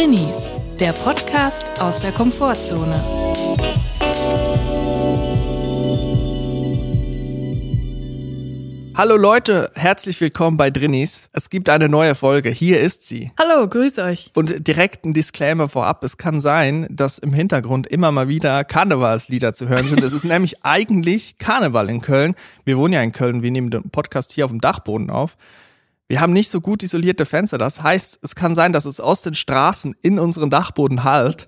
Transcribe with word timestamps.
Drinnies, 0.00 0.54
der 0.80 0.94
Podcast 0.94 1.78
aus 1.82 2.00
der 2.00 2.10
Komfortzone. 2.12 3.04
Hallo 8.96 9.18
Leute, 9.18 9.70
herzlich 9.74 10.18
willkommen 10.22 10.56
bei 10.56 10.70
Drinnies. 10.70 11.28
Es 11.34 11.50
gibt 11.50 11.68
eine 11.68 11.90
neue 11.90 12.14
Folge. 12.14 12.48
Hier 12.48 12.80
ist 12.80 13.02
sie. 13.02 13.30
Hallo, 13.38 13.68
grüß 13.68 13.98
euch. 13.98 14.30
Und 14.34 14.66
direkt 14.66 15.04
ein 15.04 15.12
Disclaimer 15.12 15.68
vorab. 15.68 16.02
Es 16.02 16.16
kann 16.16 16.40
sein, 16.40 16.86
dass 16.88 17.18
im 17.18 17.34
Hintergrund 17.34 17.86
immer 17.86 18.10
mal 18.10 18.28
wieder 18.28 18.64
Karnevalslieder 18.64 19.52
zu 19.52 19.68
hören 19.68 19.86
sind. 19.86 20.02
es 20.02 20.14
ist 20.14 20.24
nämlich 20.24 20.64
eigentlich 20.64 21.36
Karneval 21.36 21.90
in 21.90 22.00
Köln. 22.00 22.34
Wir 22.64 22.78
wohnen 22.78 22.94
ja 22.94 23.02
in 23.02 23.12
Köln. 23.12 23.42
Wir 23.42 23.50
nehmen 23.50 23.68
den 23.68 23.90
Podcast 23.90 24.32
hier 24.32 24.46
auf 24.46 24.50
dem 24.50 24.62
Dachboden 24.62 25.10
auf. 25.10 25.36
Wir 26.10 26.20
haben 26.20 26.32
nicht 26.32 26.50
so 26.50 26.60
gut 26.60 26.82
isolierte 26.82 27.24
Fenster. 27.24 27.56
Das 27.56 27.84
heißt, 27.84 28.18
es 28.22 28.34
kann 28.34 28.56
sein, 28.56 28.72
dass 28.72 28.84
es 28.84 28.98
aus 28.98 29.22
den 29.22 29.36
Straßen 29.36 29.94
in 30.02 30.18
unseren 30.18 30.50
Dachboden 30.50 31.04
halt. 31.04 31.46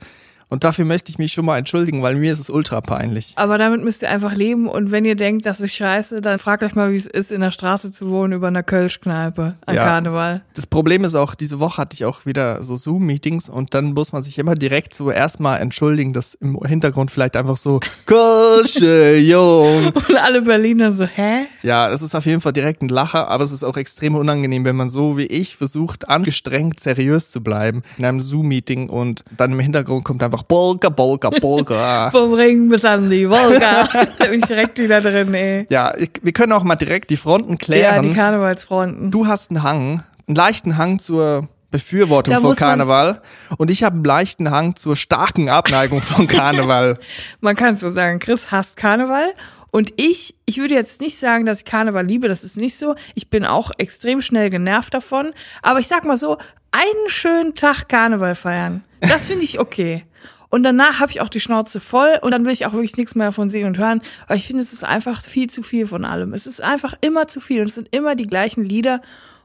Und 0.52 0.64
dafür 0.64 0.84
möchte 0.84 1.10
ich 1.10 1.16
mich 1.16 1.32
schon 1.32 1.46
mal 1.46 1.56
entschuldigen, 1.56 2.02
weil 2.02 2.14
mir 2.16 2.30
ist 2.30 2.38
es 2.38 2.50
ultra 2.50 2.82
peinlich. 2.82 3.32
Aber 3.36 3.56
damit 3.56 3.82
müsst 3.82 4.02
ihr 4.02 4.10
einfach 4.10 4.34
leben 4.34 4.68
und 4.68 4.90
wenn 4.90 5.06
ihr 5.06 5.16
denkt, 5.16 5.46
das 5.46 5.60
ist 5.60 5.74
scheiße, 5.74 6.20
dann 6.20 6.38
fragt 6.38 6.62
euch 6.62 6.74
mal, 6.74 6.92
wie 6.92 6.96
es 6.96 7.06
ist, 7.06 7.32
in 7.32 7.40
der 7.40 7.50
Straße 7.50 7.90
zu 7.90 8.10
wohnen 8.10 8.34
über 8.34 8.48
einer 8.48 8.62
Kölschkneipe 8.62 9.54
an 9.64 9.74
ja. 9.74 9.82
Karneval. 9.82 10.42
Das 10.52 10.66
Problem 10.66 11.04
ist 11.04 11.14
auch, 11.14 11.34
diese 11.34 11.58
Woche 11.58 11.78
hatte 11.78 11.94
ich 11.94 12.04
auch 12.04 12.26
wieder 12.26 12.62
so 12.62 12.76
Zoom-Meetings 12.76 13.48
und 13.48 13.72
dann 13.72 13.94
muss 13.94 14.12
man 14.12 14.22
sich 14.22 14.38
immer 14.38 14.54
direkt 14.54 14.92
so 14.92 15.10
erstmal 15.10 15.58
entschuldigen, 15.58 16.12
dass 16.12 16.34
im 16.34 16.58
Hintergrund 16.62 17.10
vielleicht 17.10 17.34
einfach 17.34 17.56
so 17.56 17.80
Kölsche 18.04 19.16
Jung. 19.16 19.86
Und 19.86 20.16
alle 20.22 20.42
Berliner 20.42 20.92
so, 20.92 21.06
hä? 21.06 21.46
Ja, 21.62 21.90
es 21.90 22.02
ist 22.02 22.14
auf 22.14 22.26
jeden 22.26 22.42
Fall 22.42 22.52
direkt 22.52 22.82
ein 22.82 22.90
Lacher, 22.90 23.28
aber 23.28 23.42
es 23.42 23.52
ist 23.52 23.64
auch 23.64 23.78
extrem 23.78 24.16
unangenehm, 24.16 24.66
wenn 24.66 24.76
man 24.76 24.90
so 24.90 25.16
wie 25.16 25.24
ich 25.24 25.56
versucht, 25.56 26.10
angestrengt 26.10 26.78
seriös 26.78 27.30
zu 27.30 27.42
bleiben 27.42 27.80
in 27.96 28.04
einem 28.04 28.20
Zoom-Meeting 28.20 28.90
und 28.90 29.24
dann 29.34 29.52
im 29.52 29.60
Hintergrund 29.60 30.04
kommt 30.04 30.22
einfach 30.22 30.41
noch 30.42 30.48
Bolga, 30.48 30.88
Bolga, 30.88 31.30
Bolga. 31.30 32.10
Vom 32.10 32.34
Ring 32.34 32.68
bis 32.68 32.84
an 32.84 33.08
die 33.10 33.28
Volga. 33.28 33.88
da 34.18 34.26
bin 34.26 34.40
ich 34.40 34.46
direkt 34.46 34.78
wieder 34.78 35.00
drin, 35.00 35.32
ey. 35.34 35.66
Ja, 35.70 35.94
ich, 35.96 36.10
wir 36.22 36.32
können 36.32 36.52
auch 36.52 36.64
mal 36.64 36.76
direkt 36.76 37.10
die 37.10 37.16
Fronten 37.16 37.58
klären. 37.58 37.96
Ja, 37.96 38.02
die 38.02 38.14
Karnevalsfronten. 38.14 39.10
Du 39.10 39.26
hast 39.26 39.50
einen 39.50 39.62
Hang, 39.62 40.02
einen 40.26 40.36
leichten 40.36 40.76
Hang 40.76 40.98
zur 40.98 41.48
Befürwortung 41.70 42.34
da 42.34 42.40
von 42.40 42.54
Karneval 42.54 43.22
und 43.56 43.70
ich 43.70 43.82
habe 43.82 43.94
einen 43.94 44.04
leichten 44.04 44.50
Hang 44.50 44.76
zur 44.76 44.94
starken 44.94 45.48
Abneigung 45.48 46.02
von 46.02 46.26
Karneval. 46.28 46.98
man 47.40 47.56
kann 47.56 47.76
so 47.76 47.90
sagen, 47.90 48.18
Chris 48.18 48.50
hasst 48.50 48.76
Karneval 48.76 49.32
und 49.70 49.94
ich, 49.96 50.34
ich 50.44 50.58
würde 50.58 50.74
jetzt 50.74 51.00
nicht 51.00 51.18
sagen, 51.18 51.46
dass 51.46 51.60
ich 51.60 51.64
Karneval 51.64 52.04
liebe, 52.04 52.28
das 52.28 52.44
ist 52.44 52.58
nicht 52.58 52.76
so. 52.76 52.94
Ich 53.14 53.30
bin 53.30 53.46
auch 53.46 53.70
extrem 53.78 54.20
schnell 54.20 54.50
genervt 54.50 54.92
davon. 54.92 55.32
Aber 55.62 55.78
ich 55.78 55.88
sag 55.88 56.04
mal 56.04 56.18
so, 56.18 56.36
einen 56.72 57.08
schönen 57.08 57.54
Tag 57.54 57.88
Karneval 57.88 58.34
feiern, 58.34 58.84
das 59.00 59.28
finde 59.28 59.44
ich 59.44 59.58
okay. 59.58 60.04
Und 60.52 60.64
danach 60.64 61.00
habe 61.00 61.10
ich 61.10 61.22
auch 61.22 61.30
die 61.30 61.40
Schnauze 61.40 61.80
voll 61.80 62.18
und 62.20 62.30
dann 62.30 62.44
will 62.44 62.52
ich 62.52 62.66
auch 62.66 62.74
wirklich 62.74 62.98
nichts 62.98 63.14
mehr 63.14 63.28
davon 63.28 63.48
sehen 63.48 63.66
und 63.66 63.78
hören. 63.78 64.02
Aber 64.26 64.34
ich 64.34 64.46
finde, 64.46 64.62
es 64.62 64.74
ist 64.74 64.84
einfach 64.84 65.22
viel 65.22 65.48
zu 65.48 65.62
viel 65.62 65.86
von 65.86 66.04
allem. 66.04 66.34
Es 66.34 66.46
ist 66.46 66.60
einfach 66.60 66.92
immer 67.00 67.26
zu 67.26 67.40
viel 67.40 67.62
und 67.62 67.70
es 67.70 67.74
sind 67.74 67.88
immer 67.90 68.16
die 68.16 68.26
gleichen 68.26 68.62
Lieder. 68.62 69.00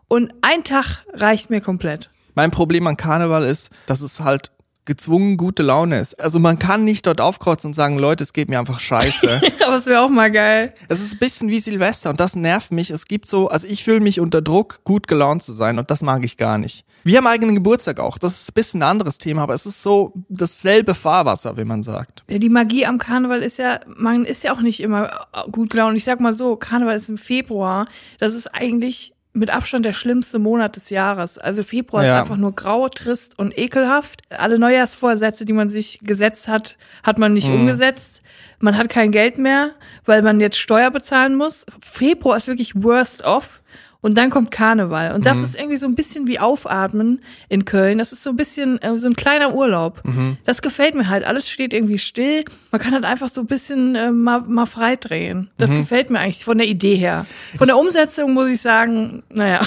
Und 0.10 0.34
ein 0.42 0.66
Tag 0.66 1.06
reicht 1.14 1.50
mir 1.50 1.62
komplett. 1.62 2.10
Mein 2.36 2.52
Problem 2.52 2.86
an 2.88 2.98
Karneval 2.98 3.46
ist, 3.46 3.70
dass 3.86 4.02
es 4.02 4.20
halt 4.20 4.52
gezwungen 4.88 5.38
gute 5.38 5.62
Laune 5.62 6.00
ist. 6.00 6.20
Also 6.20 6.40
man 6.40 6.58
kann 6.58 6.84
nicht 6.84 7.06
dort 7.06 7.22
aufkreuzen 7.22 7.70
und 7.70 7.74
sagen, 7.76 8.00
Leute, 8.00 8.24
es 8.24 8.34
geht 8.34 8.50
mir 8.50 8.58
einfach 8.58 8.80
scheiße. 8.80 9.42
Aber 9.66 9.76
es 9.76 9.86
wäre 9.86 10.02
auch 10.02 10.10
mal 10.10 10.32
geil. 10.32 10.74
Es 10.88 11.00
ist 11.00 11.14
ein 11.14 11.20
bisschen 11.20 11.50
wie 11.50 11.60
Silvester 11.60 12.10
und 12.10 12.20
das 12.20 12.36
nervt 12.36 12.72
mich. 12.72 12.90
Es 12.90 13.06
gibt 13.06 13.28
so, 13.28 13.50
also 13.50 13.68
ich 13.68 13.84
fühle 13.84 14.00
mich 14.00 14.20
unter 14.20 14.42
Druck, 14.42 14.80
gut 14.84 15.08
gelaunt 15.08 15.44
zu 15.44 15.54
sein 15.54 15.78
und 15.78 15.92
das 15.92 16.02
mag 16.02 16.24
ich 16.26 16.38
gar 16.38 16.58
nicht. 16.58 16.86
Wir 17.04 17.20
haben 17.20 17.28
eigenen 17.28 17.56
Geburtstag 17.56 18.00
auch. 18.00 18.18
Das 18.18 18.42
ist 18.42 18.50
ein 18.50 18.54
bisschen 18.54 18.82
ein 18.82 18.90
anderes 18.90 19.18
Thema, 19.18 19.44
aber 19.44 19.54
es 19.54 19.66
ist 19.66 19.82
so 19.82 20.14
dasselbe 20.30 20.96
Fahrwasser, 20.96 21.56
wie 21.58 21.66
man 21.66 21.84
sagt. 21.84 22.24
Ja, 22.30 22.40
die 22.40 22.50
Magie 22.50 22.86
am 22.86 22.98
Karneval 22.98 23.44
ist 23.44 23.60
ja, 23.60 23.80
man 23.96 24.26
ist 24.26 24.44
ja 24.44 24.54
auch 24.54 24.62
nicht 24.62 24.80
immer 24.80 25.28
gut 25.52 25.70
gelaunt. 25.70 25.96
Ich 25.98 26.04
sag 26.04 26.20
mal 26.20 26.34
so, 26.34 26.56
Karneval 26.56 26.96
ist 26.96 27.10
im 27.10 27.18
Februar. 27.18 27.86
Das 28.20 28.34
ist 28.34 28.48
eigentlich 28.48 29.14
mit 29.38 29.50
Abstand 29.50 29.86
der 29.86 29.94
schlimmste 29.94 30.40
Monat 30.40 30.76
des 30.76 30.90
Jahres. 30.90 31.38
Also 31.38 31.64
Februar 31.64 32.04
ja. 32.04 32.16
ist 32.16 32.22
einfach 32.22 32.38
nur 32.38 32.56
grau, 32.56 32.90
trist 32.90 33.38
und 33.38 33.58
ekelhaft. 33.58 34.22
Alle 34.30 34.60
Neujahrsvorsätze, 34.60 35.46
die 35.46 35.54
man 35.54 35.70
sich 35.70 36.00
gesetzt 36.02 36.48
hat, 36.48 36.78
hat 37.04 37.18
man 37.18 37.34
nicht 37.34 37.48
mhm. 37.48 37.62
umgesetzt. 37.62 38.22
Man 38.60 38.78
hat 38.78 38.90
kein 38.90 39.12
Geld 39.12 39.38
mehr, 39.38 39.72
weil 40.06 40.22
man 40.22 40.40
jetzt 40.40 40.58
Steuer 40.58 40.90
bezahlen 40.92 41.36
muss. 41.36 41.66
Februar 41.80 42.38
ist 42.38 42.48
wirklich 42.48 42.74
worst 42.76 43.24
off. 43.24 43.62
Und 44.02 44.18
dann 44.18 44.30
kommt 44.30 44.52
Karneval. 44.52 45.14
Und 45.14 45.26
das 45.26 45.38
mhm. 45.38 45.44
ist 45.44 45.58
irgendwie 45.58 45.78
so 45.78 45.88
ein 45.88 45.96
bisschen 45.96 46.28
wie 46.28 46.40
Aufatmen 46.40 47.22
in 47.50 47.66
Köln. 47.66 47.98
Das 47.98 48.14
ist 48.14 48.24
so 48.24 48.30
ein 48.30 48.36
bisschen 48.36 48.82
äh, 48.82 48.98
so 48.98 49.08
ein 49.08 49.16
kleiner 49.16 49.54
Urlaub. 49.54 50.02
Mhm. 50.04 50.38
Das 50.46 50.62
gefällt 50.62 50.96
mir 50.96 51.10
halt. 51.10 51.26
Alles 51.26 51.50
steht 51.50 51.74
irgendwie 51.74 51.98
still. 51.98 52.46
Man 52.72 52.80
kann 52.80 52.94
halt 52.94 53.06
einfach 53.06 53.30
so 53.30 53.42
ein 53.42 53.48
bisschen 53.48 53.96
äh, 53.96 54.12
mal, 54.12 54.42
mal 54.42 54.66
frei 54.66 54.96
drehen. 54.96 55.50
Das 55.58 55.70
mhm. 55.70 55.80
gefällt 55.80 56.10
mir 56.10 56.20
eigentlich 56.20 56.46
von 56.46 56.58
der 56.58 56.68
Idee 56.68 56.96
her. 56.96 57.26
Von 57.58 57.68
der 57.68 57.78
Umsetzung 57.78 58.34
muss 58.34 58.50
ich 58.50 58.62
sagen, 58.62 59.24
naja. 59.30 59.62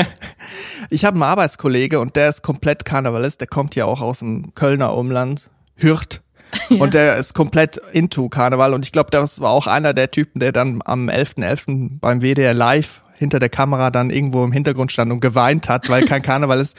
ich 0.90 1.04
habe 1.04 1.14
einen 1.14 1.22
Arbeitskollege 1.22 2.00
und 2.00 2.16
der 2.16 2.28
ist 2.28 2.42
komplett 2.42 2.84
Karnevalist. 2.84 3.40
Der 3.40 3.48
kommt 3.48 3.74
ja 3.74 3.84
auch 3.84 4.00
aus 4.00 4.18
dem 4.18 4.54
Kölner 4.54 4.94
Umland. 4.94 5.50
Hürth. 5.76 6.20
Ja. 6.68 6.78
Und 6.78 6.94
der 6.94 7.16
ist 7.16 7.34
komplett 7.34 7.76
into 7.92 8.28
Karneval. 8.28 8.72
Und 8.72 8.84
ich 8.84 8.92
glaube, 8.92 9.10
das 9.10 9.40
war 9.40 9.50
auch 9.50 9.66
einer 9.66 9.92
der 9.92 10.10
Typen, 10.10 10.40
der 10.40 10.52
dann 10.52 10.80
am 10.84 11.08
11.11. 11.08 11.66
.11. 11.66 11.90
beim 12.00 12.22
WDR 12.22 12.54
Live 12.54 13.02
hinter 13.16 13.38
der 13.38 13.48
Kamera 13.48 13.90
dann 13.90 14.10
irgendwo 14.10 14.44
im 14.44 14.52
Hintergrund 14.52 14.92
stand 14.92 15.12
und 15.12 15.20
geweint 15.20 15.68
hat, 15.68 15.88
weil 15.88 16.04
kein 16.04 16.22
Karneval 16.26 16.60
ist. 16.60 16.76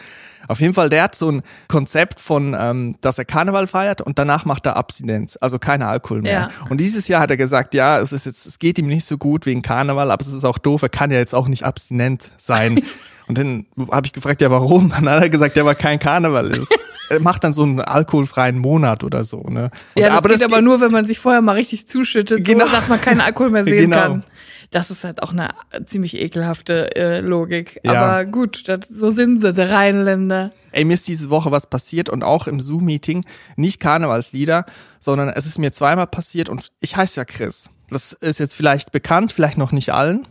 Auf 0.47 0.61
jeden 0.61 0.73
Fall, 0.73 0.89
der 0.89 1.03
hat 1.03 1.15
so 1.15 1.29
ein 1.29 1.41
Konzept 1.67 2.21
von, 2.21 2.55
ähm, 2.57 2.95
dass 3.01 3.17
er 3.17 3.25
Karneval 3.25 3.67
feiert 3.67 4.01
und 4.01 4.17
danach 4.17 4.45
macht 4.45 4.65
er 4.65 4.77
Abstinenz, 4.77 5.37
also 5.41 5.59
kein 5.59 5.81
Alkohol 5.81 6.21
mehr. 6.21 6.31
Ja. 6.33 6.49
Und 6.69 6.79
dieses 6.79 7.07
Jahr 7.07 7.21
hat 7.21 7.31
er 7.31 7.37
gesagt, 7.37 7.73
ja, 7.73 7.99
es 7.99 8.13
ist 8.13 8.25
jetzt, 8.25 8.45
es 8.45 8.59
geht 8.59 8.77
ihm 8.79 8.87
nicht 8.87 9.05
so 9.05 9.17
gut 9.17 9.45
wegen 9.45 9.61
Karneval, 9.61 10.09
aber 10.11 10.21
es 10.21 10.31
ist 10.31 10.45
auch 10.45 10.57
doof, 10.57 10.83
er 10.83 10.89
kann 10.89 11.11
ja 11.11 11.17
jetzt 11.17 11.35
auch 11.35 11.47
nicht 11.47 11.63
abstinent 11.63 12.31
sein. 12.37 12.81
Und 13.27 13.37
dann 13.37 13.65
habe 13.91 14.07
ich 14.07 14.13
gefragt, 14.13 14.39
ja, 14.41 14.49
warum? 14.49 14.85
Und 14.85 14.93
dann 14.93 15.09
hat 15.09 15.21
er 15.21 15.29
gesagt, 15.29 15.57
ja, 15.57 15.65
weil 15.65 15.75
kein 15.75 15.99
Karneval 15.99 16.49
ist. 16.51 16.73
er 17.09 17.19
macht 17.19 17.43
dann 17.43 17.53
so 17.53 17.63
einen 17.63 17.81
alkoholfreien 17.81 18.57
Monat 18.57 19.03
oder 19.03 19.23
so. 19.23 19.41
Ne? 19.49 19.69
Und 19.95 20.01
ja, 20.01 20.07
das 20.07 20.17
aber 20.17 20.29
geht 20.29 20.41
das 20.41 20.45
aber 20.45 20.61
nur, 20.61 20.79
wenn 20.79 20.91
man 20.91 21.05
sich 21.05 21.19
vorher 21.19 21.41
mal 21.41 21.53
richtig 21.53 21.87
zuschüttet, 21.87 22.45
genau. 22.45 22.65
so, 22.65 22.71
dass 22.71 22.87
man 22.87 23.01
keinen 23.01 23.21
Alkohol 23.21 23.49
mehr 23.49 23.65
sehen 23.65 23.89
genau. 23.89 23.97
kann. 23.97 24.23
Das 24.71 24.91
ist 24.91 25.03
halt 25.03 25.23
auch 25.23 25.31
eine 25.31 25.49
ziemlich 25.85 26.17
ekelhafte 26.17 26.95
äh, 26.95 27.19
Logik. 27.21 27.79
Ja. 27.83 27.93
Aber 27.93 28.25
gut, 28.25 28.67
das, 28.67 28.81
so 28.89 29.11
sind 29.11 29.41
sie, 29.41 29.53
der 29.53 29.71
Rheinländer. 29.71 30.51
Ey, 30.71 30.83
mir 30.83 30.93
ist 30.93 31.07
diese 31.07 31.29
Woche 31.29 31.51
was 31.51 31.69
passiert 31.69 32.09
und 32.09 32.23
auch 32.23 32.47
im 32.47 32.59
Zoom-Meeting, 32.59 33.23
nicht 33.55 33.79
Karnevalslieder, 33.79 34.65
sondern 34.99 35.29
es 35.29 35.45
ist 35.45 35.57
mir 35.57 35.71
zweimal 35.71 36.07
passiert 36.07 36.49
und 36.49 36.71
ich 36.81 36.97
heiße 36.97 37.19
ja 37.19 37.25
Chris. 37.25 37.69
Das 37.89 38.11
ist 38.13 38.39
jetzt 38.39 38.55
vielleicht 38.55 38.91
bekannt, 38.91 39.31
vielleicht 39.31 39.57
noch 39.57 39.71
nicht 39.71 39.93
allen. 39.93 40.27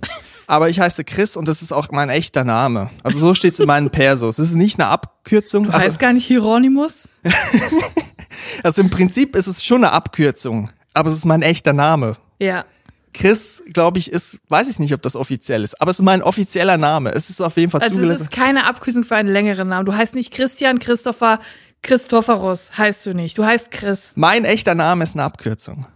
Aber 0.47 0.69
ich 0.69 0.79
heiße 0.79 1.05
Chris 1.05 1.37
und 1.37 1.49
das 1.49 1.63
ist 1.63 1.73
auch 1.73 1.91
mein 1.91 2.09
echter 2.09 2.45
Name. 2.45 2.91
Also 3.03 3.19
so 3.19 3.35
steht 3.35 3.55
es 3.55 3.61
in 3.61 3.67
meinen 3.67 3.91
Persos. 3.91 4.39
Es 4.39 4.51
ist 4.51 4.57
nicht 4.57 4.79
eine 4.79 4.89
Abkürzung. 4.89 5.65
Du 5.65 5.71
also, 5.71 5.85
heißt 5.85 5.99
gar 5.99 6.13
nicht 6.13 6.27
Hieronymus? 6.27 7.09
also 8.63 8.83
im 8.83 8.91
Prinzip 8.91 9.35
ist 9.35 9.49
es 9.49 9.65
schon 9.65 9.83
eine 9.83 9.93
Abkürzung, 9.93 10.71
aber 10.95 11.09
es 11.09 11.17
ist 11.17 11.25
mein 11.25 11.43
echter 11.43 11.73
Name. 11.73 12.17
Ja. 12.39 12.65
Chris, 13.16 13.62
glaube 13.72 13.99
ich, 13.99 14.12
ist, 14.12 14.38
weiß 14.50 14.69
ich 14.69 14.78
nicht, 14.78 14.93
ob 14.93 15.00
das 15.00 15.16
offiziell 15.16 15.65
ist, 15.65 15.81
aber 15.81 15.91
es 15.91 15.99
ist 15.99 16.04
mein 16.04 16.22
offizieller 16.22 16.77
Name. 16.77 17.12
Es 17.12 17.31
ist 17.31 17.41
auf 17.41 17.56
jeden 17.56 17.71
Fall 17.71 17.81
Also 17.81 18.03
es 18.03 18.21
ist 18.21 18.31
keine 18.31 18.66
Abkürzung 18.66 19.04
für 19.04 19.16
einen 19.16 19.31
längeren 19.31 19.69
Namen. 19.69 19.87
Du 19.87 19.94
heißt 19.94 20.15
nicht 20.15 20.34
Christian, 20.34 20.78
Christopher, 20.78 21.41
Christophorus 21.82 22.76
heißt 22.76 23.06
du 23.06 23.15
nicht. 23.15 23.38
Du 23.38 23.44
heißt 23.44 23.71
Chris. 23.71 24.12
Mein 24.16 24.44
echter 24.44 24.75
Name 24.75 25.05
ist 25.05 25.15
eine 25.15 25.22
Abkürzung. 25.25 25.87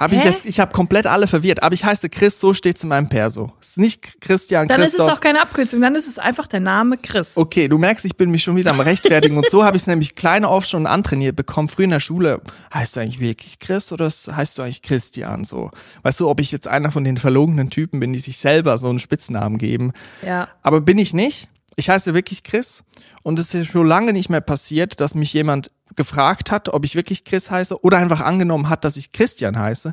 Habe 0.00 0.14
ich 0.14 0.24
jetzt, 0.24 0.46
ich 0.46 0.58
habe 0.60 0.72
komplett 0.72 1.06
alle 1.06 1.26
verwirrt, 1.26 1.62
aber 1.62 1.74
ich 1.74 1.84
heiße 1.84 2.08
Chris, 2.08 2.40
so 2.40 2.54
steht's 2.54 2.82
in 2.82 2.88
meinem 2.88 3.10
Perso. 3.10 3.52
Es 3.60 3.70
ist 3.70 3.78
nicht 3.78 4.20
Christian 4.22 4.66
Dann 4.66 4.80
Christoph. 4.80 5.00
ist 5.00 5.06
es 5.06 5.12
auch 5.12 5.20
keine 5.20 5.42
Abkürzung, 5.42 5.82
dann 5.82 5.94
ist 5.94 6.08
es 6.08 6.18
einfach 6.18 6.46
der 6.46 6.60
Name 6.60 6.96
Chris. 6.96 7.36
Okay, 7.36 7.68
du 7.68 7.76
merkst, 7.76 8.06
ich 8.06 8.16
bin 8.16 8.30
mich 8.30 8.42
schon 8.42 8.56
wieder 8.56 8.70
am 8.70 8.80
rechtfertigen 8.80 9.36
und 9.36 9.50
so 9.50 9.62
habe 9.62 9.76
ich 9.76 9.82
es 9.82 9.86
nämlich 9.86 10.14
kleine 10.14 10.48
auf 10.48 10.64
schon 10.64 10.86
antrainiert 10.86 11.36
bekommen. 11.36 11.68
Früher 11.68 11.84
in 11.84 11.90
der 11.90 12.00
Schule, 12.00 12.40
heißt 12.72 12.96
du 12.96 13.00
eigentlich 13.00 13.20
wirklich 13.20 13.58
Chris 13.58 13.92
oder 13.92 14.06
heißt 14.06 14.56
du 14.56 14.62
eigentlich 14.62 14.80
Christian 14.80 15.44
so? 15.44 15.70
Weißt 16.02 16.18
du, 16.18 16.30
ob 16.30 16.40
ich 16.40 16.50
jetzt 16.50 16.66
einer 16.66 16.90
von 16.90 17.04
den 17.04 17.18
verlogenen 17.18 17.68
Typen 17.68 18.00
bin, 18.00 18.14
die 18.14 18.20
sich 18.20 18.38
selber 18.38 18.78
so 18.78 18.88
einen 18.88 19.00
Spitznamen 19.00 19.58
geben? 19.58 19.92
Ja. 20.24 20.48
Aber 20.62 20.80
bin 20.80 20.96
ich 20.96 21.12
nicht. 21.12 21.48
Ich 21.76 21.90
heiße 21.90 22.14
wirklich 22.14 22.42
Chris 22.42 22.84
und 23.22 23.38
es 23.38 23.54
ist 23.54 23.70
schon 23.70 23.86
lange 23.86 24.14
nicht 24.14 24.30
mehr 24.30 24.40
passiert, 24.40 25.00
dass 25.00 25.14
mich 25.14 25.32
jemand 25.32 25.70
gefragt 25.96 26.50
hat, 26.50 26.68
ob 26.68 26.84
ich 26.84 26.94
wirklich 26.94 27.24
Chris 27.24 27.50
heiße 27.50 27.82
oder 27.82 27.98
einfach 27.98 28.20
angenommen 28.20 28.68
hat, 28.68 28.84
dass 28.84 28.96
ich 28.96 29.12
Christian 29.12 29.58
heiße. 29.58 29.92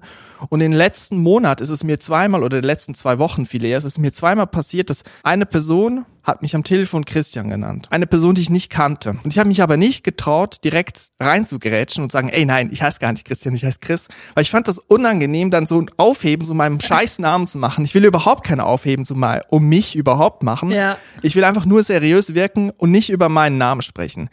Und 0.50 0.62
in 0.62 0.72
den 0.72 0.78
letzten 0.78 1.18
Monat 1.18 1.62
ist 1.62 1.70
es 1.70 1.84
mir 1.84 2.00
zweimal 2.00 2.44
oder 2.44 2.58
in 2.58 2.62
den 2.62 2.68
letzten 2.68 2.96
zwei 2.96 3.20
Wochen 3.20 3.46
viel 3.46 3.64
eher, 3.64 3.78
ist 3.78 3.84
es 3.84 3.98
mir 3.98 4.14
zweimal 4.14 4.48
passiert, 4.48 4.90
dass 4.90 5.04
eine 5.24 5.46
Person 5.46 6.06
hat 6.28 6.42
mich 6.42 6.54
am 6.56 6.64
Telefon 6.64 7.06
Christian 7.06 7.50
genannt. 7.50 7.88
Eine 7.90 8.06
Person, 8.06 8.36
die 8.36 8.42
ich 8.42 8.50
nicht 8.50 8.70
kannte. 8.70 9.12
Und 9.24 9.32
ich 9.32 9.40
habe 9.40 9.48
mich 9.48 9.62
aber 9.62 9.78
nicht 9.78 10.04
getraut, 10.04 10.58
direkt 10.64 11.08
reinzugrätschen 11.22 12.04
und 12.04 12.12
sagen, 12.12 12.28
ey 12.28 12.44
nein, 12.44 12.70
ich 12.70 12.82
heiße 12.82 13.00
gar 13.00 13.14
nicht 13.14 13.26
Christian, 13.26 13.56
ich 13.56 13.64
heiße 13.64 13.80
Chris. 13.80 14.10
Weil 14.34 14.42
ich 14.42 14.52
fand 14.52 14.68
das 14.68 14.78
unangenehm, 14.78 15.52
dann 15.52 15.66
so 15.66 15.80
ein 15.80 15.90
Aufheben, 15.96 16.46
so 16.46 16.54
meinem 16.54 16.82
scheiß 16.82 17.20
Namen 17.20 17.48
zu 17.48 17.58
machen. 17.58 17.86
Ich 17.86 17.96
will 17.96 18.04
überhaupt 18.04 18.44
keine 18.44 18.66
Aufheben, 18.66 19.06
so 19.06 19.16
mal 19.16 19.46
um 19.50 19.70
mich 19.70 19.96
überhaupt 19.96 20.44
machen. 20.44 20.70
Ja. 20.70 20.98
Ich 21.22 21.38
will 21.38 21.46
einfach 21.46 21.66
nur 21.66 21.82
seriös 21.82 22.36
wirken 22.36 22.72
und 22.72 22.92
nicht 22.92 23.10
über 23.10 23.30
meinen 23.30 23.58
Namen 23.58 23.82
sprechen 23.82 24.30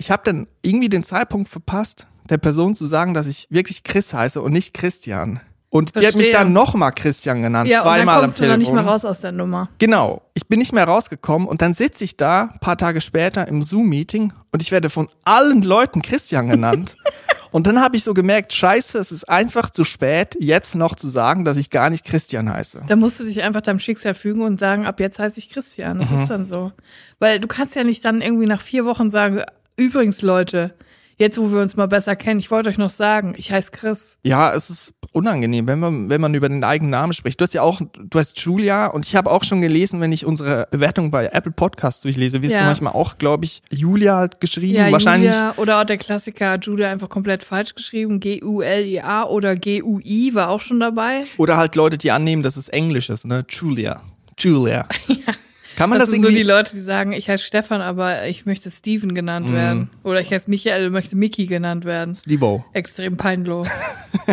ich 0.00 0.10
habe 0.10 0.22
dann 0.24 0.46
irgendwie 0.62 0.88
den 0.88 1.04
Zeitpunkt 1.04 1.50
verpasst, 1.50 2.06
der 2.30 2.38
Person 2.38 2.74
zu 2.74 2.86
sagen, 2.86 3.12
dass 3.12 3.26
ich 3.26 3.46
wirklich 3.50 3.84
Chris 3.84 4.14
heiße 4.14 4.40
und 4.40 4.52
nicht 4.52 4.72
Christian. 4.72 5.40
Und 5.68 5.90
Verstehe. 5.90 6.00
die 6.00 6.06
hat 6.08 6.26
mich 6.26 6.32
dann 6.32 6.52
nochmal 6.52 6.90
Christian 6.92 7.42
genannt, 7.42 7.68
ja, 7.68 7.82
zweimal 7.82 8.00
und 8.00 8.06
dann 8.06 8.20
kommst 8.22 8.40
am 8.40 8.46
Telefon. 8.46 8.58
Du 8.58 8.64
nicht 8.64 8.72
mehr 8.72 8.92
raus 8.92 9.04
aus 9.04 9.20
der 9.20 9.32
Nummer. 9.32 9.68
Genau. 9.78 10.22
Ich 10.34 10.48
bin 10.48 10.58
nicht 10.58 10.72
mehr 10.72 10.84
rausgekommen 10.84 11.46
und 11.46 11.60
dann 11.62 11.74
sitze 11.74 12.02
ich 12.02 12.16
da, 12.16 12.54
paar 12.60 12.78
Tage 12.78 13.02
später 13.02 13.46
im 13.46 13.62
Zoom-Meeting 13.62 14.32
und 14.50 14.62
ich 14.62 14.72
werde 14.72 14.88
von 14.88 15.08
allen 15.24 15.62
Leuten 15.62 16.00
Christian 16.00 16.48
genannt. 16.48 16.96
und 17.52 17.66
dann 17.66 17.80
habe 17.80 17.96
ich 17.96 18.02
so 18.02 18.14
gemerkt, 18.14 18.54
scheiße, 18.54 18.98
es 18.98 19.12
ist 19.12 19.28
einfach 19.28 19.68
zu 19.68 19.84
spät, 19.84 20.34
jetzt 20.40 20.74
noch 20.74 20.96
zu 20.96 21.08
sagen, 21.08 21.44
dass 21.44 21.58
ich 21.58 21.68
gar 21.68 21.90
nicht 21.90 22.04
Christian 22.06 22.50
heiße. 22.50 22.82
Da 22.88 22.96
musst 22.96 23.20
du 23.20 23.24
dich 23.24 23.42
einfach 23.42 23.60
deinem 23.60 23.80
Schicksal 23.80 24.14
fügen 24.14 24.40
und 24.40 24.58
sagen, 24.58 24.86
ab 24.86 24.98
jetzt 24.98 25.18
heiße 25.18 25.38
ich 25.38 25.50
Christian. 25.50 25.98
Das 25.98 26.10
mhm. 26.10 26.16
ist 26.16 26.30
dann 26.30 26.46
so. 26.46 26.72
Weil 27.18 27.38
du 27.38 27.46
kannst 27.46 27.76
ja 27.76 27.84
nicht 27.84 28.04
dann 28.04 28.22
irgendwie 28.22 28.46
nach 28.46 28.62
vier 28.62 28.86
Wochen 28.86 29.10
sagen, 29.10 29.42
übrigens 29.80 30.22
Leute, 30.22 30.74
jetzt 31.16 31.38
wo 31.38 31.50
wir 31.52 31.60
uns 31.60 31.76
mal 31.76 31.86
besser 31.86 32.16
kennen, 32.16 32.38
ich 32.38 32.50
wollte 32.50 32.68
euch 32.68 32.78
noch 32.78 32.90
sagen, 32.90 33.34
ich 33.36 33.50
heiße 33.50 33.70
Chris. 33.72 34.18
Ja, 34.22 34.52
es 34.52 34.70
ist 34.70 34.94
unangenehm, 35.12 35.66
wenn 35.66 35.78
man, 35.78 36.08
wenn 36.10 36.20
man 36.20 36.34
über 36.34 36.48
den 36.48 36.62
eigenen 36.64 36.90
Namen 36.90 37.12
spricht. 37.12 37.40
Du 37.40 37.44
hast 37.44 37.52
ja 37.52 37.62
auch, 37.62 37.80
du 37.80 38.18
heißt 38.18 38.38
Julia 38.40 38.86
und 38.86 39.06
ich 39.06 39.16
habe 39.16 39.30
auch 39.30 39.44
schon 39.44 39.60
gelesen, 39.60 40.00
wenn 40.00 40.12
ich 40.12 40.24
unsere 40.24 40.68
Bewertung 40.70 41.10
bei 41.10 41.26
Apple 41.26 41.52
Podcasts 41.52 42.00
durchlese, 42.02 42.42
wirst 42.42 42.54
ja. 42.54 42.60
du 42.60 42.66
manchmal 42.66 42.92
auch, 42.92 43.18
glaube 43.18 43.44
ich, 43.44 43.62
Julia 43.70 44.16
halt 44.16 44.40
geschrieben. 44.40 44.74
Ja, 44.74 44.92
Wahrscheinlich. 44.92 45.30
Julia 45.30 45.54
oder 45.56 45.80
auch 45.80 45.84
der 45.84 45.98
Klassiker 45.98 46.58
Julia 46.58 46.90
einfach 46.90 47.08
komplett 47.08 47.42
falsch 47.42 47.74
geschrieben. 47.74 48.20
G-U-L-I-A 48.20 49.24
oder 49.24 49.56
G-U-I 49.56 50.34
war 50.34 50.48
auch 50.48 50.60
schon 50.60 50.80
dabei. 50.80 51.22
Oder 51.36 51.56
halt 51.56 51.74
Leute, 51.74 51.98
die 51.98 52.10
annehmen, 52.10 52.42
dass 52.42 52.56
es 52.56 52.68
Englisch 52.68 53.10
ist, 53.10 53.26
ne? 53.26 53.44
Julia. 53.48 54.02
Julia. 54.38 54.86
ja. 55.08 55.34
Kann 55.76 55.90
man 55.90 55.98
das, 55.98 56.08
das 56.08 56.10
sind 56.10 56.22
irgendwie? 56.22 56.34
so 56.34 56.38
die 56.38 56.50
Leute, 56.50 56.74
die 56.74 56.80
sagen, 56.80 57.12
ich 57.12 57.28
heiße 57.28 57.44
Stefan, 57.44 57.80
aber 57.80 58.26
ich 58.26 58.46
möchte 58.46 58.70
Steven 58.70 59.14
genannt 59.14 59.50
mm. 59.50 59.54
werden. 59.54 59.90
Oder 60.02 60.20
ich 60.20 60.30
heiße 60.30 60.50
Michael, 60.50 60.90
möchte 60.90 61.16
Mickey 61.16 61.46
genannt 61.46 61.84
werden. 61.84 62.14
Stevo. 62.14 62.64
Extrem 62.72 63.16
peinlich. 63.16 63.68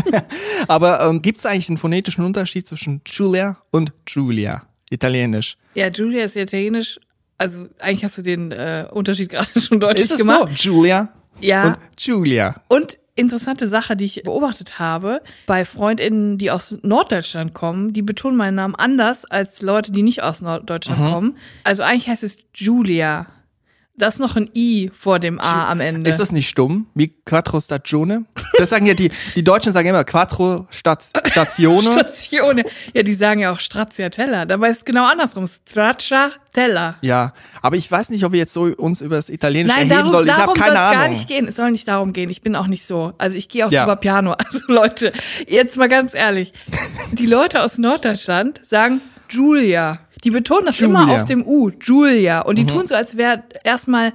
aber 0.68 1.01
ähm, 1.01 1.22
gibt 1.22 1.39
es 1.39 1.45
eigentlich 1.45 1.69
einen 1.69 1.78
phonetischen 1.78 2.25
Unterschied 2.25 2.68
zwischen 2.68 3.01
Julia 3.06 3.57
und 3.72 3.92
Julia? 4.07 4.63
Italienisch. 4.89 5.57
Ja, 5.75 5.88
Julia 5.89 6.25
ist 6.25 6.36
italienisch. 6.36 7.00
Also 7.38 7.68
eigentlich 7.80 8.04
hast 8.04 8.18
du 8.18 8.22
den 8.22 8.51
äh, 8.51 8.88
Unterschied 8.92 9.30
gerade 9.31 9.60
schon 9.60 9.80
deutlich 9.80 10.06
ist 10.06 10.12
es 10.12 10.18
gemacht. 10.18 10.50
So? 10.57 10.72
Julia 10.72 11.13
ja. 11.40 11.68
und 11.68 11.78
Julia. 12.00 12.56
Und 12.68 12.98
interessante 13.18 13.68
Sache, 13.68 13.96
die 13.96 14.06
ich 14.06 14.24
beobachtet 14.24 14.80
habe, 14.80 15.22
bei 15.46 15.66
FreundInnen, 15.66 16.38
die 16.38 16.52
aus 16.52 16.75
Norddeutschland 16.84 17.54
kommen, 17.54 17.94
die 17.94 18.02
betonen 18.02 18.38
meinen 18.38 18.56
Namen 18.56 18.75
anders 18.75 19.25
als 19.25 19.62
Leute, 19.62 19.92
die 19.92 20.04
nicht 20.04 20.24
aus 20.24 20.42
Norddeutschland 20.42 21.02
mhm. 21.02 21.12
kommen. 21.12 21.38
Also 21.64 21.84
eigentlich 21.84 22.08
heißt 22.08 22.24
es 22.24 22.38
Julia. 22.54 23.28
Da 23.99 24.09
ist 24.09 24.19
noch 24.19 24.35
ein 24.35 24.47
I 24.53 24.91
vor 24.94 25.17
dem 25.17 25.39
A 25.39 25.71
am 25.71 25.79
Ende. 25.79 26.07
Ist 26.07 26.19
das 26.19 26.31
nicht 26.31 26.47
stumm? 26.47 26.85
Wie 26.94 27.15
Quattro 27.25 27.59
Stagione? 27.59 28.25
Das 28.59 28.69
sagen 28.69 28.85
ja 28.85 28.94
die, 28.94 29.09
die 29.35 29.44
Deutschen 29.44 29.71
sagen 29.71 29.89
immer 29.89 30.03
Quattro 30.03 30.67
Stat 30.69 31.03
Statione. 31.25 31.91
Statione. 31.91 32.63
Ja, 32.94 33.01
die 33.01 33.15
sagen 33.15 33.39
ja 33.39 33.51
auch 33.51 33.59
Stracciatella. 33.59 34.45
Dabei 34.45 34.69
ist 34.69 34.77
es 34.77 34.85
genau 34.85 35.07
andersrum. 35.07 35.47
Stracciatella. 35.47 36.97
Ja, 37.01 37.33
aber 37.63 37.75
ich 37.75 37.89
weiß 37.89 38.11
nicht, 38.11 38.23
ob 38.23 38.33
wir 38.33 38.39
jetzt 38.39 38.53
so 38.53 38.65
uns 38.65 39.01
über 39.01 39.15
das 39.15 39.29
Italienische 39.29 39.75
Nein, 39.75 39.89
erheben 39.89 40.09
sollen. 40.09 40.27
Ich 40.27 40.33
habe 40.33 40.53
keine 40.53 40.79
Ahnung. 40.79 41.01
gar 41.01 41.09
nicht 41.09 41.27
gehen. 41.27 41.47
Es 41.47 41.55
soll 41.55 41.71
nicht 41.71 41.88
darum 41.88 42.13
gehen. 42.13 42.29
Ich 42.29 42.44
bin 42.44 42.55
auch 42.55 42.67
nicht 42.67 42.85
so. 42.85 43.13
Also 43.17 43.35
ich 43.35 43.49
gehe 43.49 43.65
auch 43.65 43.71
ja. 43.71 43.88
zu 43.88 43.95
Piano. 43.95 44.35
Also 44.45 44.59
Leute, 44.67 45.11
jetzt 45.47 45.75
mal 45.75 45.89
ganz 45.89 46.13
ehrlich. 46.13 46.53
Die 47.13 47.25
Leute 47.25 47.63
aus 47.63 47.79
Norddeutschland 47.79 48.61
sagen 48.63 49.01
Julia. 49.29 49.99
Die 50.27 50.31
betonen 50.31 50.65
das 50.65 50.77
Julia. 50.77 51.03
immer 51.03 51.13
auf 51.13 51.24
dem 51.24 51.47
U, 51.47 51.69
Julia. 51.69 52.41
Und 52.41 52.57
die 52.57 52.63
mhm. 52.63 52.68
tun 52.68 52.88
so, 52.88 52.95
als 52.95 53.15
wäre 53.15 53.44
erstmal 53.63 54.12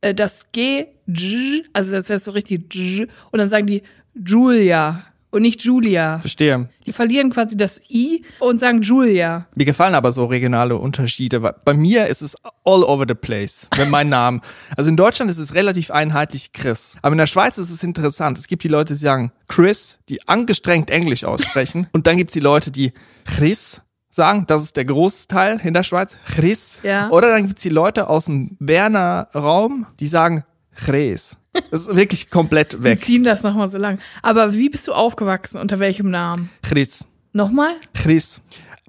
äh, 0.00 0.12
das 0.12 0.50
G, 0.50 0.86
J, 1.06 1.64
also 1.72 1.92
das 1.92 2.08
wäre 2.08 2.18
so 2.18 2.32
richtig 2.32 2.74
J, 2.74 3.08
und 3.30 3.38
dann 3.38 3.48
sagen 3.48 3.68
die 3.68 3.84
Julia 4.12 5.04
und 5.30 5.42
nicht 5.42 5.62
Julia. 5.62 6.18
Verstehe. 6.18 6.68
Die 6.84 6.90
verlieren 6.90 7.30
quasi 7.30 7.56
das 7.56 7.80
I 7.88 8.24
und 8.40 8.58
sagen 8.58 8.82
Julia. 8.82 9.46
Mir 9.54 9.64
gefallen 9.64 9.94
aber 9.94 10.10
so 10.10 10.24
regionale 10.24 10.76
Unterschiede. 10.76 11.38
Bei 11.38 11.74
mir 11.74 12.08
ist 12.08 12.22
es 12.22 12.34
all 12.64 12.82
over 12.82 13.04
the 13.06 13.14
place, 13.14 13.68
wenn 13.76 13.88
mein 13.88 14.08
Name. 14.08 14.40
Also 14.76 14.90
in 14.90 14.96
Deutschland 14.96 15.30
ist 15.30 15.38
es 15.38 15.54
relativ 15.54 15.92
einheitlich 15.92 16.50
Chris. 16.52 16.96
Aber 17.02 17.12
in 17.12 17.18
der 17.18 17.28
Schweiz 17.28 17.56
ist 17.58 17.70
es 17.70 17.84
interessant. 17.84 18.36
Es 18.36 18.48
gibt 18.48 18.64
die 18.64 18.68
Leute, 18.68 18.94
die 18.94 18.98
sagen 18.98 19.30
Chris, 19.46 20.00
die 20.08 20.26
angestrengt 20.26 20.90
Englisch 20.90 21.22
aussprechen. 21.22 21.86
und 21.92 22.08
dann 22.08 22.16
gibt 22.16 22.30
es 22.30 22.34
die 22.34 22.40
Leute, 22.40 22.72
die 22.72 22.92
Chris 23.24 23.80
sagen, 24.12 24.44
das 24.46 24.62
ist 24.62 24.76
der 24.76 24.84
Großteil 24.84 25.60
in 25.64 25.74
der 25.74 25.82
Schweiz, 25.82 26.14
Chris. 26.26 26.80
Ja. 26.82 27.08
Oder 27.10 27.30
dann 27.30 27.46
gibt's 27.46 27.62
die 27.62 27.70
Leute 27.70 28.08
aus 28.08 28.26
dem 28.26 28.56
Berner 28.60 29.28
Raum, 29.34 29.86
die 29.98 30.06
sagen 30.06 30.44
Chris. 30.74 31.36
Das 31.70 31.82
ist 31.82 31.96
wirklich 31.96 32.30
komplett 32.30 32.82
weg. 32.82 33.00
Die 33.00 33.04
ziehen 33.04 33.24
das 33.24 33.42
nochmal 33.42 33.68
so 33.68 33.78
lang. 33.78 33.98
Aber 34.22 34.54
wie 34.54 34.70
bist 34.70 34.88
du 34.88 34.92
aufgewachsen? 34.92 35.58
Unter 35.58 35.78
welchem 35.78 36.10
Namen? 36.10 36.50
Chris. 36.62 37.06
Nochmal? 37.32 37.74
Chris. 37.94 38.40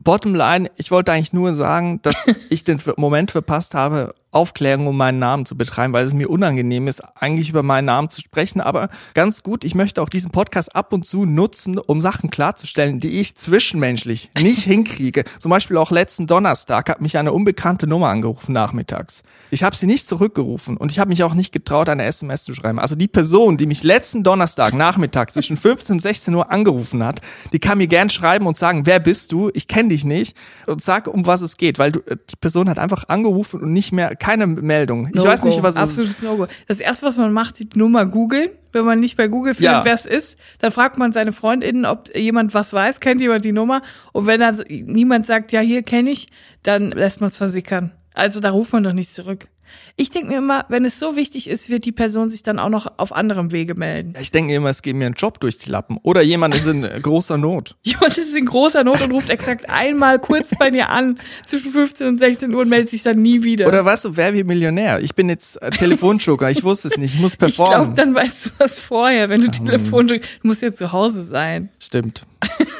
Bottomline, 0.01 0.69
ich 0.75 0.91
wollte 0.91 1.11
eigentlich 1.11 1.33
nur 1.33 1.55
sagen, 1.55 2.01
dass 2.01 2.25
ich 2.49 2.63
den 2.63 2.79
Moment 2.97 3.31
verpasst 3.31 3.73
habe, 3.73 4.13
Aufklärung 4.33 4.87
um 4.87 4.97
meinen 4.97 5.19
Namen 5.19 5.45
zu 5.45 5.55
betreiben, 5.55 5.93
weil 5.93 6.05
es 6.05 6.13
mir 6.13 6.29
unangenehm 6.29 6.87
ist, 6.87 7.01
eigentlich 7.15 7.49
über 7.49 7.63
meinen 7.63 7.85
Namen 7.85 8.09
zu 8.09 8.21
sprechen. 8.21 8.61
Aber 8.61 8.89
ganz 9.13 9.43
gut, 9.43 9.63
ich 9.63 9.75
möchte 9.75 10.01
auch 10.01 10.09
diesen 10.09 10.31
Podcast 10.31 10.75
ab 10.75 10.93
und 10.93 11.05
zu 11.05 11.25
nutzen, 11.25 11.77
um 11.77 12.01
Sachen 12.01 12.29
klarzustellen, 12.29 12.99
die 12.99 13.19
ich 13.19 13.35
zwischenmenschlich 13.35 14.31
nicht 14.39 14.59
hinkriege. 14.63 15.23
Zum 15.39 15.49
Beispiel 15.49 15.77
auch 15.77 15.91
letzten 15.91 16.27
Donnerstag 16.27 16.89
hat 16.89 17.01
mich 17.01 17.17
eine 17.17 17.31
unbekannte 17.33 17.87
Nummer 17.87 18.09
angerufen 18.09 18.53
nachmittags. 18.53 19.23
Ich 19.51 19.63
habe 19.63 19.75
sie 19.75 19.85
nicht 19.85 20.07
zurückgerufen 20.07 20.77
und 20.77 20.91
ich 20.91 20.99
habe 20.99 21.09
mich 21.09 21.23
auch 21.23 21.33
nicht 21.33 21.51
getraut, 21.51 21.89
eine 21.89 22.05
SMS 22.05 22.43
zu 22.43 22.53
schreiben. 22.53 22.79
Also 22.79 22.95
die 22.95 23.07
Person, 23.07 23.57
die 23.57 23.65
mich 23.65 23.83
letzten 23.83 24.23
Donnerstag 24.23 24.73
Nachmittag 24.73 25.31
zwischen 25.33 25.57
15 25.57 25.95
und 25.95 25.99
16 25.99 26.33
Uhr 26.33 26.51
angerufen 26.51 27.03
hat, 27.03 27.21
die 27.51 27.59
kann 27.59 27.77
mir 27.77 27.87
gern 27.87 28.09
schreiben 28.09 28.47
und 28.47 28.57
sagen, 28.57 28.85
wer 28.85 28.99
bist 28.99 29.31
du? 29.31 29.51
Ich 29.53 29.67
kenne 29.67 29.89
dich 29.89 30.05
nicht 30.05 30.35
und 30.65 30.81
sag, 30.81 31.07
um 31.07 31.25
was 31.25 31.41
es 31.41 31.57
geht, 31.57 31.79
weil 31.79 31.91
du, 31.91 31.99
die 31.99 32.35
Person 32.39 32.69
hat 32.69 32.79
einfach 32.79 33.09
angerufen 33.09 33.61
und 33.61 33.73
nicht 33.73 33.91
mehr 33.91 34.15
keine 34.23 34.47
Meldung. 34.47 35.07
Ich 35.07 35.15
no 35.15 35.25
weiß 35.25 35.43
nicht, 35.43 35.61
was 35.61 35.75
Absolutes 35.75 36.21
No-Go. 36.21 36.47
Das 36.67 36.79
erste, 36.79 37.05
was 37.05 37.17
man 37.17 37.33
macht, 37.33 37.59
die 37.59 37.67
Nummer 37.75 38.05
googeln. 38.05 38.49
Wenn 38.71 38.85
man 38.85 38.99
nicht 39.01 39.17
bei 39.17 39.27
Google 39.27 39.53
findet, 39.53 39.73
ja. 39.73 39.85
wer 39.85 39.93
es 39.93 40.05
ist, 40.05 40.37
dann 40.59 40.71
fragt 40.71 40.97
man 40.97 41.11
seine 41.11 41.33
FreundInnen, 41.33 41.85
ob 41.85 42.15
jemand 42.15 42.53
was 42.53 42.73
weiß, 42.73 43.01
kennt 43.01 43.21
jemand 43.21 43.43
die 43.43 43.51
Nummer. 43.51 43.81
Und 44.13 44.25
wenn 44.25 44.39
dann 44.39 44.63
niemand 44.67 45.27
sagt, 45.27 45.51
ja, 45.51 45.59
hier 45.59 45.83
kenne 45.83 46.09
ich, 46.09 46.27
dann 46.63 46.91
lässt 46.91 47.19
man 47.19 47.29
es 47.29 47.35
versickern. 47.35 47.91
Also 48.13 48.39
da 48.39 48.51
ruft 48.51 48.71
man 48.71 48.83
doch 48.83 48.93
nicht 48.93 49.13
zurück. 49.13 49.47
Ich 49.95 50.09
denke 50.09 50.29
mir 50.29 50.37
immer, 50.39 50.65
wenn 50.69 50.85
es 50.85 50.99
so 50.99 51.15
wichtig 51.15 51.47
ist, 51.49 51.69
wird 51.69 51.85
die 51.85 51.91
Person 51.91 52.29
sich 52.29 52.41
dann 52.41 52.57
auch 52.57 52.69
noch 52.69 52.91
auf 52.97 53.13
anderem 53.13 53.51
Wege 53.51 53.75
melden. 53.75 54.13
Ich 54.19 54.31
denke 54.31 54.55
immer, 54.55 54.69
es 54.69 54.81
geht 54.81 54.95
mir 54.95 55.05
ein 55.05 55.13
Job 55.13 55.39
durch 55.39 55.59
die 55.59 55.69
Lappen. 55.69 55.97
Oder 56.01 56.21
jemand 56.21 56.55
ist 56.55 56.65
in 56.65 56.81
großer 57.01 57.37
Not. 57.37 57.75
jemand 57.83 58.17
ist 58.17 58.35
in 58.35 58.45
großer 58.45 58.83
Not 58.83 59.01
und 59.01 59.11
ruft 59.11 59.29
exakt 59.29 59.69
einmal 59.69 60.17
kurz 60.19 60.51
bei 60.57 60.71
dir 60.71 60.89
an, 60.89 61.19
zwischen 61.45 61.71
15 61.71 62.07
und 62.07 62.17
16 62.17 62.53
Uhr 62.53 62.61
und 62.61 62.69
meldet 62.69 62.89
sich 62.89 63.03
dann 63.03 63.21
nie 63.21 63.43
wieder. 63.43 63.67
Oder 63.67 63.85
weißt 63.85 64.05
du, 64.05 64.17
wer 64.17 64.33
wie 64.33 64.43
Millionär? 64.43 64.99
Ich 64.99 65.13
bin 65.13 65.29
jetzt 65.29 65.61
äh, 65.61 65.69
Telefonjoker, 65.69 66.49
ich 66.49 66.63
wusste 66.63 66.87
es 66.87 66.97
nicht, 66.97 67.15
ich 67.15 67.21
muss 67.21 67.37
performen. 67.37 67.73
Ich 67.73 67.95
glaube, 67.95 67.95
dann 67.95 68.15
weißt 68.15 68.45
du 68.47 68.49
was 68.57 68.79
vorher, 68.79 69.29
wenn 69.29 69.41
du 69.41 69.47
ähm. 69.47 69.51
Telefonjoker, 69.51 70.21
du 70.41 70.47
musst 70.47 70.61
ja 70.61 70.73
zu 70.73 70.91
Hause 70.91 71.23
sein. 71.23 71.69
Stimmt. 71.79 72.23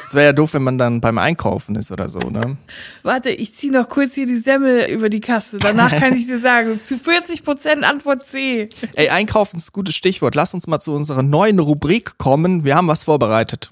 Es 0.08 0.14
wäre 0.14 0.26
ja 0.26 0.34
doof, 0.34 0.54
wenn 0.54 0.64
man 0.64 0.78
dann 0.78 1.02
beim 1.02 1.18
Einkaufen 1.18 1.76
ist 1.76 1.92
oder 1.92 2.10
so, 2.10 2.20
ne? 2.20 2.58
Warte, 3.02 3.30
ich 3.30 3.56
ziehe 3.56 3.74
noch 3.74 3.90
kurz 3.90 4.14
hier 4.14 4.26
die 4.26 4.36
Semmel 4.36 4.88
über 4.92 5.10
die 5.10 5.22
Kasse. 5.22 5.58
Danach 5.58 5.96
kann 5.96 6.16
ich 6.16 6.28
dir 6.28 6.40
sagen, 6.40 6.80
zu 6.86 6.98
40 6.98 7.44
Prozent 7.44 7.84
Antwort 7.84 8.28
C. 8.28 8.70
Ey, 8.94 9.10
Einkaufen 9.10 9.58
ist 9.58 9.70
ein 9.70 9.74
gutes 9.74 9.96
Stichwort. 9.96 10.36
Lass 10.36 10.54
uns 10.54 10.68
mal 10.68 10.80
zu 10.80 10.94
unserer 10.94 11.24
neuen 11.24 11.60
Rubrik 11.60 12.18
kommen. 12.18 12.63
Wir 12.63 12.75
haben 12.75 12.88
was 12.88 13.04
vorbereitet. 13.04 13.72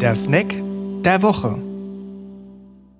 Der 0.00 0.14
Snack 0.14 0.54
der 1.04 1.22
Woche. 1.22 1.58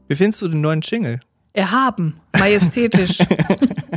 Wie 0.08 0.14
findest 0.14 0.42
du 0.42 0.48
den 0.48 0.60
neuen 0.60 0.80
Jingle? 0.80 1.20
Erhaben, 1.52 2.20
majestätisch. 2.38 3.18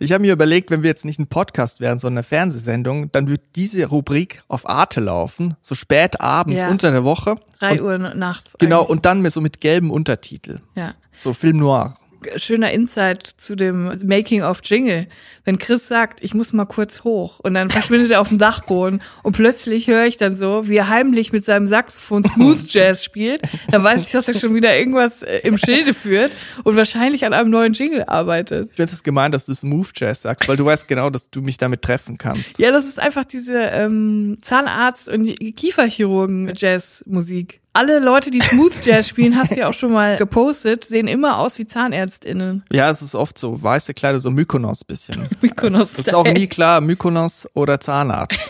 Ich 0.00 0.12
habe 0.12 0.22
mir 0.22 0.32
überlegt, 0.32 0.70
wenn 0.70 0.82
wir 0.82 0.88
jetzt 0.88 1.04
nicht 1.04 1.18
ein 1.18 1.26
Podcast 1.26 1.80
wären, 1.80 1.98
sondern 1.98 2.18
eine 2.18 2.22
Fernsehsendung, 2.24 3.12
dann 3.12 3.28
würde 3.28 3.42
diese 3.54 3.86
Rubrik 3.86 4.42
auf 4.48 4.68
Arte 4.68 5.00
laufen, 5.00 5.56
so 5.62 5.74
spät 5.74 6.20
abends 6.20 6.62
ja. 6.62 6.70
unter 6.70 6.90
der 6.90 7.04
Woche. 7.04 7.36
Drei 7.58 7.82
Uhr 7.82 7.98
nachts. 7.98 8.52
Genau, 8.58 8.80
eigentlich. 8.80 8.90
und 8.90 9.06
dann 9.06 9.20
mit 9.20 9.32
so 9.32 9.40
mit 9.40 9.60
gelben 9.60 9.90
Untertitel. 9.90 10.60
Ja. 10.74 10.94
So 11.16 11.34
Film 11.34 11.58
Noir 11.58 11.96
schöner 12.36 12.72
Insight 12.72 13.26
zu 13.26 13.56
dem 13.56 13.92
Making 14.04 14.42
of 14.42 14.60
Jingle. 14.64 15.06
Wenn 15.44 15.58
Chris 15.58 15.88
sagt, 15.88 16.22
ich 16.22 16.34
muss 16.34 16.52
mal 16.52 16.64
kurz 16.64 17.04
hoch 17.04 17.40
und 17.40 17.54
dann 17.54 17.70
verschwindet 17.70 18.10
er 18.10 18.20
auf 18.20 18.28
dem 18.28 18.38
Dachboden 18.38 19.02
und 19.22 19.32
plötzlich 19.32 19.88
höre 19.88 20.06
ich 20.06 20.16
dann 20.16 20.36
so, 20.36 20.68
wie 20.68 20.76
er 20.76 20.88
heimlich 20.88 21.32
mit 21.32 21.44
seinem 21.44 21.66
Saxophon 21.66 22.24
Smooth 22.24 22.64
Jazz 22.72 23.04
spielt, 23.04 23.42
dann 23.70 23.82
weiß 23.82 24.02
ich, 24.02 24.10
dass 24.10 24.28
er 24.28 24.34
schon 24.34 24.54
wieder 24.54 24.76
irgendwas 24.76 25.22
äh, 25.22 25.40
im 25.44 25.58
Schilde 25.58 25.94
führt 25.94 26.32
und 26.64 26.76
wahrscheinlich 26.76 27.24
an 27.24 27.32
einem 27.32 27.50
neuen 27.50 27.72
Jingle 27.72 28.04
arbeitet. 28.04 28.70
Ich 28.70 28.76
finde 28.76 28.92
es 28.92 29.02
gemein, 29.02 29.32
dass 29.32 29.46
du 29.46 29.54
Smooth 29.54 29.90
Jazz 29.94 30.22
sagst, 30.22 30.48
weil 30.48 30.56
du 30.56 30.64
weißt 30.64 30.88
genau, 30.88 31.10
dass 31.10 31.30
du 31.30 31.42
mich 31.42 31.58
damit 31.58 31.82
treffen 31.82 32.18
kannst. 32.18 32.58
Ja, 32.58 32.72
das 32.72 32.86
ist 32.86 33.00
einfach 33.00 33.24
diese 33.24 33.54
ähm, 33.54 34.38
Zahnarzt- 34.42 35.08
und 35.08 35.34
Kieferchirurgen-Jazz-Musik. 35.56 37.60
Alle 37.74 37.98
Leute, 37.98 38.30
die 38.30 38.40
Smooth 38.40 38.84
Jazz 38.84 39.08
spielen, 39.08 39.36
hast 39.36 39.50
du 39.50 39.60
ja 39.60 39.68
auch 39.68 39.74
schon 39.74 39.92
mal 39.92 40.16
gepostet, 40.18 40.84
sehen 40.84 41.08
immer 41.08 41.38
aus 41.38 41.58
wie 41.58 41.66
ZahnärztInnen. 41.66 42.62
Ja, 42.72 42.88
es 42.88 43.02
ist 43.02 43.16
oft 43.16 43.36
so. 43.36 43.60
Weiße 43.60 43.94
Kleider, 43.94 44.20
so 44.20 44.30
Mykonos 44.30 44.84
bisschen. 44.84 45.28
Mykonos. 45.40 45.92
Das 45.94 46.06
ist 46.06 46.14
auch 46.14 46.24
nie 46.24 46.46
klar, 46.46 46.80
Mykonos 46.80 47.48
oder 47.52 47.80
Zahnarzt. 47.80 48.40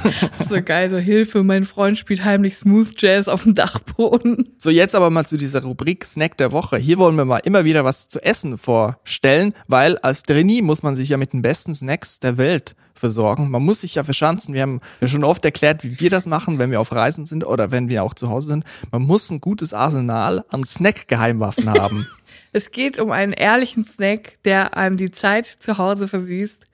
so 0.48 0.62
geil, 0.62 0.90
so 0.90 0.98
Hilfe, 0.98 1.42
mein 1.42 1.64
Freund 1.64 1.98
spielt 1.98 2.24
heimlich 2.24 2.56
Smooth 2.56 2.94
Jazz 2.96 3.26
auf 3.26 3.42
dem 3.42 3.54
Dachboden. 3.54 4.54
So, 4.58 4.70
jetzt 4.70 4.94
aber 4.94 5.10
mal 5.10 5.26
zu 5.26 5.36
dieser 5.36 5.62
Rubrik 5.62 6.04
Snack 6.04 6.38
der 6.38 6.52
Woche. 6.52 6.78
Hier 6.78 6.98
wollen 6.98 7.16
wir 7.16 7.24
mal 7.24 7.38
immer 7.38 7.64
wieder 7.64 7.84
was 7.84 8.06
zu 8.06 8.22
essen 8.22 8.58
vorstellen, 8.58 9.54
weil 9.66 9.98
als 9.98 10.22
Trainee 10.22 10.62
muss 10.62 10.84
man 10.84 10.94
sich 10.94 11.08
ja 11.08 11.16
mit 11.16 11.32
den 11.32 11.42
besten 11.42 11.74
Snacks 11.74 12.20
der 12.20 12.38
Welt 12.38 12.76
versorgen. 12.98 13.50
Man 13.50 13.62
muss 13.62 13.82
sich 13.82 13.94
ja 13.94 14.04
verschanzen. 14.04 14.54
Wir 14.54 14.62
haben 14.62 14.80
ja 15.00 15.08
schon 15.08 15.24
oft 15.24 15.44
erklärt, 15.44 15.84
wie 15.84 16.00
wir 16.00 16.10
das 16.10 16.26
machen, 16.26 16.58
wenn 16.58 16.70
wir 16.70 16.80
auf 16.80 16.92
Reisen 16.92 17.26
sind 17.26 17.44
oder 17.44 17.70
wenn 17.70 17.88
wir 17.88 18.02
auch 18.02 18.14
zu 18.14 18.28
Hause 18.28 18.48
sind. 18.48 18.64
Man 18.90 19.02
muss 19.02 19.30
ein 19.30 19.40
gutes 19.40 19.72
Arsenal 19.72 20.44
an 20.48 20.64
Snack-Geheimwaffen 20.64 21.70
haben. 21.70 22.06
es 22.52 22.70
geht 22.70 22.98
um 22.98 23.10
einen 23.10 23.32
ehrlichen 23.32 23.84
Snack, 23.84 24.38
der 24.44 24.76
einem 24.76 24.96
die 24.96 25.10
Zeit 25.10 25.46
zu 25.46 25.78
Hause 25.78 26.08
versüßt 26.08 26.67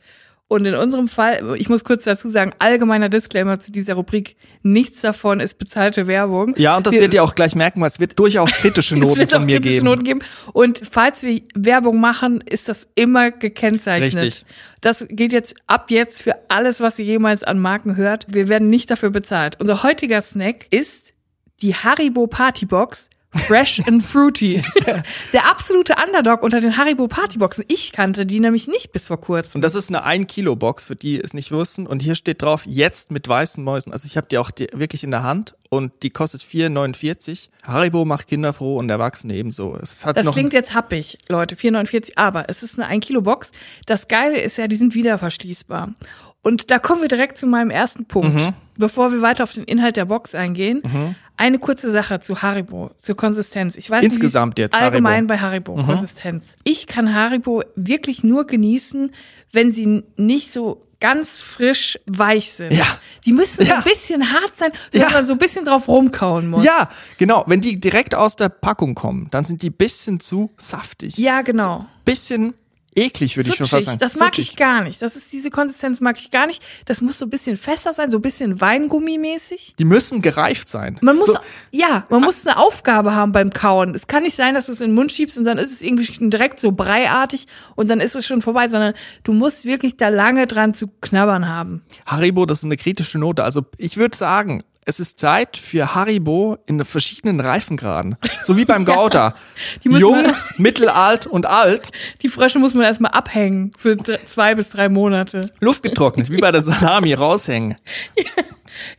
und 0.54 0.64
in 0.66 0.76
unserem 0.76 1.08
Fall, 1.08 1.56
ich 1.58 1.68
muss 1.68 1.82
kurz 1.82 2.04
dazu 2.04 2.28
sagen, 2.28 2.52
allgemeiner 2.60 3.08
Disclaimer 3.08 3.58
zu 3.58 3.72
dieser 3.72 3.94
Rubrik, 3.94 4.36
nichts 4.62 5.00
davon 5.00 5.40
ist 5.40 5.58
bezahlte 5.58 6.06
Werbung. 6.06 6.54
Ja, 6.56 6.76
und 6.76 6.86
das 6.86 6.94
wir, 6.94 7.00
wird 7.00 7.14
ihr 7.14 7.24
auch 7.24 7.34
gleich 7.34 7.56
merken, 7.56 7.80
weil 7.80 7.88
es 7.88 7.98
wird 7.98 8.16
durchaus 8.16 8.52
kritische 8.52 8.94
Noten 8.98 9.12
es 9.12 9.18
wird 9.18 9.32
von 9.32 9.44
mir 9.46 9.56
kritische 9.56 9.74
geben. 9.74 9.86
Noten 9.86 10.04
geben. 10.04 10.20
Und 10.52 10.80
falls 10.88 11.24
wir 11.24 11.42
Werbung 11.56 12.00
machen, 12.00 12.40
ist 12.40 12.68
das 12.68 12.86
immer 12.94 13.32
gekennzeichnet. 13.32 14.22
Richtig. 14.22 14.46
Das 14.80 15.04
geht 15.08 15.32
jetzt 15.32 15.56
ab 15.66 15.90
jetzt 15.90 16.22
für 16.22 16.36
alles, 16.48 16.80
was 16.80 17.00
ihr 17.00 17.04
jemals 17.04 17.42
an 17.42 17.58
Marken 17.58 17.96
hört. 17.96 18.26
Wir 18.28 18.48
werden 18.48 18.70
nicht 18.70 18.90
dafür 18.92 19.10
bezahlt. 19.10 19.56
Unser 19.58 19.82
heutiger 19.82 20.22
Snack 20.22 20.66
ist 20.70 21.14
die 21.62 21.74
Haribo 21.74 22.28
Partybox 22.28 23.10
Fresh 23.34 23.80
and 23.86 24.02
Fruity. 24.02 24.62
Der 25.32 25.50
absolute 25.50 25.94
Underdog 26.06 26.42
unter 26.42 26.60
den 26.60 26.76
Haribo 26.76 27.08
Partyboxen. 27.08 27.64
Ich 27.68 27.92
kannte 27.92 28.26
die 28.26 28.40
nämlich 28.40 28.68
nicht 28.68 28.92
bis 28.92 29.08
vor 29.08 29.20
kurzem. 29.20 29.58
Und 29.58 29.62
das 29.62 29.74
ist 29.74 29.88
eine 29.88 30.04
1 30.04 30.26
Kilo 30.26 30.56
Box, 30.56 30.84
für 30.84 30.96
die 30.96 31.20
es 31.20 31.34
nicht 31.34 31.52
wussten. 31.52 31.86
Und 31.86 32.02
hier 32.02 32.14
steht 32.14 32.42
drauf, 32.42 32.62
jetzt 32.66 33.10
mit 33.10 33.28
weißen 33.28 33.62
Mäusen. 33.62 33.92
Also 33.92 34.06
ich 34.06 34.16
habe 34.16 34.26
die 34.30 34.38
auch 34.38 34.50
die 34.50 34.68
wirklich 34.72 35.04
in 35.04 35.10
der 35.10 35.22
Hand 35.22 35.54
und 35.68 35.92
die 36.02 36.10
kostet 36.10 36.42
4,49. 36.42 37.48
Haribo 37.64 38.04
macht 38.04 38.28
Kinder 38.28 38.52
froh 38.52 38.76
und 38.76 38.88
Erwachsene 38.88 39.34
ebenso. 39.34 39.76
Es 39.76 40.06
hat 40.06 40.16
das 40.16 40.30
klingt 40.30 40.52
jetzt 40.52 40.74
happig, 40.74 41.18
Leute, 41.28 41.56
4,49. 41.56 42.12
Aber 42.16 42.48
es 42.48 42.62
ist 42.62 42.78
eine 42.78 42.88
1 42.88 43.04
Kilo 43.04 43.22
Box. 43.22 43.50
Das 43.86 44.08
Geile 44.08 44.40
ist 44.40 44.56
ja, 44.56 44.68
die 44.68 44.76
sind 44.76 44.94
wieder 44.94 45.18
verschließbar. 45.18 45.94
Und 46.42 46.70
da 46.70 46.78
kommen 46.78 47.00
wir 47.00 47.08
direkt 47.08 47.38
zu 47.38 47.46
meinem 47.46 47.70
ersten 47.70 48.04
Punkt. 48.04 48.34
Mhm. 48.34 48.52
Bevor 48.76 49.12
wir 49.12 49.22
weiter 49.22 49.44
auf 49.44 49.52
den 49.52 49.64
Inhalt 49.64 49.96
der 49.96 50.04
Box 50.04 50.34
eingehen, 50.34 50.82
mhm. 50.84 51.14
Eine 51.36 51.58
kurze 51.58 51.90
Sache 51.90 52.20
zu 52.20 52.42
Haribo, 52.42 52.90
zur 53.00 53.16
Konsistenz. 53.16 53.76
Ich 53.76 53.90
weiß 53.90 54.04
Insgesamt 54.04 54.56
nicht, 54.56 54.58
jetzt 54.58 54.80
allgemein 54.80 55.14
Haribo. 55.14 55.28
bei 55.28 55.38
Haribo, 55.38 55.76
mhm. 55.76 55.86
Konsistenz. 55.86 56.44
Ich 56.62 56.86
kann 56.86 57.14
Haribo 57.14 57.62
wirklich 57.74 58.22
nur 58.22 58.46
genießen, 58.46 59.12
wenn 59.52 59.70
sie 59.70 60.04
nicht 60.16 60.52
so 60.52 60.86
ganz 61.00 61.42
frisch 61.42 61.98
weich 62.06 62.52
sind. 62.52 62.72
Ja. 62.72 62.86
Die 63.26 63.32
müssen 63.32 63.66
ja. 63.66 63.78
ein 63.78 63.84
bisschen 63.84 64.32
hart 64.32 64.56
sein, 64.56 64.70
so 64.92 65.00
ja. 65.00 65.10
man 65.10 65.24
so 65.24 65.32
ein 65.32 65.38
bisschen 65.38 65.64
drauf 65.64 65.88
rumkauen 65.88 66.48
muss. 66.48 66.64
Ja, 66.64 66.88
genau. 67.18 67.44
Wenn 67.46 67.60
die 67.60 67.78
direkt 67.78 68.14
aus 68.14 68.36
der 68.36 68.48
Packung 68.48 68.94
kommen, 68.94 69.28
dann 69.30 69.44
sind 69.44 69.60
die 69.62 69.70
bisschen 69.70 70.20
zu 70.20 70.52
saftig. 70.56 71.18
Ja, 71.18 71.42
genau. 71.42 71.78
So 71.78 71.86
bisschen 72.04 72.54
eklig, 72.94 73.36
würde 73.36 73.50
ich 73.50 73.56
schon 73.56 73.66
fast 73.66 73.86
sagen. 73.86 73.98
Das 73.98 74.16
mag 74.16 74.34
Zutschig. 74.34 74.50
ich 74.50 74.56
gar 74.56 74.82
nicht. 74.82 75.00
Das 75.02 75.16
ist 75.16 75.32
diese 75.32 75.50
Konsistenz 75.50 76.00
mag 76.00 76.18
ich 76.18 76.30
gar 76.30 76.46
nicht. 76.46 76.62
Das 76.86 77.00
muss 77.00 77.18
so 77.18 77.26
ein 77.26 77.30
bisschen 77.30 77.56
fester 77.56 77.92
sein, 77.92 78.10
so 78.10 78.18
ein 78.18 78.22
bisschen 78.22 78.60
Weingummi-mäßig. 78.60 79.74
Die 79.78 79.84
müssen 79.84 80.22
gereift 80.22 80.68
sein. 80.68 80.98
Man 81.02 81.16
muss, 81.16 81.26
so. 81.26 81.36
ja, 81.70 82.06
man 82.08 82.22
ah. 82.22 82.26
muss 82.26 82.46
eine 82.46 82.56
Aufgabe 82.58 83.14
haben 83.14 83.32
beim 83.32 83.50
Kauen. 83.50 83.94
Es 83.94 84.06
kann 84.06 84.22
nicht 84.22 84.36
sein, 84.36 84.54
dass 84.54 84.66
du 84.66 84.72
es 84.72 84.80
in 84.80 84.90
den 84.90 84.94
Mund 84.94 85.12
schiebst 85.12 85.38
und 85.38 85.44
dann 85.44 85.58
ist 85.58 85.72
es 85.72 85.82
irgendwie 85.82 86.30
direkt 86.30 86.60
so 86.60 86.72
breiartig 86.72 87.46
und 87.74 87.90
dann 87.90 88.00
ist 88.00 88.14
es 88.16 88.26
schon 88.26 88.42
vorbei, 88.42 88.68
sondern 88.68 88.94
du 89.22 89.32
musst 89.32 89.64
wirklich 89.64 89.96
da 89.96 90.08
lange 90.08 90.46
dran 90.46 90.74
zu 90.74 90.88
knabbern 91.00 91.48
haben. 91.48 91.82
Haribo, 92.06 92.46
das 92.46 92.58
ist 92.58 92.64
eine 92.64 92.76
kritische 92.76 93.18
Note. 93.18 93.44
Also 93.44 93.64
ich 93.78 93.96
würde 93.96 94.16
sagen, 94.16 94.62
es 94.84 95.00
ist 95.00 95.18
Zeit 95.18 95.56
für 95.56 95.94
Haribo 95.94 96.58
in 96.66 96.84
verschiedenen 96.84 97.40
Reifengraden. 97.40 98.16
So 98.42 98.56
wie 98.56 98.64
beim 98.64 98.84
Gouda. 98.84 99.34
ja, 99.82 99.98
Jung, 99.98 100.34
mittelalt 100.58 101.26
und 101.26 101.46
alt. 101.46 101.90
Die 102.22 102.28
Frösche 102.28 102.58
muss 102.58 102.74
man 102.74 102.84
erstmal 102.84 103.12
abhängen 103.12 103.72
für 103.76 103.96
zwei 104.26 104.54
bis 104.54 104.70
drei 104.70 104.88
Monate. 104.88 105.50
Luftgetrocknet, 105.60 106.30
wie 106.30 106.38
bei 106.38 106.52
der 106.52 106.62
Salami, 106.62 107.14
raushängen. 107.14 107.76
Ja, 108.16 108.24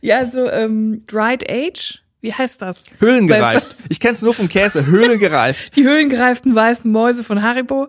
ja 0.00 0.26
so 0.26 0.50
ähm, 0.50 1.04
Dried 1.06 1.48
Age. 1.48 2.02
Wie 2.22 2.32
heißt 2.32 2.60
das? 2.60 2.82
Höhlengereift. 2.98 3.76
Ich 3.88 4.00
kenn's 4.00 4.22
nur 4.22 4.34
vom 4.34 4.48
Käse. 4.48 4.86
Höhlengereift. 4.86 5.76
Die 5.76 5.84
höhlengereiften 5.84 6.54
weißen 6.54 6.90
Mäuse 6.90 7.22
von 7.22 7.42
Haribo. 7.42 7.88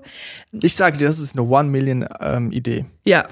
Ich 0.51 0.75
sage 0.75 0.97
dir, 0.97 1.07
das 1.07 1.17
ist 1.17 1.35
eine 1.35 1.47
One-Million-Idee. 1.47 2.77
Ähm, 2.77 2.85
ja. 3.03 3.25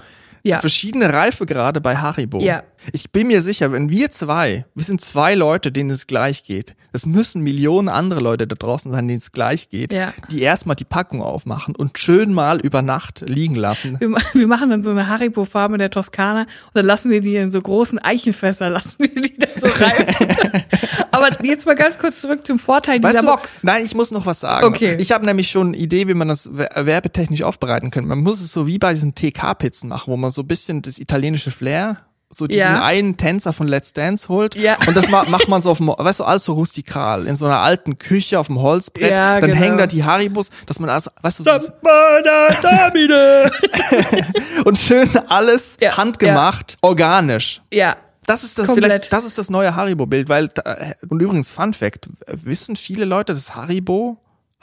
Ja. 0.45 0.59
Verschiedene 0.59 1.11
Reifegrade 1.11 1.81
bei 1.81 1.97
Haribo. 1.97 2.39
Ja. 2.39 2.63
Ich 2.91 3.11
bin 3.11 3.27
mir 3.27 3.41
sicher, 3.41 3.71
wenn 3.71 3.89
wir 3.89 4.11
zwei, 4.11 4.65
wir 4.75 4.83
sind 4.83 5.01
zwei 5.01 5.35
Leute, 5.35 5.71
denen 5.71 5.89
es 5.89 6.07
gleich 6.07 6.43
geht. 6.43 6.75
Es 6.91 7.05
müssen 7.05 7.41
Millionen 7.41 7.89
andere 7.89 8.21
Leute 8.21 8.47
da 8.47 8.55
draußen 8.55 8.91
sein, 8.91 9.07
denen 9.07 9.19
es 9.19 9.31
gleich 9.31 9.69
geht, 9.69 9.91
ja. 9.91 10.13
die 10.31 10.41
erstmal 10.41 10.75
die 10.75 10.85
Packung 10.85 11.21
aufmachen 11.21 11.75
und 11.75 11.99
schön 11.99 12.33
mal 12.33 12.59
über 12.59 12.81
Nacht 12.81 13.23
liegen 13.27 13.55
lassen. 13.55 13.99
Wir, 13.99 14.09
wir 14.33 14.47
machen 14.47 14.69
dann 14.69 14.83
so 14.83 14.91
eine 14.91 15.07
Haribo-Farm 15.07 15.73
in 15.73 15.79
der 15.79 15.89
Toskana 15.89 16.41
und 16.41 16.47
dann 16.73 16.85
lassen 16.85 17.11
wir 17.11 17.21
die 17.21 17.35
in 17.35 17.51
so 17.51 17.61
großen 17.61 17.99
Eichenfässer, 17.99 18.69
lassen 18.71 18.99
wir 18.99 19.21
die 19.21 19.37
dann 19.37 19.49
so 19.57 19.67
reifen. 19.67 20.63
Aber 21.11 21.29
jetzt 21.43 21.65
mal 21.65 21.75
ganz 21.75 21.97
kurz 21.97 22.21
zurück 22.21 22.45
zum 22.45 22.59
Vorteil 22.59 22.99
dieser 22.99 23.13
weißt 23.13 23.23
du, 23.23 23.27
Box. 23.27 23.63
Nein, 23.63 23.85
ich 23.85 23.95
muss 23.95 24.11
noch 24.11 24.25
was 24.25 24.41
sagen. 24.41 24.65
Okay. 24.65 24.95
Ich 24.99 25.11
habe 25.11 25.25
nämlich 25.25 25.49
schon 25.49 25.67
eine 25.67 25.77
Idee, 25.77 26.07
wie 26.07 26.13
man 26.13 26.27
das 26.27 26.49
werbetechnisch 26.53 27.43
aufbereiten 27.43 27.89
könnte. 27.89 28.09
Man 28.09 28.19
muss 28.19 28.41
es 28.41 28.51
so 28.51 28.67
wie 28.67 28.79
bei 28.79 28.93
diesen 28.93 29.15
TK-Pizzen 29.15 29.89
machen, 29.89 30.11
wo 30.11 30.17
man 30.17 30.31
so 30.31 30.41
ein 30.41 30.47
bisschen 30.47 30.81
das 30.81 30.99
italienische 30.99 31.51
Flair 31.51 32.05
so 32.35 32.47
diesen 32.47 32.61
ja. 32.61 32.83
einen 32.83 33.17
Tänzer 33.17 33.53
von 33.53 33.67
Let's 33.67 33.93
Dance 33.93 34.27
holt 34.27 34.55
ja. 34.55 34.77
und 34.87 34.95
das 34.95 35.09
macht 35.09 35.47
man 35.47 35.61
so 35.61 35.71
auf 35.71 35.77
dem, 35.77 35.87
weißt 35.87 36.19
du, 36.19 36.23
alles 36.23 36.43
so 36.43 36.53
rustikal, 36.53 37.27
in 37.27 37.35
so 37.35 37.45
einer 37.45 37.59
alten 37.59 37.97
Küche 37.97 38.39
auf 38.39 38.47
dem 38.47 38.61
Holzbrett, 38.61 39.11
ja, 39.11 39.39
dann 39.39 39.51
genau. 39.51 39.61
hängen 39.61 39.77
da 39.77 39.87
die 39.87 40.03
Haribos, 40.03 40.49
dass 40.65 40.79
man 40.79 40.89
also, 40.89 41.11
weißt 41.21 41.39
du, 41.39 41.43
das 41.43 41.71
und 44.65 44.77
schön 44.77 45.09
alles 45.27 45.77
handgemacht, 45.81 46.77
organisch. 46.81 47.61
Ja. 47.71 47.97
Das 48.27 48.43
ist 48.43 48.57
das 48.57 48.65
Komplett. 48.65 48.91
vielleicht, 48.91 49.13
das 49.13 49.23
ist 49.23 49.37
das 49.37 49.51
neue 49.51 49.75
Haribo-Bild, 49.75 50.29
weil 50.29 50.49
und 51.07 51.21
übrigens 51.21 51.51
Fun 51.51 51.75
Fact: 51.75 52.09
Wissen 52.25 52.75
viele 52.75 53.05
Leute, 53.05 53.35
dass 53.35 53.55
Haribo 53.55 54.17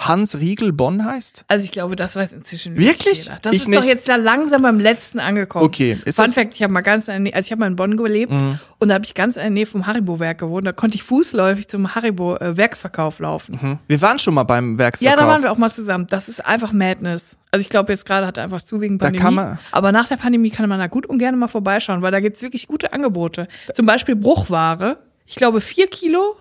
Hans 0.07 0.39
Riegel 0.39 0.73
Bonn 0.73 1.05
heißt? 1.05 1.45
Also 1.49 1.65
ich 1.65 1.73
glaube, 1.73 1.97
das 1.97 2.17
weiß 2.17 2.33
inzwischen 2.33 2.77
wirklich. 2.77 3.25
Jeder. 3.25 3.39
Das 3.43 3.55
ich 3.55 3.63
ist 3.63 3.69
nicht. 3.69 3.81
doch 3.81 3.85
jetzt 3.85 4.09
da 4.09 4.17
langsam 4.17 4.63
beim 4.63 4.81
letzten 4.81 5.21
angekommen. 5.21 5.65
Okay. 5.65 5.99
Ist 6.05 6.17
Fun 6.17 6.31
Fact: 6.31 6.55
Ich 6.55 6.63
habe 6.63 6.73
mal 6.73 6.81
ganz, 6.81 7.09
in 7.09 7.25
der 7.25 7.35
also 7.35 7.47
ich 7.47 7.53
habe 7.53 7.61
mal 7.61 7.67
in 7.67 7.77
Bonn 7.77 7.97
gelebt 7.97 8.33
mhm. 8.33 8.59
und 8.79 8.89
da 8.89 8.95
habe 8.95 9.05
ich 9.05 9.15
ganz 9.15 9.37
in 9.37 9.43
der 9.43 9.51
Nähe 9.51 9.67
vom 9.67 9.87
Haribo-Werk 9.87 10.39
gewohnt. 10.39 10.67
Da 10.67 10.73
konnte 10.73 10.97
ich 10.97 11.03
fußläufig 11.03 11.69
zum 11.69 11.95
Haribo-Werksverkauf 11.95 13.21
laufen. 13.21 13.59
Mhm. 13.61 13.79
Wir 13.87 14.03
waren 14.03 14.19
schon 14.19 14.35
mal 14.35 14.45
beim 14.45 14.79
Werksverkauf. 14.79 15.19
Ja, 15.19 15.21
da 15.21 15.29
waren 15.29 15.43
wir 15.43 15.53
auch 15.53 15.59
mal 15.59 15.71
zusammen. 15.71 16.07
Das 16.09 16.29
ist 16.29 16.45
einfach 16.45 16.73
Madness. 16.73 17.37
Also 17.51 17.63
ich 17.63 17.69
glaube, 17.69 17.93
jetzt 17.93 18.07
gerade 18.07 18.27
hat 18.27 18.39
er 18.39 18.45
einfach 18.45 18.63
zu 18.63 18.81
wegen 18.81 18.99
Pandemie. 18.99 19.19
Da 19.19 19.25
kann 19.25 19.35
man 19.35 19.59
Aber 19.71 19.93
nach 19.93 20.09
der 20.09 20.17
Pandemie 20.17 20.51
kann 20.51 20.69
man 20.69 20.79
da 20.79 20.87
gut 20.87 21.07
und 21.07 21.19
gerne 21.19 21.37
mal 21.37 21.49
vorbeischauen, 21.49 22.03
weil 22.03 22.11
da 22.11 22.21
gibt's 22.21 22.43
wirklich 22.43 22.67
gute 22.67 22.93
Angebote. 22.93 23.47
Zum 23.75 23.87
Beispiel 23.87 24.17
Bruchware. 24.17 24.99
Ich 25.27 25.37
glaube, 25.37 25.61
vier 25.61 25.87
Kilo 25.87 26.37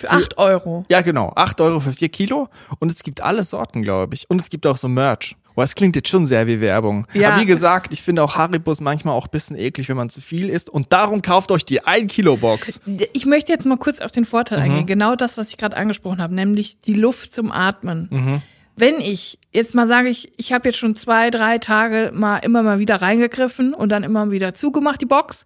für 0.00 0.10
acht 0.10 0.38
Euro. 0.38 0.84
Ja, 0.88 1.00
genau. 1.00 1.32
Acht 1.36 1.60
Euro 1.60 1.80
für 1.80 1.92
vier 1.92 2.08
Kilo. 2.08 2.48
Und 2.78 2.90
es 2.90 3.02
gibt 3.02 3.20
alle 3.20 3.44
Sorten, 3.44 3.82
glaube 3.82 4.14
ich. 4.14 4.28
Und 4.28 4.40
es 4.40 4.50
gibt 4.50 4.66
auch 4.66 4.76
so 4.76 4.88
Merch. 4.88 5.36
Boah, 5.60 5.64
es 5.64 5.74
klingt 5.74 5.94
jetzt 5.94 6.08
schon 6.08 6.26
sehr 6.26 6.46
wie 6.46 6.62
Werbung. 6.62 7.06
Ja. 7.12 7.32
Aber 7.32 7.42
wie 7.42 7.44
gesagt, 7.44 7.92
ich 7.92 8.00
finde 8.00 8.22
auch 8.22 8.36
Haribos 8.36 8.80
manchmal 8.80 9.14
auch 9.14 9.26
ein 9.26 9.30
bisschen 9.30 9.58
eklig, 9.58 9.90
wenn 9.90 9.96
man 9.98 10.08
zu 10.08 10.22
viel 10.22 10.48
isst. 10.48 10.70
Und 10.70 10.90
darum 10.90 11.20
kauft 11.20 11.50
euch 11.50 11.66
die 11.66 11.84
1 11.84 12.10
Kilo 12.10 12.38
Box. 12.38 12.80
Ich 13.12 13.26
möchte 13.26 13.52
jetzt 13.52 13.66
mal 13.66 13.76
kurz 13.76 14.00
auf 14.00 14.10
den 14.10 14.24
Vorteil 14.24 14.56
mhm. 14.56 14.64
eingehen. 14.64 14.86
Genau 14.86 15.16
das, 15.16 15.36
was 15.36 15.50
ich 15.50 15.58
gerade 15.58 15.76
angesprochen 15.76 16.22
habe, 16.22 16.34
nämlich 16.34 16.80
die 16.80 16.94
Luft 16.94 17.34
zum 17.34 17.52
Atmen. 17.52 18.08
Mhm. 18.10 18.42
Wenn 18.76 19.00
ich 19.00 19.38
jetzt 19.52 19.74
mal 19.74 19.86
sage 19.86 20.08
ich, 20.08 20.32
ich 20.38 20.54
habe 20.54 20.70
jetzt 20.70 20.78
schon 20.78 20.94
zwei, 20.94 21.28
drei 21.30 21.58
Tage 21.58 22.10
mal 22.14 22.38
immer 22.38 22.62
mal 22.62 22.78
wieder 22.78 23.02
reingegriffen 23.02 23.74
und 23.74 23.90
dann 23.90 24.02
immer 24.02 24.30
wieder 24.30 24.54
zugemacht, 24.54 25.02
die 25.02 25.06
Box 25.06 25.44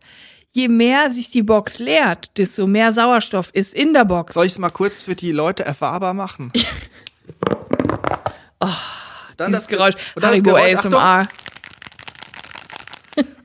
je 0.55 0.69
mehr 0.69 1.11
sich 1.11 1.31
die 1.31 1.43
Box 1.43 1.79
leert, 1.79 2.31
desto 2.39 2.67
mehr 2.67 2.93
Sauerstoff 2.93 3.51
ist 3.53 3.75
in 3.75 3.93
der 3.93 4.05
Box. 4.05 4.35
Soll 4.35 4.47
ich 4.47 4.53
es 4.53 4.59
mal 4.59 4.71
kurz 4.71 5.03
für 5.03 5.15
die 5.15 5.33
Leute 5.33 5.65
erfahrbar 5.65 6.15
machen? 6.15 6.53
oh, 8.61 8.69
dann 9.37 9.53
das 9.53 9.69
Geräusch. 9.69 9.95
Und 10.15 10.25
Haribo 10.25 10.51
Geräusch. 10.51 10.75
ASMR. 10.75 11.29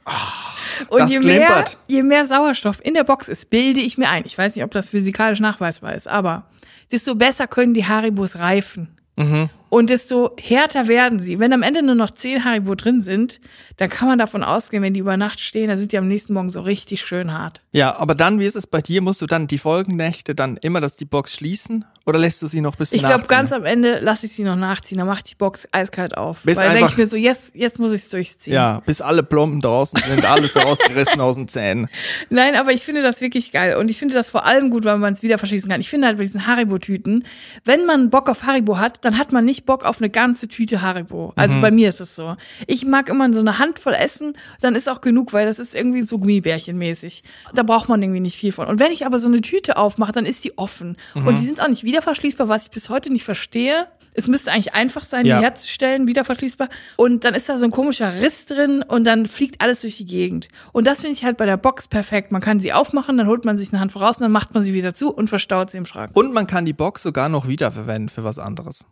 Oh, 0.05 0.95
Und 0.95 1.09
je 1.09 1.19
mehr, 1.19 1.65
je 1.87 2.03
mehr 2.03 2.25
Sauerstoff 2.25 2.79
in 2.83 2.93
der 2.93 3.03
Box 3.03 3.27
ist, 3.27 3.49
bilde 3.49 3.79
ich 3.79 3.97
mir 3.97 4.09
ein. 4.09 4.23
Ich 4.25 4.37
weiß 4.37 4.55
nicht, 4.55 4.63
ob 4.63 4.71
das 4.71 4.87
physikalisch 4.87 5.39
nachweisbar 5.39 5.93
ist, 5.93 6.07
aber 6.07 6.45
desto 6.91 7.15
besser 7.15 7.47
können 7.47 7.73
die 7.73 7.85
Haribos 7.85 8.37
reifen. 8.37 8.97
Mhm. 9.15 9.49
Und 9.69 9.89
desto 9.89 10.31
härter 10.39 10.88
werden 10.88 11.19
sie. 11.19 11.39
Wenn 11.39 11.53
am 11.53 11.61
Ende 11.61 11.83
nur 11.83 11.95
noch 11.95 12.11
zehn 12.11 12.43
Haribo 12.43 12.75
drin 12.75 13.01
sind, 13.01 13.39
dann 13.77 13.89
kann 13.89 14.07
man 14.07 14.17
davon 14.17 14.43
ausgehen, 14.43 14.83
wenn 14.83 14.93
die 14.93 14.99
über 14.99 15.15
Nacht 15.15 15.39
stehen, 15.39 15.69
dann 15.69 15.77
sind 15.77 15.91
die 15.91 15.97
am 15.97 16.07
nächsten 16.07 16.33
Morgen 16.33 16.49
so 16.49 16.61
richtig 16.61 17.01
schön 17.01 17.31
hart. 17.31 17.61
Ja, 17.71 17.95
aber 17.97 18.15
dann, 18.15 18.39
wie 18.39 18.45
ist 18.45 18.55
es 18.55 18.67
bei 18.67 18.81
dir? 18.81 19.01
Musst 19.01 19.21
du 19.21 19.25
dann 19.25 19.47
die 19.47 19.57
Folgennächte 19.57 20.35
dann 20.35 20.57
immer, 20.57 20.81
dass 20.81 20.97
die 20.97 21.05
Box 21.05 21.35
schließen? 21.35 21.85
Oder 22.05 22.17
lässt 22.17 22.41
du 22.41 22.47
sie 22.47 22.59
noch 22.61 22.75
bis 22.75 22.91
Ich 22.91 23.03
glaube, 23.03 23.25
ganz 23.27 23.51
am 23.51 23.65
Ende 23.65 23.99
lasse 23.99 24.25
ich 24.25 24.33
sie 24.33 24.43
noch 24.43 24.55
nachziehen. 24.55 24.97
Dann 24.97 25.05
mache 25.05 25.19
ich 25.19 25.29
die 25.31 25.35
Box 25.35 25.67
eiskalt 25.71 26.17
auf. 26.17 26.41
Bis 26.43 26.57
Weil 26.57 26.63
einfach- 26.69 26.77
denke 26.77 26.91
ich 26.93 26.97
mir 26.97 27.05
so, 27.05 27.15
jetzt, 27.17 27.55
jetzt 27.55 27.77
muss 27.77 27.91
ich 27.91 28.01
es 28.01 28.09
durchziehen. 28.09 28.53
Ja, 28.53 28.81
bis 28.83 28.99
alle 29.01 29.21
Plomben 29.21 29.61
draußen 29.61 29.99
sind, 30.07 30.25
alles 30.25 30.53
so 30.53 30.59
ausgerissen 30.59 31.21
aus 31.21 31.35
den 31.35 31.47
Zähnen. 31.47 31.88
Nein, 32.31 32.55
aber 32.55 32.71
ich 32.71 32.81
finde 32.81 33.03
das 33.03 33.21
wirklich 33.21 33.51
geil. 33.51 33.75
Und 33.77 33.91
ich 33.91 33.99
finde 33.99 34.15
das 34.15 34.27
vor 34.29 34.45
allem 34.45 34.71
gut, 34.71 34.85
weil 34.85 34.97
man 34.97 35.13
es 35.13 35.21
wieder 35.21 35.38
verschließen 35.38 35.69
kann. 35.69 35.81
Ich 35.81 35.89
finde 35.89 36.07
halt 36.07 36.17
bei 36.17 36.23
diesen 36.23 36.47
Haribo-Tüten, 36.47 37.25
wenn 37.63 37.85
man 37.85 38.09
Bock 38.09 38.27
auf 38.27 38.41
Haribo 38.43 38.79
hat, 38.79 39.05
dann 39.05 39.19
hat 39.19 39.31
man 39.31 39.45
nicht 39.45 39.58
Bock 39.65 39.83
auf 39.85 39.99
eine 39.99 40.09
ganze 40.09 40.47
Tüte 40.47 40.81
Haribo. 40.81 41.33
Also 41.35 41.57
Mhm. 41.57 41.61
bei 41.61 41.71
mir 41.71 41.89
ist 41.89 42.01
es 42.01 42.15
so. 42.15 42.35
Ich 42.67 42.85
mag 42.85 43.09
immer 43.09 43.31
so 43.33 43.39
eine 43.39 43.59
Handvoll 43.59 43.93
essen, 43.93 44.33
dann 44.61 44.75
ist 44.75 44.89
auch 44.89 45.01
genug, 45.01 45.33
weil 45.33 45.45
das 45.45 45.59
ist 45.59 45.75
irgendwie 45.75 46.01
so 46.01 46.17
Gummibärchenmäßig. 46.19 47.23
Da 47.53 47.63
braucht 47.63 47.89
man 47.89 48.01
irgendwie 48.01 48.19
nicht 48.19 48.37
viel 48.37 48.51
von. 48.51 48.67
Und 48.67 48.79
wenn 48.79 48.91
ich 48.91 49.05
aber 49.05 49.19
so 49.19 49.27
eine 49.27 49.41
Tüte 49.41 49.77
aufmache, 49.77 50.11
dann 50.11 50.25
ist 50.25 50.43
die 50.45 50.57
offen. 50.57 50.97
Mhm. 51.15 51.27
Und 51.27 51.39
die 51.39 51.45
sind 51.45 51.61
auch 51.61 51.67
nicht 51.67 51.83
wieder 51.83 52.01
verschließbar, 52.01 52.47
was 52.47 52.63
ich 52.65 52.71
bis 52.71 52.89
heute 52.89 53.11
nicht 53.11 53.23
verstehe. 53.23 53.87
Es 54.15 54.27
müsste 54.27 54.51
eigentlich 54.51 54.73
einfach 54.73 55.03
sein, 55.03 55.25
Ja. 55.25 55.37
die 55.37 55.43
herzustellen, 55.45 56.07
wieder 56.07 56.23
verschließbar. 56.25 56.67
Und 56.97 57.23
dann 57.23 57.35
ist 57.35 57.47
da 57.47 57.57
so 57.59 57.65
ein 57.65 57.71
komischer 57.71 58.19
Riss 58.21 58.47
drin 58.47 58.83
und 58.85 59.05
dann 59.05 59.27
fliegt 59.27 59.61
alles 59.61 59.81
durch 59.81 59.97
die 59.97 60.05
Gegend. 60.05 60.47
Und 60.73 60.87
das 60.87 61.01
finde 61.01 61.13
ich 61.13 61.23
halt 61.23 61.37
bei 61.37 61.45
der 61.45 61.57
Box 61.57 61.87
perfekt. 61.87 62.31
Man 62.31 62.41
kann 62.41 62.59
sie 62.59 62.73
aufmachen, 62.73 63.17
dann 63.17 63.27
holt 63.27 63.45
man 63.45 63.57
sich 63.57 63.71
eine 63.71 63.79
Hand 63.79 63.91
voraus 63.91 64.17
und 64.17 64.23
dann 64.23 64.31
macht 64.31 64.53
man 64.53 64.63
sie 64.63 64.73
wieder 64.73 64.93
zu 64.93 65.13
und 65.13 65.29
verstaut 65.29 65.69
sie 65.69 65.77
im 65.77 65.85
Schrank. 65.85 66.11
Und 66.15 66.33
man 66.33 66.47
kann 66.47 66.65
die 66.65 66.73
Box 66.73 67.03
sogar 67.03 67.29
noch 67.29 67.47
wiederverwenden 67.47 68.09
für 68.09 68.23
was 68.23 68.39
anderes. 68.39 68.85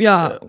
Ja, 0.00 0.38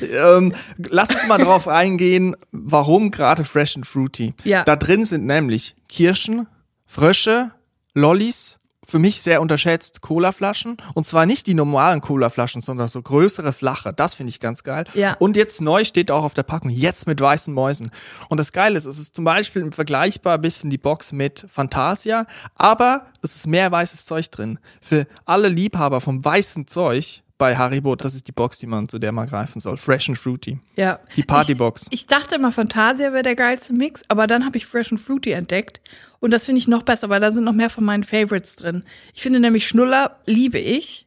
Ähm, 0.00 0.52
lass 0.90 1.10
uns 1.10 1.26
mal 1.26 1.38
drauf 1.38 1.68
eingehen, 1.68 2.36
warum 2.52 3.10
gerade 3.10 3.44
Fresh 3.44 3.76
and 3.76 3.86
Fruity. 3.86 4.34
Ja. 4.44 4.64
Da 4.64 4.76
drin 4.76 5.04
sind 5.04 5.26
nämlich 5.26 5.74
Kirschen, 5.88 6.46
Frösche, 6.86 7.52
Lollis, 7.94 8.58
für 8.88 8.98
mich 9.00 9.20
sehr 9.20 9.40
unterschätzt 9.40 10.00
Colaflaschen. 10.00 10.76
Und 10.94 11.06
zwar 11.06 11.26
nicht 11.26 11.48
die 11.48 11.54
normalen 11.54 12.00
Colaflaschen, 12.00 12.60
sondern 12.60 12.86
so 12.86 13.02
größere, 13.02 13.52
flache. 13.52 13.92
Das 13.92 14.14
finde 14.14 14.30
ich 14.30 14.38
ganz 14.38 14.62
geil. 14.62 14.84
Ja. 14.94 15.14
Und 15.18 15.36
jetzt 15.36 15.60
neu 15.60 15.84
steht 15.84 16.12
auch 16.12 16.22
auf 16.22 16.34
der 16.34 16.44
Packung, 16.44 16.70
jetzt 16.70 17.08
mit 17.08 17.20
weißen 17.20 17.52
Mäusen. 17.52 17.90
Und 18.28 18.38
das 18.38 18.52
Geile 18.52 18.78
ist, 18.78 18.86
es 18.86 18.98
ist 18.98 19.16
zum 19.16 19.24
Beispiel 19.24 19.72
vergleichbar 19.72 20.34
ein 20.34 20.42
bisschen 20.42 20.70
die 20.70 20.78
Box 20.78 21.10
mit 21.10 21.46
Fantasia, 21.50 22.26
aber 22.54 23.06
es 23.22 23.34
ist 23.34 23.48
mehr 23.48 23.72
weißes 23.72 24.04
Zeug 24.04 24.30
drin. 24.30 24.60
Für 24.80 25.06
alle 25.24 25.48
Liebhaber 25.48 26.00
vom 26.00 26.24
weißen 26.24 26.68
Zeug 26.68 27.24
bei 27.38 27.56
Haribo, 27.56 27.96
das 27.96 28.14
ist 28.14 28.28
die 28.28 28.32
Box, 28.32 28.58
die 28.58 28.66
man, 28.66 28.88
zu 28.88 28.98
der 28.98 29.12
man 29.12 29.26
greifen 29.26 29.60
soll. 29.60 29.76
Fresh 29.76 30.08
and 30.08 30.18
Fruity. 30.18 30.58
ja. 30.76 30.98
Die 31.16 31.22
Partybox. 31.22 31.86
Ich, 31.90 32.00
ich 32.00 32.06
dachte 32.06 32.36
immer, 32.36 32.52
Fantasia 32.52 33.12
wäre 33.12 33.22
der 33.22 33.36
geilste 33.36 33.72
Mix, 33.72 34.02
aber 34.08 34.26
dann 34.26 34.44
habe 34.44 34.56
ich 34.56 34.66
Fresh 34.66 34.92
and 34.92 35.00
Fruity 35.00 35.32
entdeckt. 35.32 35.80
Und 36.20 36.30
das 36.30 36.44
finde 36.44 36.60
ich 36.60 36.68
noch 36.68 36.82
besser, 36.82 37.08
weil 37.08 37.20
da 37.20 37.30
sind 37.30 37.44
noch 37.44 37.52
mehr 37.52 37.70
von 37.70 37.84
meinen 37.84 38.04
Favorites 38.04 38.56
drin. 38.56 38.84
Ich 39.14 39.22
finde 39.22 39.40
nämlich 39.40 39.68
Schnuller 39.68 40.16
liebe 40.26 40.58
ich. 40.58 41.06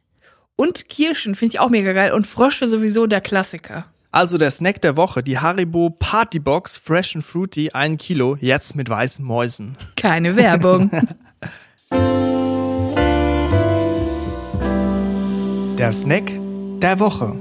Und 0.56 0.88
Kirschen 0.88 1.34
finde 1.34 1.54
ich 1.54 1.60
auch 1.60 1.70
mega 1.70 1.92
geil. 1.94 2.12
Und 2.12 2.26
Frösche 2.26 2.68
sowieso 2.68 3.06
der 3.06 3.20
Klassiker. 3.20 3.86
Also 4.12 4.38
der 4.38 4.50
Snack 4.50 4.82
der 4.82 4.96
Woche, 4.96 5.22
die 5.22 5.38
Haribo 5.38 5.90
Partybox 5.90 6.76
Fresh 6.76 7.16
and 7.16 7.24
Fruity, 7.24 7.70
ein 7.70 7.96
Kilo, 7.96 8.36
jetzt 8.40 8.74
mit 8.76 8.88
weißen 8.88 9.24
Mäusen. 9.24 9.76
Keine 9.96 10.36
Werbung. 10.36 10.90
Der 15.80 15.92
Snack 15.92 16.30
der 16.82 17.00
Woche. 17.00 17.34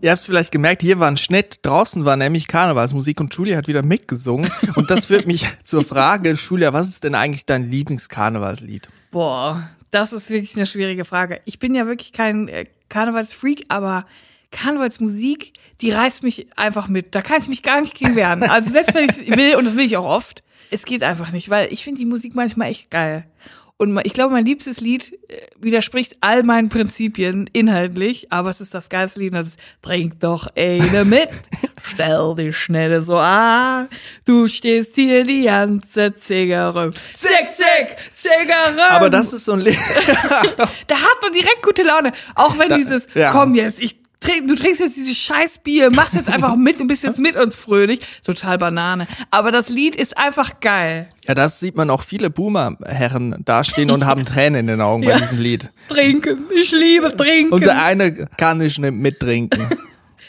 Ihr 0.00 0.10
habt 0.10 0.20
es 0.20 0.26
vielleicht 0.26 0.52
gemerkt, 0.52 0.82
hier 0.82 1.00
war 1.00 1.08
ein 1.08 1.16
Schnitt, 1.16 1.58
draußen 1.66 2.04
war 2.04 2.16
nämlich 2.16 2.46
Karnevalsmusik 2.46 3.18
und 3.18 3.34
Julia 3.34 3.56
hat 3.56 3.66
wieder 3.66 3.82
mitgesungen. 3.82 4.48
Und 4.76 4.90
das 4.90 5.06
führt 5.06 5.26
mich 5.26 5.44
zur 5.64 5.82
Frage, 5.82 6.34
Julia, 6.34 6.72
was 6.72 6.86
ist 6.86 7.02
denn 7.02 7.16
eigentlich 7.16 7.44
dein 7.44 7.68
Lieblingskarnevalslied? 7.68 8.88
Boah, 9.10 9.68
das 9.90 10.12
ist 10.12 10.30
wirklich 10.30 10.54
eine 10.54 10.66
schwierige 10.66 11.04
Frage. 11.04 11.40
Ich 11.46 11.58
bin 11.58 11.74
ja 11.74 11.88
wirklich 11.88 12.12
kein 12.12 12.46
äh, 12.46 12.66
Karnevalsfreak, 12.90 13.64
aber 13.70 14.06
Karnevalsmusik, 14.52 15.54
die 15.80 15.90
reißt 15.90 16.22
mich 16.22 16.46
einfach 16.56 16.86
mit. 16.86 17.12
Da 17.16 17.22
kann 17.22 17.40
ich 17.40 17.48
mich 17.48 17.64
gar 17.64 17.80
nicht 17.80 17.96
gegen 17.96 18.14
wehren. 18.14 18.44
Also 18.44 18.70
selbst 18.70 18.94
wenn 18.94 19.10
ich 19.10 19.36
will, 19.36 19.56
und 19.56 19.64
das 19.64 19.74
will 19.74 19.84
ich 19.84 19.96
auch 19.96 20.08
oft, 20.08 20.44
es 20.70 20.84
geht 20.84 21.02
einfach 21.02 21.32
nicht, 21.32 21.50
weil 21.50 21.72
ich 21.72 21.82
finde 21.82 21.98
die 21.98 22.06
Musik 22.06 22.36
manchmal 22.36 22.70
echt 22.70 22.88
geil. 22.88 23.26
Und 23.78 24.00
ich 24.04 24.14
glaube, 24.14 24.32
mein 24.32 24.46
liebstes 24.46 24.80
Lied 24.80 25.12
äh, 25.28 25.36
widerspricht 25.58 26.16
all 26.22 26.42
meinen 26.42 26.70
Prinzipien 26.70 27.50
inhaltlich, 27.52 28.32
aber 28.32 28.48
es 28.48 28.62
ist 28.62 28.72
das 28.72 28.88
geilste 28.88 29.20
Lied 29.20 29.32
und 29.32 29.38
das 29.38 29.48
ist 29.48 29.58
Trink 29.82 30.18
doch 30.20 30.48
eine 30.56 31.04
mit, 31.04 31.28
stell 31.82 32.34
dich 32.36 32.56
schnell 32.56 33.02
so 33.02 33.18
an, 33.18 33.88
du 34.24 34.48
stehst 34.48 34.94
hier 34.94 35.24
die 35.24 35.42
ganze 35.42 36.18
Zigarre. 36.18 36.90
Zick, 37.12 37.48
zick, 37.52 37.96
Zigarre. 38.14 38.90
Aber 38.90 39.10
das 39.10 39.34
ist 39.34 39.44
so 39.44 39.52
ein 39.52 39.60
Lied. 39.60 39.78
Da 40.86 40.96
hat 40.96 41.22
man 41.22 41.32
direkt 41.32 41.62
gute 41.62 41.82
Laune. 41.82 42.12
Auch 42.34 42.58
wenn 42.58 42.74
dieses, 42.74 43.06
ja. 43.14 43.32
komm 43.32 43.54
jetzt, 43.54 43.80
ich 43.80 43.98
du 44.46 44.54
trinkst 44.54 44.80
jetzt 44.80 44.96
dieses 44.96 45.16
scheiß 45.18 45.58
Bier, 45.58 45.90
machst 45.90 46.14
jetzt 46.14 46.28
einfach 46.28 46.56
mit 46.56 46.80
und 46.80 46.86
bist 46.88 47.04
jetzt 47.04 47.20
mit 47.20 47.36
uns 47.36 47.56
fröhlich. 47.56 48.00
Total 48.24 48.58
Banane. 48.58 49.06
Aber 49.30 49.50
das 49.50 49.68
Lied 49.68 49.94
ist 49.96 50.16
einfach 50.18 50.60
geil. 50.60 51.08
Ja, 51.26 51.34
das 51.34 51.60
sieht 51.60 51.76
man 51.76 51.90
auch 51.90 52.02
viele 52.02 52.30
Boomer-Herren 52.30 53.36
dastehen 53.44 53.90
und 53.90 54.06
haben 54.06 54.24
Tränen 54.26 54.60
in 54.60 54.66
den 54.68 54.80
Augen 54.80 55.04
bei 55.04 55.10
Ja. 55.12 55.18
diesem 55.18 55.38
Lied. 55.38 55.70
Trinken. 55.88 56.42
Ich 56.54 56.72
liebe 56.72 57.14
trinken. 57.16 57.52
Und 57.52 57.64
der 57.64 57.82
eine 57.82 58.26
kann 58.36 58.58
nicht 58.58 58.78
mittrinken. 58.78 59.68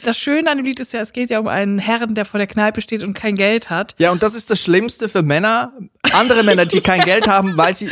das 0.04 0.18
Schöne 0.18 0.50
an 0.50 0.58
dem 0.58 0.66
Lied 0.66 0.80
ist 0.80 0.94
ja, 0.94 1.02
es 1.02 1.14
geht 1.14 1.30
ja 1.30 1.40
um 1.40 1.48
einen 1.48 1.80
Herrn, 1.80 2.16
der 2.16 2.26
vor 2.26 2.38
der 2.38 2.48
Kneipe 2.48 2.82
steht 2.82 3.04
und 3.04 3.14
kein 3.14 3.36
Geld 3.36 3.70
hat. 3.70 3.96
Ja, 3.98 4.12
und 4.12 4.24
das 4.24 4.36
ist 4.36 4.50
das 4.50 4.62
Schlimmste 4.62 5.10
für 5.10 5.22
Männer, 5.22 5.74
andere 6.14 6.44
Männer, 6.44 6.66
die 6.66 6.82
kein 6.82 7.02
Geld 7.06 7.28
haben, 7.28 7.58
weil 7.58 7.74
sie 7.74 7.90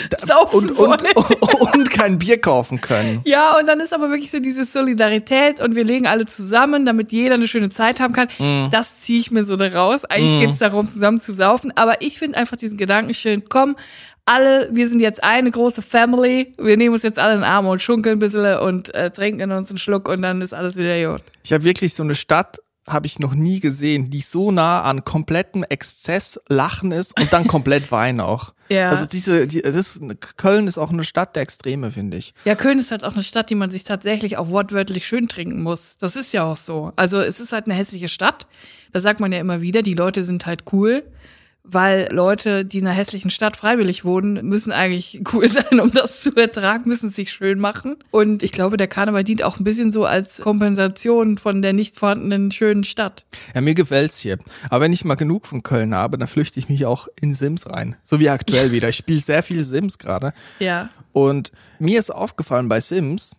und, 0.51 0.71
und, 0.71 1.03
und 1.73 1.89
kein 1.89 2.17
Bier 2.17 2.39
kaufen 2.39 2.81
können. 2.81 3.21
Ja, 3.25 3.57
und 3.57 3.67
dann 3.67 3.79
ist 3.79 3.93
aber 3.93 4.09
wirklich 4.09 4.31
so 4.31 4.39
diese 4.39 4.65
Solidarität 4.65 5.61
und 5.61 5.75
wir 5.75 5.83
legen 5.83 6.07
alle 6.07 6.25
zusammen, 6.25 6.85
damit 6.85 7.11
jeder 7.11 7.35
eine 7.35 7.47
schöne 7.47 7.69
Zeit 7.69 7.99
haben 7.99 8.13
kann. 8.13 8.27
Mhm. 8.39 8.69
Das 8.71 8.99
ziehe 8.99 9.19
ich 9.19 9.31
mir 9.31 9.43
so 9.43 9.55
da 9.55 9.67
raus. 9.67 10.05
Eigentlich 10.05 10.47
geht's 10.47 10.59
darum, 10.59 10.91
zusammen 10.91 11.21
zu 11.21 11.33
saufen. 11.33 11.71
Aber 11.75 12.01
ich 12.01 12.19
finde 12.19 12.37
einfach 12.37 12.57
diesen 12.57 12.77
Gedanken 12.77 13.13
schön, 13.13 13.43
komm, 13.49 13.75
alle, 14.25 14.69
wir 14.71 14.89
sind 14.89 14.99
jetzt 14.99 15.23
eine 15.23 15.51
große 15.51 15.81
Family. 15.81 16.51
Wir 16.57 16.77
nehmen 16.77 16.93
uns 16.93 17.03
jetzt 17.03 17.19
alle 17.19 17.35
in 17.35 17.41
den 17.41 17.49
Arm 17.49 17.67
und 17.67 17.81
schunkeln 17.81 18.17
ein 18.17 18.19
bisschen 18.19 18.57
und 18.59 18.93
äh, 18.93 19.11
trinken 19.11 19.51
uns 19.51 19.69
einen 19.69 19.77
Schluck 19.77 20.09
und 20.09 20.21
dann 20.23 20.41
ist 20.41 20.53
alles 20.53 20.75
wieder 20.75 21.11
gut. 21.11 21.23
Ich 21.43 21.53
habe 21.53 21.63
wirklich 21.63 21.93
so 21.93 22.01
eine 22.01 22.15
Stadt, 22.15 22.57
habe 22.87 23.05
ich 23.05 23.19
noch 23.19 23.33
nie 23.33 23.59
gesehen, 23.59 24.09
die 24.09 24.21
so 24.21 24.51
nah 24.51 24.81
an 24.81 25.03
komplettem 25.03 25.63
Exzess 25.63 26.39
Lachen 26.47 26.91
ist 26.91 27.19
und 27.19 27.33
dann 27.33 27.47
komplett 27.47 27.91
Wein 27.91 28.19
auch. 28.19 28.53
Ja. 28.69 28.89
Also 28.89 29.05
diese, 29.05 29.45
die, 29.45 29.61
das 29.61 29.75
ist, 29.75 30.01
Köln 30.37 30.65
ist 30.65 30.79
auch 30.79 30.91
eine 30.91 31.03
Stadt 31.03 31.35
der 31.35 31.43
Extreme, 31.43 31.91
finde 31.91 32.17
ich. 32.17 32.33
Ja, 32.45 32.55
Köln 32.55 32.79
ist 32.79 32.89
halt 32.89 33.03
auch 33.03 33.13
eine 33.13 33.23
Stadt, 33.23 33.51
die 33.51 33.55
man 33.55 33.69
sich 33.69 33.83
tatsächlich 33.83 34.37
auch 34.37 34.49
wortwörtlich 34.49 35.07
schön 35.07 35.27
trinken 35.27 35.61
muss. 35.61 35.97
Das 35.99 36.15
ist 36.15 36.33
ja 36.33 36.43
auch 36.43 36.57
so. 36.57 36.91
Also 36.95 37.21
es 37.21 37.39
ist 37.39 37.51
halt 37.51 37.65
eine 37.65 37.75
hässliche 37.75 38.07
Stadt. 38.07 38.47
Das 38.91 39.03
sagt 39.03 39.19
man 39.19 39.31
ja 39.31 39.39
immer 39.39 39.61
wieder. 39.61 39.83
Die 39.83 39.93
Leute 39.93 40.23
sind 40.23 40.47
halt 40.47 40.63
cool. 40.73 41.03
Weil 41.67 42.09
Leute, 42.11 42.63
die 42.63 42.77
in 42.77 42.87
einer 42.87 42.95
hässlichen 42.95 43.31
Stadt 43.31 43.57
freiwillig 43.57 44.05
wohnen, 44.05 44.45
müssen 44.45 44.71
eigentlich 44.71 45.21
cool 45.33 45.47
sein, 45.47 45.79
um 45.79 45.91
das 45.91 46.21
zu 46.21 46.35
ertragen, 46.35 46.87
müssen 46.87 47.09
es 47.09 47.15
sich 47.15 47.31
schön 47.31 47.59
machen. 47.59 47.97
Und 48.11 48.43
ich 48.43 48.51
glaube, 48.51 48.77
der 48.77 48.87
Karneval 48.87 49.23
dient 49.23 49.43
auch 49.43 49.59
ein 49.59 49.63
bisschen 49.63 49.91
so 49.91 50.05
als 50.05 50.41
Kompensation 50.41 51.37
von 51.37 51.61
der 51.61 51.73
nicht 51.73 51.97
vorhandenen 51.97 52.51
schönen 52.51 52.83
Stadt. 52.83 53.25
Ja, 53.53 53.61
mir 53.61 53.73
gefällt's 53.73 54.19
hier. 54.19 54.37
Aber 54.69 54.81
wenn 54.81 54.93
ich 54.93 55.05
mal 55.05 55.15
genug 55.15 55.47
von 55.47 55.63
Köln 55.63 55.95
habe, 55.95 56.17
dann 56.17 56.27
flüchte 56.27 56.59
ich 56.59 56.69
mich 56.69 56.85
auch 56.85 57.07
in 57.19 57.33
Sims 57.33 57.67
rein. 57.67 57.95
So 58.03 58.19
wie 58.19 58.29
aktuell 58.29 58.71
wieder. 58.71 58.89
Ich 58.89 58.97
spiele 58.97 59.19
sehr 59.19 59.43
viel 59.43 59.63
Sims 59.63 59.97
gerade. 59.97 60.33
Ja. 60.59 60.89
Und 61.13 61.51
mir 61.79 61.99
ist 61.99 62.11
aufgefallen 62.11 62.67
bei 62.67 62.79
Sims, 62.79 63.35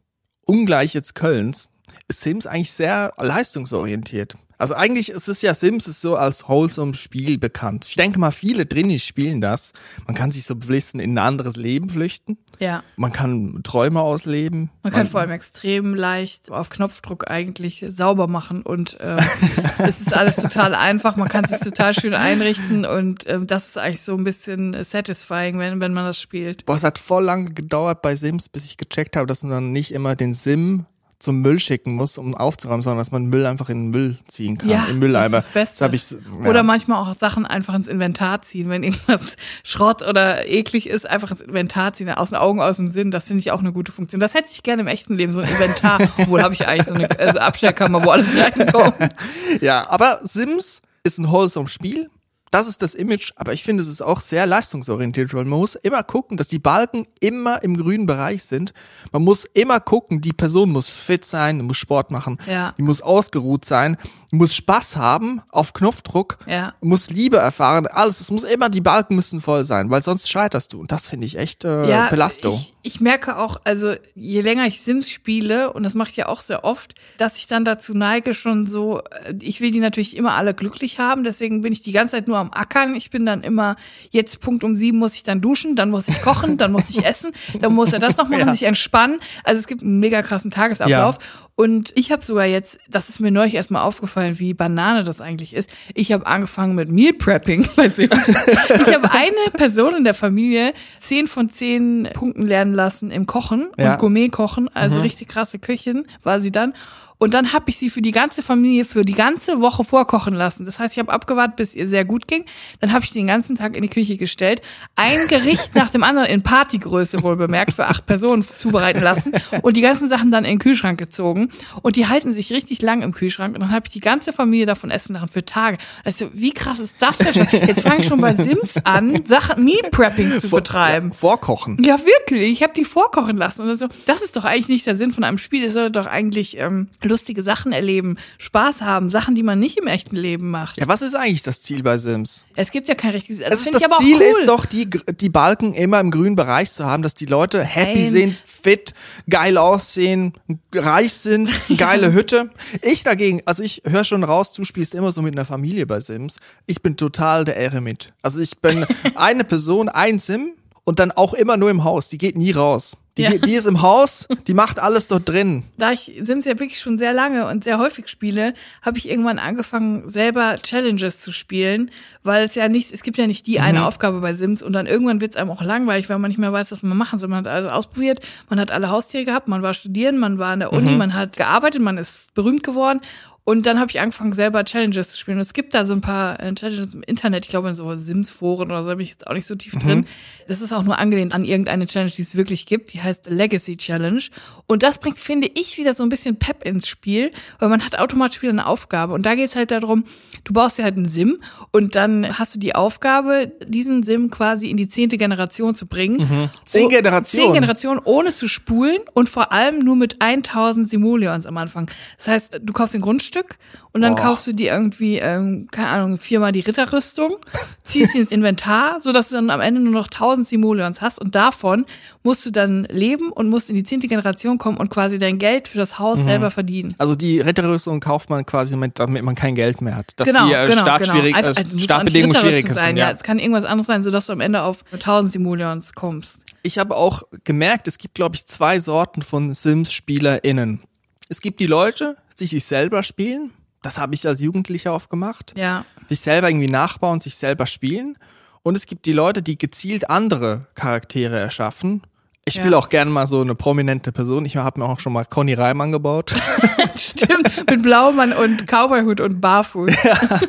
ungleich 0.46 0.94
jetzt 0.94 1.14
Kölns, 1.14 1.68
ist 2.08 2.20
Sims 2.20 2.46
eigentlich 2.46 2.72
sehr 2.72 3.12
leistungsorientiert. 3.18 4.36
Also 4.58 4.74
eigentlich 4.74 5.10
ist 5.10 5.28
es 5.28 5.42
ja 5.42 5.52
Sims 5.54 5.86
ist 5.86 6.00
so 6.00 6.16
als 6.16 6.48
wholesome 6.48 6.94
Spiel 6.94 7.38
bekannt. 7.38 7.84
Ich 7.88 7.96
denke 7.96 8.18
mal, 8.18 8.30
viele 8.30 8.66
Drinis 8.66 9.04
spielen 9.04 9.40
das. 9.40 9.72
Man 10.06 10.14
kann 10.14 10.30
sich 10.30 10.44
so 10.44 10.54
flüchten 10.54 10.98
in 10.98 11.14
ein 11.14 11.18
anderes 11.18 11.56
Leben 11.56 11.90
flüchten. 11.90 12.38
Ja. 12.58 12.82
Man 12.96 13.12
kann 13.12 13.60
Träume 13.62 14.00
ausleben. 14.00 14.70
Man 14.82 14.92
kann 14.92 15.08
vor 15.08 15.20
allem 15.20 15.30
extrem 15.30 15.94
leicht 15.94 16.50
auf 16.50 16.70
Knopfdruck 16.70 17.30
eigentlich 17.30 17.84
sauber 17.88 18.28
machen 18.28 18.62
und 18.62 18.96
ähm, 19.00 19.18
es 19.78 20.00
ist 20.00 20.14
alles 20.14 20.36
total 20.36 20.74
einfach. 20.74 21.16
Man 21.16 21.28
kann 21.28 21.44
sich 21.44 21.60
total 21.60 21.92
schön 21.92 22.14
einrichten 22.14 22.86
und 22.86 23.24
ähm, 23.26 23.46
das 23.46 23.68
ist 23.68 23.78
eigentlich 23.78 24.02
so 24.02 24.16
ein 24.16 24.24
bisschen 24.24 24.82
satisfying, 24.82 25.58
wenn, 25.58 25.80
wenn 25.80 25.92
man 25.92 26.06
das 26.06 26.20
spielt. 26.20 26.64
Boah, 26.64 26.76
es 26.76 26.84
hat 26.84 26.98
voll 26.98 27.24
lange 27.24 27.52
gedauert 27.52 28.00
bei 28.00 28.14
Sims, 28.14 28.48
bis 28.48 28.64
ich 28.64 28.78
gecheckt 28.78 29.16
habe, 29.16 29.26
dass 29.26 29.42
man 29.42 29.72
nicht 29.72 29.92
immer 29.92 30.16
den 30.16 30.32
Sim 30.32 30.86
zum 31.18 31.40
Müll 31.40 31.58
schicken 31.58 31.94
muss, 31.94 32.18
um 32.18 32.34
aufzuräumen, 32.34 32.82
sondern 32.82 32.98
dass 32.98 33.10
man 33.10 33.26
Müll 33.26 33.46
einfach 33.46 33.68
in 33.70 33.84
den 33.84 33.90
Müll 33.90 34.18
ziehen 34.28 34.58
kann, 34.58 34.68
ja, 34.68 34.86
im 34.90 34.98
Mülleimer. 34.98 35.38
Das, 35.38 35.46
ist 35.46 35.56
das, 35.56 35.90
Beste. 35.90 35.90
Das 35.90 36.22
ich, 36.22 36.42
ja. 36.44 36.50
Oder 36.50 36.62
manchmal 36.62 37.02
auch 37.02 37.14
Sachen 37.16 37.46
einfach 37.46 37.74
ins 37.74 37.88
Inventar 37.88 38.42
ziehen, 38.42 38.68
wenn 38.68 38.82
irgendwas 38.82 39.36
Schrott 39.64 40.02
oder 40.02 40.46
eklig 40.46 40.88
ist, 40.88 41.08
einfach 41.08 41.30
ins 41.30 41.40
Inventar 41.40 41.94
ziehen, 41.94 42.10
aus 42.10 42.30
den 42.30 42.38
Augen, 42.38 42.60
aus 42.60 42.76
dem 42.76 42.88
Sinn. 42.88 43.10
Das 43.10 43.26
finde 43.26 43.40
ich 43.40 43.50
auch 43.50 43.60
eine 43.60 43.72
gute 43.72 43.92
Funktion. 43.92 44.20
Das 44.20 44.34
hätte 44.34 44.48
ich 44.50 44.62
gerne 44.62 44.82
im 44.82 44.88
echten 44.88 45.14
Leben, 45.14 45.32
so 45.32 45.40
ein 45.40 45.48
Inventar. 45.48 45.98
Obwohl 46.18 46.42
habe 46.42 46.54
ich 46.54 46.66
eigentlich 46.66 46.86
so 46.86 46.94
eine 46.94 47.08
also 47.18 47.38
Abstellkammer, 47.38 48.04
wo 48.04 48.10
alles 48.10 48.28
reinkommt. 48.36 48.96
Ja, 49.60 49.88
aber 49.88 50.20
Sims 50.24 50.82
ist 51.02 51.18
ein 51.18 51.30
wholesome 51.30 51.68
Spiel 51.68 52.10
das 52.56 52.68
ist 52.68 52.80
das 52.80 52.94
Image, 52.94 53.32
aber 53.36 53.52
ich 53.52 53.62
finde, 53.62 53.82
es 53.82 53.88
ist 53.88 54.00
auch 54.00 54.18
sehr 54.18 54.46
leistungsorientiert, 54.46 55.34
weil 55.34 55.44
man 55.44 55.58
muss 55.58 55.74
immer 55.74 56.02
gucken, 56.02 56.38
dass 56.38 56.48
die 56.48 56.58
Balken 56.58 57.06
immer 57.20 57.62
im 57.62 57.76
grünen 57.76 58.06
Bereich 58.06 58.44
sind. 58.44 58.72
Man 59.12 59.24
muss 59.24 59.44
immer 59.52 59.78
gucken, 59.78 60.22
die 60.22 60.32
Person 60.32 60.70
muss 60.70 60.88
fit 60.88 61.26
sein, 61.26 61.60
muss 61.60 61.76
Sport 61.76 62.10
machen, 62.10 62.38
ja. 62.46 62.72
die 62.78 62.82
muss 62.82 63.02
ausgeruht 63.02 63.66
sein, 63.66 63.98
muss 64.36 64.54
Spaß 64.54 64.96
haben 64.96 65.42
auf 65.50 65.72
Knopfdruck, 65.72 66.38
ja. 66.46 66.74
muss 66.80 67.10
Liebe 67.10 67.36
erfahren, 67.36 67.86
alles. 67.86 68.20
Es 68.20 68.30
muss 68.30 68.44
immer, 68.44 68.68
die 68.68 68.80
Balken 68.80 69.16
müssen 69.16 69.40
voll 69.40 69.64
sein, 69.64 69.90
weil 69.90 70.02
sonst 70.02 70.30
scheiterst 70.30 70.72
du. 70.72 70.80
Und 70.80 70.92
das 70.92 71.08
finde 71.08 71.26
ich 71.26 71.38
echt 71.38 71.64
äh, 71.64 71.88
ja, 71.88 72.08
Belastung. 72.08 72.54
Ich, 72.54 72.74
ich 72.82 73.00
merke 73.00 73.38
auch, 73.38 73.60
also 73.64 73.94
je 74.14 74.40
länger 74.40 74.66
ich 74.66 74.80
Sims 74.82 75.08
spiele, 75.08 75.72
und 75.72 75.82
das 75.82 75.94
mache 75.94 76.10
ich 76.10 76.16
ja 76.16 76.26
auch 76.26 76.40
sehr 76.40 76.64
oft, 76.64 76.94
dass 77.18 77.36
ich 77.36 77.46
dann 77.46 77.64
dazu 77.64 77.94
neige, 77.94 78.34
schon 78.34 78.66
so, 78.66 79.00
äh, 79.00 79.34
ich 79.40 79.60
will 79.60 79.70
die 79.70 79.80
natürlich 79.80 80.16
immer 80.16 80.34
alle 80.34 80.54
glücklich 80.54 80.98
haben, 80.98 81.24
deswegen 81.24 81.62
bin 81.62 81.72
ich 81.72 81.82
die 81.82 81.92
ganze 81.92 82.12
Zeit 82.12 82.28
nur 82.28 82.38
am 82.38 82.52
Ackern. 82.52 82.94
Ich 82.94 83.10
bin 83.10 83.26
dann 83.26 83.42
immer, 83.42 83.76
jetzt 84.10 84.40
Punkt 84.40 84.64
um 84.64 84.76
sieben 84.76 84.98
muss 84.98 85.14
ich 85.14 85.22
dann 85.22 85.40
duschen, 85.40 85.76
dann 85.76 85.90
muss 85.90 86.08
ich 86.08 86.22
kochen, 86.22 86.56
dann 86.56 86.72
muss 86.72 86.90
ich 86.90 87.04
essen, 87.04 87.32
dann 87.60 87.74
muss 87.74 87.92
er 87.92 87.98
das 87.98 88.16
noch 88.16 88.28
machen, 88.28 88.46
ja. 88.46 88.52
sich 88.52 88.64
entspannen. 88.64 89.20
Also 89.44 89.60
es 89.60 89.66
gibt 89.66 89.82
einen 89.82 89.98
mega 89.98 90.22
krassen 90.22 90.50
Tagesablauf. 90.50 91.18
Ja. 91.20 91.45
Und 91.58 91.90
ich 91.96 92.12
habe 92.12 92.22
sogar 92.22 92.44
jetzt, 92.44 92.78
das 92.86 93.08
ist 93.08 93.18
mir 93.18 93.30
neulich 93.30 93.54
erstmal 93.54 93.80
aufgefallen, 93.82 94.38
wie 94.38 94.52
Banane 94.52 95.04
das 95.04 95.22
eigentlich 95.22 95.54
ist. 95.54 95.70
Ich 95.94 96.12
habe 96.12 96.26
angefangen 96.26 96.74
mit 96.74 96.90
Meal 96.90 97.14
Prepping 97.14 97.66
bei 97.76 97.88
Sims. 97.88 98.28
ich 98.28 98.94
habe 98.94 99.10
eine 99.10 99.50
Person 99.54 99.96
in 99.96 100.04
der 100.04 100.12
Familie 100.12 100.74
zehn 100.98 101.26
von 101.26 101.48
zehn 101.48 102.10
Punkten 102.12 102.42
lernen 102.42 102.74
lassen 102.74 103.10
im 103.10 103.24
Kochen 103.24 103.68
ja. 103.78 103.94
und 103.94 104.00
Gourmet 104.00 104.28
kochen, 104.28 104.68
also 104.74 104.96
mhm. 104.96 105.02
richtig 105.02 105.28
krasse 105.28 105.58
Köchin 105.58 106.06
war 106.22 106.40
sie 106.40 106.52
dann. 106.52 106.74
Und 107.18 107.34
dann 107.34 107.52
habe 107.52 107.70
ich 107.70 107.78
sie 107.78 107.90
für 107.90 108.02
die 108.02 108.12
ganze 108.12 108.42
Familie 108.42 108.84
für 108.84 109.04
die 109.04 109.14
ganze 109.14 109.60
Woche 109.60 109.84
vorkochen 109.84 110.34
lassen. 110.34 110.64
Das 110.66 110.78
heißt, 110.78 110.94
ich 110.94 110.98
habe 110.98 111.12
abgewartet, 111.12 111.56
bis 111.56 111.74
ihr 111.74 111.88
sehr 111.88 112.04
gut 112.04 112.28
ging. 112.28 112.44
Dann 112.80 112.92
habe 112.92 113.04
ich 113.04 113.10
sie 113.10 113.18
den 113.18 113.26
ganzen 113.26 113.56
Tag 113.56 113.76
in 113.76 113.82
die 113.82 113.88
Küche 113.88 114.16
gestellt, 114.16 114.62
ein 114.94 115.18
Gericht 115.28 115.74
nach 115.74 115.90
dem 115.90 116.02
anderen 116.02 116.28
in 116.28 116.42
Partygröße 116.42 117.22
wohl 117.22 117.36
bemerkt 117.36 117.72
für 117.72 117.86
acht 117.86 118.06
Personen 118.06 118.42
zubereiten 118.42 119.02
lassen 119.02 119.32
und 119.62 119.76
die 119.76 119.80
ganzen 119.80 120.08
Sachen 120.08 120.30
dann 120.30 120.44
in 120.44 120.52
den 120.52 120.58
Kühlschrank 120.58 120.98
gezogen. 120.98 121.50
Und 121.82 121.96
die 121.96 122.06
halten 122.06 122.32
sich 122.32 122.52
richtig 122.52 122.82
lang 122.82 123.02
im 123.02 123.12
Kühlschrank. 123.12 123.54
Und 123.54 123.62
dann 123.62 123.70
habe 123.70 123.86
ich 123.86 123.92
die 123.92 124.00
ganze 124.00 124.32
Familie 124.32 124.66
davon 124.66 124.90
essen 124.90 125.14
lassen 125.14 125.28
für 125.28 125.44
Tage. 125.44 125.78
Also 126.04 126.28
wie 126.32 126.52
krass 126.52 126.78
ist 126.78 126.94
das 126.98 127.18
denn? 127.18 127.46
Jetzt 127.66 127.82
fange 127.82 128.00
ich 128.00 128.06
schon 128.06 128.20
bei 128.20 128.34
Sims 128.34 128.76
an, 128.84 129.24
Sachen 129.26 129.64
Meal 129.64 129.90
Prepping 129.90 130.38
zu 130.40 130.50
betreiben. 130.50 131.08
Ja, 131.08 131.14
vorkochen. 131.14 131.78
Ja, 131.82 131.98
wirklich. 131.98 132.52
Ich 132.52 132.62
habe 132.62 132.74
die 132.74 132.84
vorkochen 132.84 133.36
lassen. 133.36 133.62
Und 133.62 133.78
so. 133.78 133.88
Das 134.06 134.20
ist 134.20 134.36
doch 134.36 134.44
eigentlich 134.44 134.68
nicht 134.68 134.86
der 134.86 134.96
Sinn 134.96 135.12
von 135.12 135.24
einem 135.24 135.38
Spiel. 135.38 135.64
Es 135.64 135.72
soll 135.72 135.90
doch 135.90 136.06
eigentlich 136.06 136.58
ähm, 136.58 136.88
lustige 137.06 137.42
Sachen 137.42 137.72
erleben, 137.72 138.16
Spaß 138.38 138.82
haben, 138.82 139.10
Sachen, 139.10 139.34
die 139.34 139.42
man 139.42 139.58
nicht 139.58 139.78
im 139.78 139.86
echten 139.86 140.16
Leben 140.16 140.50
macht. 140.50 140.76
Ja, 140.76 140.88
was 140.88 141.02
ist 141.02 141.14
eigentlich 141.14 141.42
das 141.42 141.60
Ziel 141.60 141.82
bei 141.82 141.98
Sims? 141.98 142.44
Es 142.54 142.70
gibt 142.70 142.88
ja 142.88 142.94
kein 142.94 143.12
richtiges. 143.12 143.38
Das, 143.48 143.64
das, 143.64 143.80
das 143.80 143.98
Ziel 143.98 144.16
cool. 144.16 144.22
ist 144.22 144.48
doch, 144.48 144.66
die, 144.66 144.88
die 144.88 145.28
Balken 145.28 145.74
immer 145.74 146.00
im 146.00 146.10
grünen 146.10 146.36
Bereich 146.36 146.70
zu 146.70 146.84
haben, 146.84 147.02
dass 147.02 147.14
die 147.14 147.26
Leute 147.26 147.62
happy 147.62 148.00
Nein. 148.00 148.10
sind, 148.10 148.38
fit, 148.38 148.94
geil 149.28 149.58
aussehen, 149.58 150.32
reich 150.74 151.12
sind, 151.12 151.50
geile 151.76 152.12
Hütte. 152.12 152.50
Ich 152.82 153.02
dagegen, 153.02 153.42
also 153.44 153.62
ich 153.62 153.82
höre 153.84 154.04
schon 154.04 154.24
raus, 154.24 154.52
du 154.52 154.64
spielst 154.64 154.94
immer 154.94 155.12
so 155.12 155.22
mit 155.22 155.34
einer 155.34 155.44
Familie 155.44 155.86
bei 155.86 156.00
Sims. 156.00 156.38
Ich 156.66 156.82
bin 156.82 156.96
total 156.96 157.44
der 157.44 157.56
Eremit. 157.56 158.12
Also 158.22 158.40
ich 158.40 158.58
bin 158.58 158.86
eine 159.14 159.44
Person, 159.44 159.88
ein 159.88 160.18
Sim 160.18 160.52
und 160.86 161.00
dann 161.00 161.10
auch 161.10 161.34
immer 161.34 161.56
nur 161.56 161.68
im 161.68 161.84
Haus. 161.84 162.08
Die 162.08 162.16
geht 162.16 162.38
nie 162.38 162.52
raus. 162.52 162.96
Die, 163.18 163.22
ja. 163.22 163.30
die 163.30 163.54
ist 163.54 163.66
im 163.66 163.82
Haus, 163.82 164.28
die 164.46 164.54
macht 164.62 164.78
alles 164.78 165.08
dort 165.08 165.28
drin. 165.28 165.64
Da 165.78 165.90
ich 165.90 166.12
Sims 166.20 166.44
ja 166.44 166.52
wirklich 166.60 166.78
schon 166.78 166.96
sehr 166.98 167.12
lange 167.12 167.48
und 167.48 167.64
sehr 167.64 167.78
häufig 167.78 168.08
spiele, 168.08 168.54
habe 168.82 168.98
ich 168.98 169.08
irgendwann 169.08 169.38
angefangen, 169.38 170.08
selber 170.08 170.56
Challenges 170.62 171.20
zu 171.20 171.32
spielen, 171.32 171.90
weil 172.22 172.44
es 172.44 172.54
ja 172.54 172.68
nicht, 172.68 172.92
es 172.92 173.02
gibt 173.02 173.18
ja 173.18 173.26
nicht 173.26 173.46
die 173.46 173.58
eine 173.58 173.80
mhm. 173.80 173.86
Aufgabe 173.86 174.20
bei 174.20 174.34
Sims 174.34 174.62
und 174.62 174.74
dann 174.74 174.86
irgendwann 174.86 175.20
wird 175.20 175.34
es 175.34 175.40
einem 175.40 175.50
auch 175.50 175.62
langweilig, 175.62 176.08
weil 176.08 176.18
man 176.18 176.30
nicht 176.30 176.38
mehr 176.38 176.52
weiß, 176.52 176.70
was 176.70 176.82
man 176.82 176.96
machen 176.96 177.18
soll. 177.18 177.30
Man 177.30 177.38
hat 177.38 177.48
alles 177.48 177.72
ausprobiert, 177.72 178.20
man 178.48 178.60
hat 178.60 178.70
alle 178.70 178.90
Haustiere 178.90 179.24
gehabt, 179.24 179.48
man 179.48 179.62
war 179.62 179.74
studieren, 179.74 180.18
man 180.18 180.38
war 180.38 180.52
in 180.52 180.60
der 180.60 180.72
Uni, 180.72 180.92
mhm. 180.92 180.98
man 180.98 181.14
hat 181.14 181.36
gearbeitet, 181.36 181.80
man 181.80 181.98
ist 181.98 182.32
berühmt 182.34 182.62
geworden 182.62 183.00
und 183.48 183.64
dann 183.64 183.78
habe 183.78 183.88
ich 183.92 184.00
angefangen, 184.00 184.32
selber 184.32 184.64
Challenges 184.64 185.10
zu 185.10 185.16
spielen. 185.16 185.36
Und 185.36 185.42
es 185.42 185.52
gibt 185.52 185.72
da 185.72 185.86
so 185.86 185.92
ein 185.92 186.00
paar 186.00 186.40
äh, 186.40 186.52
Challenges 186.52 186.94
im 186.94 187.04
Internet, 187.04 187.44
ich 187.44 187.50
glaube 187.50 187.68
in 187.68 187.76
so 187.76 187.96
Sims-Foren 187.96 188.72
oder 188.72 188.82
so, 188.82 188.90
bin 188.90 188.98
ich 188.98 189.10
jetzt 189.10 189.24
auch 189.28 189.34
nicht 189.34 189.46
so 189.46 189.54
tief 189.54 189.76
mhm. 189.76 189.78
drin. 189.78 190.06
Das 190.48 190.60
ist 190.60 190.72
auch 190.72 190.82
nur 190.82 190.98
angelehnt 190.98 191.32
an 191.32 191.44
irgendeine 191.44 191.86
Challenge, 191.86 192.10
die 192.10 192.22
es 192.22 192.34
wirklich 192.34 192.66
gibt. 192.66 192.92
Die 192.92 193.00
heißt 193.00 193.28
Legacy 193.30 193.76
Challenge. 193.76 194.20
Und 194.66 194.82
das 194.82 194.98
bringt, 194.98 195.18
finde 195.18 195.48
ich, 195.54 195.78
wieder 195.78 195.94
so 195.94 196.02
ein 196.02 196.08
bisschen 196.08 196.40
Pep 196.40 196.64
ins 196.64 196.88
Spiel, 196.88 197.30
weil 197.60 197.68
man 197.68 197.84
hat 197.84 197.96
automatisch 197.96 198.42
wieder 198.42 198.50
eine 198.50 198.66
Aufgabe. 198.66 199.14
Und 199.14 199.24
da 199.24 199.36
geht 199.36 199.48
es 199.48 199.54
halt 199.54 199.70
darum, 199.70 200.06
du 200.42 200.52
baust 200.52 200.78
dir 200.78 200.82
halt 200.82 200.96
einen 200.96 201.08
Sim 201.08 201.38
und 201.70 201.94
dann 201.94 202.40
hast 202.40 202.56
du 202.56 202.58
die 202.58 202.74
Aufgabe, 202.74 203.52
diesen 203.64 204.02
Sim 204.02 204.28
quasi 204.28 204.70
in 204.70 204.76
die 204.76 204.88
zehnte 204.88 205.18
Generation 205.18 205.76
zu 205.76 205.86
bringen. 205.86 206.16
Mhm. 206.16 206.50
Zehn 206.64 206.88
Generationen? 206.88 207.46
Zehn 207.46 207.54
Generationen, 207.54 208.00
ohne 208.02 208.34
zu 208.34 208.48
spulen 208.48 208.98
und 209.14 209.28
vor 209.28 209.52
allem 209.52 209.78
nur 209.78 209.94
mit 209.94 210.20
1000 210.20 210.90
Simoleons 210.90 211.46
am 211.46 211.56
Anfang. 211.58 211.88
Das 212.18 212.26
heißt, 212.26 212.60
du 212.60 212.72
kaufst 212.72 212.94
den 212.94 213.02
Grundstück 213.02 213.35
Stück 213.36 213.58
und 213.92 214.02
dann 214.02 214.14
oh. 214.14 214.16
kaufst 214.16 214.46
du 214.46 214.52
dir 214.52 214.72
irgendwie, 214.72 215.18
ähm, 215.18 215.68
keine 215.70 215.88
Ahnung, 215.88 216.18
viermal 216.18 216.52
die 216.52 216.60
Ritterrüstung, 216.60 217.36
ziehst 217.82 218.12
sie 218.12 218.18
ins 218.18 218.32
Inventar, 218.32 219.00
so 219.00 219.12
dass 219.12 219.28
du 219.28 219.36
dann 219.36 219.50
am 219.50 219.60
Ende 219.60 219.80
nur 219.80 219.92
noch 219.92 220.06
1000 220.06 220.46
Simoleons 220.46 221.00
hast 221.00 221.18
und 221.18 221.34
davon 221.34 221.86
musst 222.22 222.44
du 222.46 222.50
dann 222.50 222.84
leben 222.84 223.30
und 223.30 223.48
musst 223.48 223.70
in 223.70 223.76
die 223.76 223.84
zehnte 223.84 224.08
Generation 224.08 224.58
kommen 224.58 224.78
und 224.78 224.88
quasi 224.88 225.18
dein 225.18 225.38
Geld 225.38 225.68
für 225.68 225.78
das 225.78 225.98
Haus 225.98 226.20
mhm. 226.20 226.24
selber 226.24 226.50
verdienen. 226.50 226.94
Also 226.98 227.14
die 227.14 227.40
Ritterrüstung 227.40 228.00
kauft 228.00 228.30
man 228.30 228.46
quasi, 228.46 228.76
damit, 228.94 229.22
man 229.22 229.34
kein 229.34 229.54
Geld 229.54 229.80
mehr 229.80 229.96
hat. 229.96 230.12
Dass 230.16 230.28
genau, 230.28 230.46
die 230.46 230.54
äh, 230.54 230.66
genau, 230.66 230.82
Startschwierig, 230.82 231.34
genau. 231.34 231.48
Also, 231.48 231.62
also, 231.62 231.78
Startbedingungen 231.78 232.36
schwierig 232.36 232.66
sind. 232.66 232.96
Ja. 232.96 233.08
ja, 233.08 233.10
es 233.10 233.22
kann 233.22 233.38
irgendwas 233.38 233.64
anderes 233.64 233.86
sein, 233.86 234.02
sodass 234.02 234.26
du 234.26 234.32
am 234.32 234.40
Ende 234.40 234.62
auf 234.62 234.84
1000 234.92 235.32
Simoleons 235.32 235.92
kommst. 235.94 236.40
Ich 236.62 236.78
habe 236.78 236.96
auch 236.96 237.22
gemerkt, 237.44 237.86
es 237.86 237.98
gibt, 237.98 238.14
glaube 238.14 238.34
ich, 238.34 238.46
zwei 238.46 238.80
Sorten 238.80 239.22
von 239.22 239.54
Sims-SpielerInnen. 239.54 240.80
Es 241.28 241.40
gibt 241.40 241.60
die 241.60 241.66
Leute, 241.66 242.16
die 242.40 242.46
sich 242.46 242.64
selber 242.64 243.02
spielen. 243.02 243.52
Das 243.82 243.98
habe 243.98 244.14
ich 244.14 244.26
als 244.26 244.40
Jugendlicher 244.40 244.94
oft 244.94 245.10
gemacht. 245.10 245.54
Ja. 245.56 245.84
Sich 246.08 246.20
selber 246.20 246.48
irgendwie 246.48 246.68
nachbauen, 246.68 247.20
sich 247.20 247.36
selber 247.36 247.66
spielen. 247.66 248.18
Und 248.62 248.76
es 248.76 248.86
gibt 248.86 249.06
die 249.06 249.12
Leute, 249.12 249.42
die 249.42 249.58
gezielt 249.58 250.10
andere 250.10 250.66
Charaktere 250.74 251.38
erschaffen. 251.38 252.02
Ich 252.44 252.54
spiele 252.54 252.72
ja. 252.72 252.78
auch 252.78 252.88
gerne 252.88 253.10
mal 253.10 253.26
so 253.26 253.40
eine 253.40 253.54
prominente 253.54 254.12
Person. 254.12 254.44
Ich 254.44 254.56
habe 254.56 254.80
mir 254.80 254.86
auch 254.86 255.00
schon 255.00 255.12
mal 255.12 255.24
Conny 255.24 255.54
Reimann 255.54 255.92
gebaut. 255.92 256.34
Stimmt, 256.96 257.68
mit 257.68 257.82
Blaumann 257.82 258.32
und 258.32 258.66
Cowboyhut 258.66 259.20
und 259.20 259.40
Barfuß. 259.40 259.92
Ja. 260.02 260.40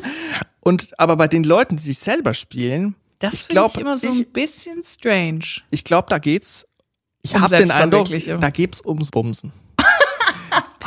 Und 0.60 0.98
aber 0.98 1.16
bei 1.16 1.28
den 1.28 1.44
Leuten, 1.44 1.76
die 1.76 1.82
sich 1.82 1.98
selber 1.98 2.34
spielen, 2.34 2.94
das 3.18 3.44
finde 3.44 3.66
ich 3.66 3.80
immer 3.80 3.98
so 3.98 4.06
ich, 4.06 4.26
ein 4.26 4.32
bisschen 4.32 4.82
strange. 4.84 5.62
Ich 5.70 5.82
glaube, 5.82 6.06
da 6.08 6.18
geht's. 6.18 6.66
Ich 7.22 7.34
um 7.34 7.42
habe 7.42 7.56
den 7.56 7.70
Eindruck, 7.70 8.08
da 8.40 8.50
geht's 8.50 8.84
ums 8.84 9.10
Bumsen. 9.10 9.52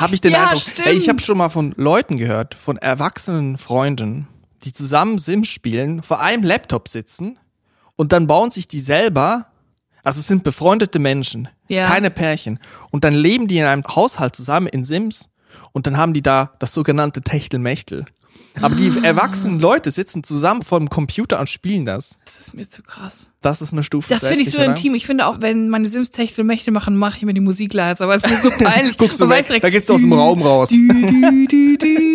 Habe 0.01 0.15
ich 0.15 0.21
den 0.21 0.33
ja, 0.33 0.49
Eindruck. 0.49 0.63
Ey, 0.83 0.95
ich 0.95 1.07
habe 1.09 1.19
schon 1.19 1.37
mal 1.37 1.49
von 1.49 1.73
Leuten 1.77 2.17
gehört, 2.17 2.55
von 2.55 2.77
erwachsenen 2.77 3.57
Freunden, 3.57 4.27
die 4.63 4.73
zusammen 4.73 5.17
Sims 5.17 5.47
spielen, 5.47 6.01
vor 6.01 6.19
einem 6.19 6.43
Laptop 6.43 6.87
sitzen 6.87 7.39
und 7.95 8.11
dann 8.11 8.27
bauen 8.27 8.49
sich 8.49 8.67
die 8.67 8.79
selber, 8.79 9.47
also 10.03 10.19
es 10.19 10.27
sind 10.27 10.43
befreundete 10.43 10.99
Menschen, 10.99 11.47
ja. 11.67 11.87
keine 11.87 12.09
Pärchen, 12.09 12.59
und 12.91 13.03
dann 13.03 13.13
leben 13.13 13.47
die 13.47 13.59
in 13.59 13.65
einem 13.65 13.83
Haushalt 13.83 14.35
zusammen 14.35 14.67
in 14.67 14.83
Sims 14.83 15.29
und 15.71 15.87
dann 15.87 15.97
haben 15.97 16.13
die 16.13 16.23
da 16.23 16.53
das 16.59 16.73
sogenannte 16.73 17.21
Techtelmechtel. 17.21 18.05
Aber 18.61 18.75
die 18.75 18.91
erwachsenen 19.03 19.59
Leute 19.59 19.91
sitzen 19.91 20.23
zusammen 20.23 20.61
vor 20.61 20.79
dem 20.79 20.89
Computer 20.89 21.39
und 21.39 21.47
spielen 21.47 21.85
das. 21.85 22.17
Das 22.25 22.39
ist 22.39 22.53
mir 22.53 22.69
zu 22.69 22.83
krass. 22.83 23.27
Das 23.39 23.61
ist 23.61 23.73
eine 23.73 23.81
Stufe. 23.81 24.09
Das 24.09 24.27
finde 24.27 24.43
ich 24.43 24.51
so 24.51 24.57
oder? 24.57 24.67
intim. 24.67 24.93
Ich 24.93 25.05
finde 25.05 25.25
auch, 25.25 25.41
wenn 25.41 25.69
meine 25.69 25.89
Sims 25.89 26.11
Techtelmächte 26.11 26.71
machen, 26.71 26.95
mache 26.95 27.17
ich 27.17 27.23
mir 27.23 27.33
die 27.33 27.41
Musik 27.41 27.73
leiser, 27.73 28.03
aber 28.03 28.15
es 28.15 28.23
ist 28.23 28.29
mir 28.29 28.51
so 28.51 28.57
peinlich. 28.63 28.97
Guckst 28.97 29.19
du 29.19 29.29
weg, 29.29 29.47
direkt, 29.47 29.63
da 29.63 29.69
gehst 29.69 29.89
du 29.89 29.93
aus 29.93 30.01
dem 30.01 30.13
Raum 30.13 30.41
raus. 30.41 30.69
Du, 30.69 31.47
du, 31.47 31.77
du, 31.77 32.10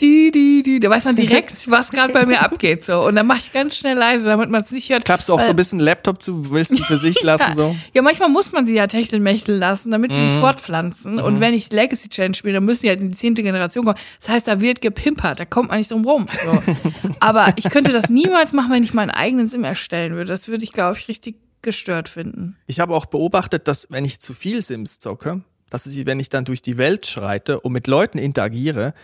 die, 0.00 0.30
die, 0.30 0.62
die. 0.62 0.80
Da 0.80 0.90
weiß 0.90 1.04
man 1.04 1.16
direkt, 1.16 1.52
was 1.70 1.90
gerade 1.90 2.12
bei 2.12 2.26
mir 2.26 2.42
abgeht. 2.42 2.84
so 2.84 3.04
Und 3.06 3.16
dann 3.16 3.26
mache 3.26 3.38
ich 3.38 3.52
ganz 3.52 3.76
schnell 3.76 3.96
leise, 3.96 4.24
damit 4.24 4.50
man 4.50 4.60
es 4.60 4.70
nicht 4.70 4.90
hört. 4.90 5.04
Klappst 5.04 5.28
du 5.28 5.34
auch 5.34 5.40
so 5.40 5.50
ein 5.50 5.56
bisschen 5.56 5.80
Laptop 5.80 6.22
zu, 6.22 6.50
willst 6.50 6.72
du 6.72 6.82
für 6.82 6.98
sich 6.98 7.22
lassen? 7.22 7.44
ja. 7.48 7.54
so? 7.54 7.76
Ja, 7.92 8.02
manchmal 8.02 8.28
muss 8.28 8.52
man 8.52 8.66
sie 8.66 8.74
ja 8.74 8.86
techtelmächteln 8.86 9.58
lassen, 9.58 9.90
damit 9.90 10.12
sie 10.12 10.18
mhm. 10.18 10.28
sich 10.28 10.38
fortpflanzen. 10.38 11.14
Mhm. 11.14 11.22
Und 11.22 11.40
wenn 11.40 11.54
ich 11.54 11.70
Legacy 11.70 12.08
Challenge 12.08 12.34
spiele, 12.34 12.54
dann 12.54 12.64
müssen 12.64 12.82
die 12.82 12.88
halt 12.88 13.00
in 13.00 13.10
die 13.10 13.16
zehnte 13.16 13.42
Generation 13.42 13.84
kommen. 13.84 13.98
Das 14.20 14.28
heißt, 14.28 14.48
da 14.48 14.60
wird 14.60 14.80
gepimpert, 14.80 15.40
da 15.40 15.44
kommt 15.44 15.68
man 15.68 15.78
nicht 15.78 15.90
drum 15.90 16.04
rum. 16.04 16.26
So. 16.44 16.62
Aber 17.20 17.52
ich 17.56 17.70
könnte 17.70 17.92
das 17.92 18.08
niemals 18.08 18.52
machen, 18.52 18.72
wenn 18.72 18.82
ich 18.82 18.94
meinen 18.94 19.10
eigenen 19.10 19.48
Sim 19.48 19.64
erstellen 19.64 20.14
würde. 20.14 20.30
Das 20.30 20.48
würde 20.48 20.64
ich, 20.64 20.72
glaube 20.72 20.98
ich, 20.98 21.08
richtig 21.08 21.36
gestört 21.62 22.08
finden. 22.08 22.56
Ich 22.66 22.80
habe 22.80 22.94
auch 22.94 23.06
beobachtet, 23.06 23.68
dass 23.68 23.86
wenn 23.90 24.04
ich 24.04 24.20
zu 24.20 24.34
viel 24.34 24.62
Sims 24.62 24.98
zocke, 24.98 25.42
dass 25.70 25.86
ich, 25.86 26.04
wenn 26.04 26.20
ich 26.20 26.28
dann 26.28 26.44
durch 26.44 26.60
die 26.60 26.76
Welt 26.76 27.06
schreite 27.06 27.60
und 27.60 27.72
mit 27.72 27.86
Leuten 27.86 28.18
interagiere, 28.18 28.94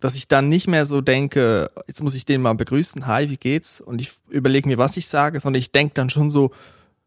dass 0.00 0.14
ich 0.14 0.28
dann 0.28 0.48
nicht 0.48 0.68
mehr 0.68 0.86
so 0.86 1.00
denke, 1.00 1.70
jetzt 1.86 2.02
muss 2.02 2.14
ich 2.14 2.24
den 2.24 2.42
mal 2.42 2.54
begrüßen, 2.54 3.06
hi, 3.06 3.30
wie 3.30 3.36
geht's? 3.36 3.80
Und 3.80 4.00
ich 4.00 4.12
überlege 4.28 4.68
mir, 4.68 4.78
was 4.78 4.96
ich 4.96 5.08
sage, 5.08 5.40
sondern 5.40 5.60
ich 5.60 5.72
denke 5.72 5.94
dann 5.94 6.10
schon 6.10 6.30
so 6.30 6.52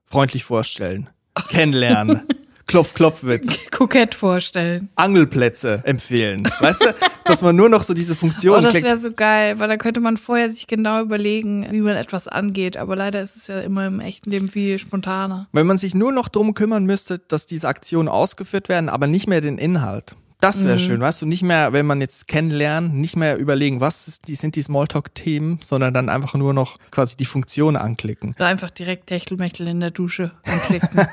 freundlich 0.06 0.43
vorstellen, 0.43 1.10
kennenlernen. 1.49 2.21
Klopf-Klopf-Witz. 2.67 3.63
Kokett 3.71 4.15
vorstellen. 4.15 4.89
Angelplätze 4.95 5.82
empfehlen. 5.84 6.47
Weißt 6.62 6.82
du, 6.82 6.95
dass 7.25 7.41
man 7.41 7.54
nur 7.56 7.67
noch 7.67 7.84
so 7.84 7.93
diese 7.93 8.15
Funktion. 8.15 8.58
Oh, 8.58 8.62
das 8.62 8.82
wäre 8.82 8.97
so 8.97 9.12
geil, 9.12 9.60
weil 9.60 9.67
da 9.67 9.75
könnte 9.75 9.99
man 9.99 10.15
vorher 10.15 10.49
sich 10.49 10.67
genau 10.67 11.01
überlegen, 11.01 11.67
wie 11.69 11.82
man 11.82 11.95
etwas 11.95 12.30
angeht. 12.30 12.77
Aber 12.77 12.95
leider 12.95 13.21
ist 13.21 13.36
es 13.36 13.47
ja 13.47 13.60
immer 13.60 13.88
im 13.88 13.99
echten 13.99 14.30
Leben 14.30 14.47
viel 14.47 14.80
spontaner. 14.80 15.49
Wenn 15.51 15.67
man 15.67 15.77
sich 15.77 15.95
nur 15.95 16.13
noch 16.13 16.30
drum 16.30 16.54
kümmern 16.54 16.86
müsste, 16.86 17.19
dass 17.19 17.45
diese 17.45 17.67
Aktionen 17.67 18.08
ausgeführt 18.08 18.69
werden, 18.69 18.88
aber 18.88 19.08
nicht 19.08 19.27
mehr 19.27 19.41
den 19.41 19.58
Inhalt. 19.58 20.15
Das 20.41 20.63
wäre 20.65 20.75
mhm. 20.75 20.80
schön, 20.80 21.01
weißt 21.01 21.21
du, 21.21 21.25
nicht 21.25 21.43
mehr, 21.43 21.71
wenn 21.71 21.86
man 21.86 22.01
jetzt 22.01 22.27
kennenlernt, 22.27 22.95
nicht 22.95 23.15
mehr 23.15 23.38
überlegen, 23.38 23.80
was 23.80 24.08
ist, 24.08 24.27
die, 24.27 24.36
sind 24.36 24.56
die 24.56 24.63
Smalltalk-Themen, 24.63 25.60
sondern 25.63 25.93
dann 25.93 26.10
einfach 26.10 26.34
nur 26.34 26.54
noch 26.54 26.80
quasi 26.89 27.15
die 27.15 27.25
Funktion 27.25 27.77
anklicken. 27.77 28.34
Oder 28.36 28.47
einfach 28.47 28.71
direkt 28.71 29.08
Techtelmechtel 29.08 29.67
in 29.67 29.80
der 29.80 29.91
Dusche 29.91 30.32
anklicken. 30.43 31.06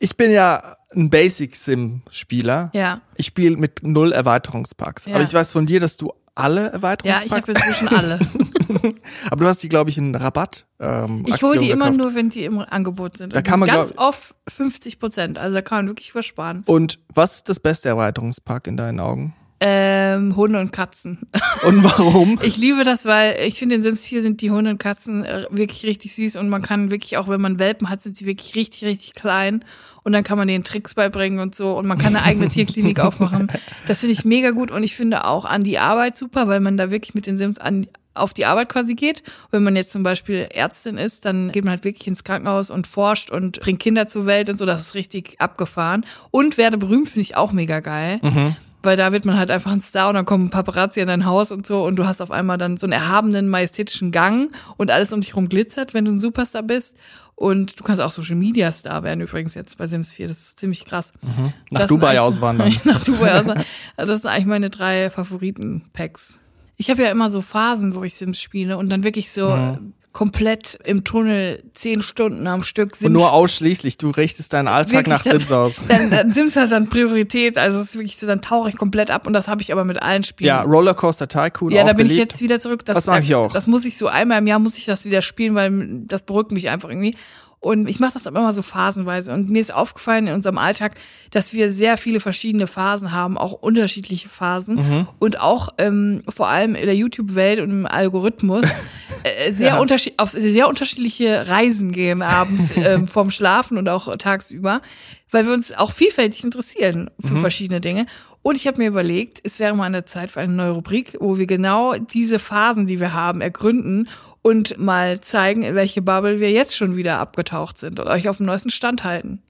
Ich 0.00 0.16
bin 0.16 0.30
ja 0.30 0.76
ein 0.94 1.10
Basic-Sim-Spieler. 1.10 2.70
Ja. 2.72 3.00
Ich 3.16 3.26
spiele 3.26 3.56
mit 3.56 3.82
null 3.82 4.12
Erweiterungspacks. 4.12 5.06
Ja. 5.06 5.14
Aber 5.14 5.24
ich 5.24 5.34
weiß 5.34 5.52
von 5.52 5.66
dir, 5.66 5.78
dass 5.80 5.96
du 5.96 6.12
alle 6.34 6.70
Erweiterungspacks. 6.72 7.30
Ja, 7.30 7.36
ich 7.36 7.42
habe 7.42 7.52
inzwischen 7.52 7.88
alle. 7.88 8.18
Aber 9.30 9.44
du 9.44 9.46
hast 9.46 9.62
die, 9.62 9.68
glaube 9.68 9.90
ich, 9.90 9.98
in 9.98 10.14
Rabatt. 10.14 10.66
Ähm, 10.80 11.24
ich 11.26 11.42
hole 11.42 11.58
die 11.58 11.70
immer 11.70 11.90
nur, 11.90 12.14
wenn 12.14 12.30
die 12.30 12.44
im 12.44 12.58
Angebot 12.58 13.16
sind. 13.16 13.34
Da 13.34 13.42
kann 13.42 13.60
man 13.60 13.68
ganz 13.68 13.94
oft 13.96 14.34
50 14.48 14.98
Prozent. 14.98 15.38
Also 15.38 15.54
da 15.54 15.62
kann 15.62 15.78
man 15.78 15.88
wirklich 15.88 16.14
was 16.14 16.26
sparen. 16.26 16.62
Und 16.66 16.98
was 17.14 17.36
ist 17.36 17.48
das 17.48 17.60
beste 17.60 17.88
Erweiterungspack 17.88 18.66
in 18.66 18.76
deinen 18.76 19.00
Augen? 19.00 19.34
Ähm, 19.66 20.36
Hunde 20.36 20.60
und 20.60 20.72
Katzen. 20.72 21.20
Und 21.62 21.82
warum? 21.82 22.38
ich 22.42 22.58
liebe 22.58 22.84
das, 22.84 23.06
weil 23.06 23.40
ich 23.46 23.58
finde, 23.58 23.76
in 23.76 23.82
Sims 23.82 24.04
4 24.04 24.20
sind 24.20 24.42
die 24.42 24.50
Hunde 24.50 24.70
und 24.70 24.76
Katzen 24.76 25.24
äh, 25.24 25.46
wirklich 25.48 25.86
richtig 25.86 26.14
süß 26.14 26.36
und 26.36 26.50
man 26.50 26.60
kann 26.60 26.90
wirklich 26.90 27.16
auch, 27.16 27.28
wenn 27.28 27.40
man 27.40 27.58
Welpen 27.58 27.88
hat, 27.88 28.02
sind 28.02 28.14
sie 28.14 28.26
wirklich 28.26 28.54
richtig, 28.56 28.84
richtig 28.84 29.14
klein 29.14 29.64
und 30.02 30.12
dann 30.12 30.22
kann 30.22 30.36
man 30.36 30.48
denen 30.48 30.64
Tricks 30.64 30.92
beibringen 30.92 31.38
und 31.38 31.54
so 31.54 31.78
und 31.78 31.86
man 31.86 31.96
kann 31.96 32.14
eine 32.14 32.26
eigene 32.26 32.50
Tierklinik 32.50 33.00
aufmachen. 33.00 33.50
Das 33.88 34.00
finde 34.00 34.12
ich 34.12 34.26
mega 34.26 34.50
gut 34.50 34.70
und 34.70 34.82
ich 34.82 34.94
finde 34.94 35.24
auch 35.24 35.46
an 35.46 35.64
die 35.64 35.78
Arbeit 35.78 36.18
super, 36.18 36.46
weil 36.46 36.60
man 36.60 36.76
da 36.76 36.90
wirklich 36.90 37.14
mit 37.14 37.26
den 37.26 37.38
Sims 37.38 37.56
an, 37.56 37.86
auf 38.12 38.34
die 38.34 38.44
Arbeit 38.44 38.68
quasi 38.68 38.94
geht. 38.94 39.22
Wenn 39.50 39.62
man 39.62 39.76
jetzt 39.76 39.92
zum 39.92 40.02
Beispiel 40.02 40.46
Ärztin 40.50 40.98
ist, 40.98 41.24
dann 41.24 41.52
geht 41.52 41.64
man 41.64 41.70
halt 41.70 41.84
wirklich 41.84 42.06
ins 42.06 42.22
Krankenhaus 42.22 42.70
und 42.70 42.86
forscht 42.86 43.30
und 43.30 43.60
bringt 43.60 43.80
Kinder 43.80 44.06
zur 44.06 44.26
Welt 44.26 44.50
und 44.50 44.58
so. 44.58 44.66
Das 44.66 44.82
ist 44.82 44.94
richtig 44.94 45.36
abgefahren. 45.40 46.04
Und 46.30 46.58
werde 46.58 46.76
berühmt 46.76 47.08
finde 47.08 47.22
ich 47.22 47.36
auch 47.36 47.52
mega 47.52 47.80
geil. 47.80 48.18
Mhm 48.20 48.56
weil 48.84 48.96
da 48.96 49.12
wird 49.12 49.24
man 49.24 49.38
halt 49.38 49.50
einfach 49.50 49.72
ein 49.72 49.80
Star 49.80 50.08
und 50.08 50.14
dann 50.14 50.24
kommen 50.24 50.50
Paparazzi 50.50 51.00
in 51.00 51.06
dein 51.06 51.24
Haus 51.24 51.50
und 51.50 51.66
so 51.66 51.84
und 51.84 51.96
du 51.96 52.06
hast 52.06 52.20
auf 52.20 52.30
einmal 52.30 52.58
dann 52.58 52.76
so 52.76 52.86
einen 52.86 52.92
erhabenen, 52.92 53.48
majestätischen 53.48 54.12
Gang 54.12 54.50
und 54.76 54.90
alles 54.90 55.12
um 55.12 55.20
dich 55.20 55.30
herum 55.30 55.48
glitzert, 55.48 55.94
wenn 55.94 56.04
du 56.04 56.12
ein 56.12 56.18
Superstar 56.18 56.62
bist. 56.62 56.96
Und 57.36 57.80
du 57.80 57.84
kannst 57.84 58.00
auch 58.00 58.12
Social 58.12 58.36
Media 58.36 58.70
Star 58.70 59.02
werden 59.02 59.20
übrigens 59.20 59.54
jetzt 59.54 59.76
bei 59.76 59.88
Sims 59.88 60.10
4. 60.10 60.28
Das 60.28 60.38
ist 60.38 60.60
ziemlich 60.60 60.84
krass. 60.84 61.12
Mhm. 61.22 61.52
Nach 61.70 61.88
Dubai 61.88 62.20
auswandern. 62.20 62.72
nach 62.84 63.02
Dubai 63.02 63.40
auswandern. 63.40 63.64
Das 63.96 64.22
sind 64.22 64.30
eigentlich 64.30 64.46
meine 64.46 64.70
drei 64.70 65.10
Favoriten-Packs. 65.10 66.38
Ich 66.76 66.90
habe 66.90 67.02
ja 67.02 67.10
immer 67.10 67.30
so 67.30 67.40
Phasen, 67.40 67.96
wo 67.96 68.04
ich 68.04 68.14
Sims 68.14 68.40
spiele 68.40 68.76
und 68.76 68.88
dann 68.88 69.02
wirklich 69.02 69.32
so 69.32 69.50
mhm 69.50 69.94
komplett 70.14 70.78
im 70.84 71.04
Tunnel 71.04 71.62
zehn 71.74 72.00
Stunden 72.00 72.46
am 72.46 72.62
Stück 72.62 72.96
Sims. 72.96 73.08
Und 73.08 73.12
nur 73.12 73.32
ausschließlich, 73.32 73.98
du 73.98 74.10
richtest 74.10 74.52
deinen 74.54 74.68
Alltag 74.68 75.08
nach 75.08 75.22
Sims 75.22 75.52
aus. 75.52 75.82
Dann, 75.88 76.10
dann 76.10 76.32
Sims 76.32 76.56
hat 76.56 76.70
dann 76.70 76.88
Priorität, 76.88 77.58
also 77.58 77.80
es 77.80 77.88
ist 77.90 77.94
wirklich 77.96 78.16
so, 78.16 78.26
dann 78.26 78.40
tauche 78.40 78.68
ich 78.68 78.76
komplett 78.76 79.10
ab 79.10 79.26
und 79.26 79.32
das 79.32 79.48
habe 79.48 79.60
ich 79.60 79.72
aber 79.72 79.84
mit 79.84 80.00
allen 80.00 80.22
Spielen. 80.22 80.48
Ja, 80.48 80.62
Rollercoaster 80.62 81.28
Tycoon. 81.28 81.72
Ja, 81.72 81.82
da 81.82 81.92
bin 81.92 82.06
beliebt. 82.06 82.12
ich 82.12 82.18
jetzt 82.18 82.40
wieder 82.40 82.60
zurück. 82.60 82.84
Das, 82.84 82.94
das 82.94 83.06
mache 83.06 83.20
ich 83.20 83.34
auch. 83.34 83.52
Das 83.52 83.66
muss 83.66 83.84
ich 83.84 83.98
so 83.98 84.06
einmal 84.06 84.38
im 84.38 84.46
Jahr 84.46 84.60
muss 84.60 84.78
ich 84.78 84.84
das 84.86 85.04
wieder 85.04 85.20
spielen, 85.20 85.54
weil 85.54 86.04
das 86.06 86.22
beruhigt 86.22 86.52
mich 86.52 86.70
einfach 86.70 86.88
irgendwie. 86.88 87.16
Und 87.64 87.88
ich 87.88 87.98
mache 87.98 88.12
das 88.12 88.26
aber 88.26 88.40
immer 88.40 88.52
so 88.52 88.60
phasenweise. 88.60 89.32
Und 89.32 89.48
mir 89.48 89.60
ist 89.60 89.72
aufgefallen 89.72 90.26
in 90.26 90.34
unserem 90.34 90.58
Alltag, 90.58 90.96
dass 91.30 91.54
wir 91.54 91.72
sehr 91.72 91.96
viele 91.96 92.20
verschiedene 92.20 92.66
Phasen 92.66 93.10
haben, 93.10 93.38
auch 93.38 93.52
unterschiedliche 93.52 94.28
Phasen. 94.28 94.76
Mhm. 94.76 95.08
Und 95.18 95.40
auch 95.40 95.70
ähm, 95.78 96.22
vor 96.28 96.48
allem 96.48 96.74
in 96.74 96.84
der 96.84 96.94
YouTube-Welt 96.94 97.60
und 97.60 97.70
im 97.70 97.86
Algorithmus 97.86 98.66
äh, 99.24 99.52
sehr, 99.52 99.68
ja. 99.68 99.78
unterschied 99.78 100.18
auf 100.18 100.32
sehr 100.32 100.68
unterschiedliche 100.68 101.48
Reisen 101.48 101.92
gehen 101.92 102.20
abends 102.20 102.72
ähm, 102.76 103.06
vorm 103.06 103.30
Schlafen 103.30 103.78
und 103.78 103.88
auch 103.88 104.14
tagsüber, 104.16 104.82
weil 105.30 105.46
wir 105.46 105.54
uns 105.54 105.72
auch 105.72 105.92
vielfältig 105.92 106.44
interessieren 106.44 107.10
für 107.18 107.34
mhm. 107.34 107.40
verschiedene 107.40 107.80
Dinge. 107.80 108.06
Und 108.42 108.56
ich 108.56 108.66
habe 108.66 108.76
mir 108.76 108.88
überlegt, 108.88 109.40
es 109.42 109.58
wäre 109.58 109.74
mal 109.74 109.84
eine 109.84 110.04
Zeit 110.04 110.30
für 110.30 110.40
eine 110.40 110.52
neue 110.52 110.72
Rubrik, 110.72 111.16
wo 111.18 111.38
wir 111.38 111.46
genau 111.46 111.94
diese 111.94 112.38
Phasen, 112.38 112.86
die 112.86 113.00
wir 113.00 113.14
haben, 113.14 113.40
ergründen 113.40 114.10
und 114.42 114.76
mal 114.76 115.22
zeigen, 115.22 115.62
in 115.62 115.74
welche 115.74 116.02
Bubble 116.02 116.38
wir 116.38 116.50
jetzt 116.50 116.76
schon 116.76 116.94
wieder 116.94 117.18
abgetaucht 117.18 117.78
sind 117.78 117.98
und 117.98 118.06
euch 118.06 118.28
auf 118.28 118.36
dem 118.36 118.44
neuesten 118.44 118.68
Stand 118.68 119.02
halten. 119.04 119.42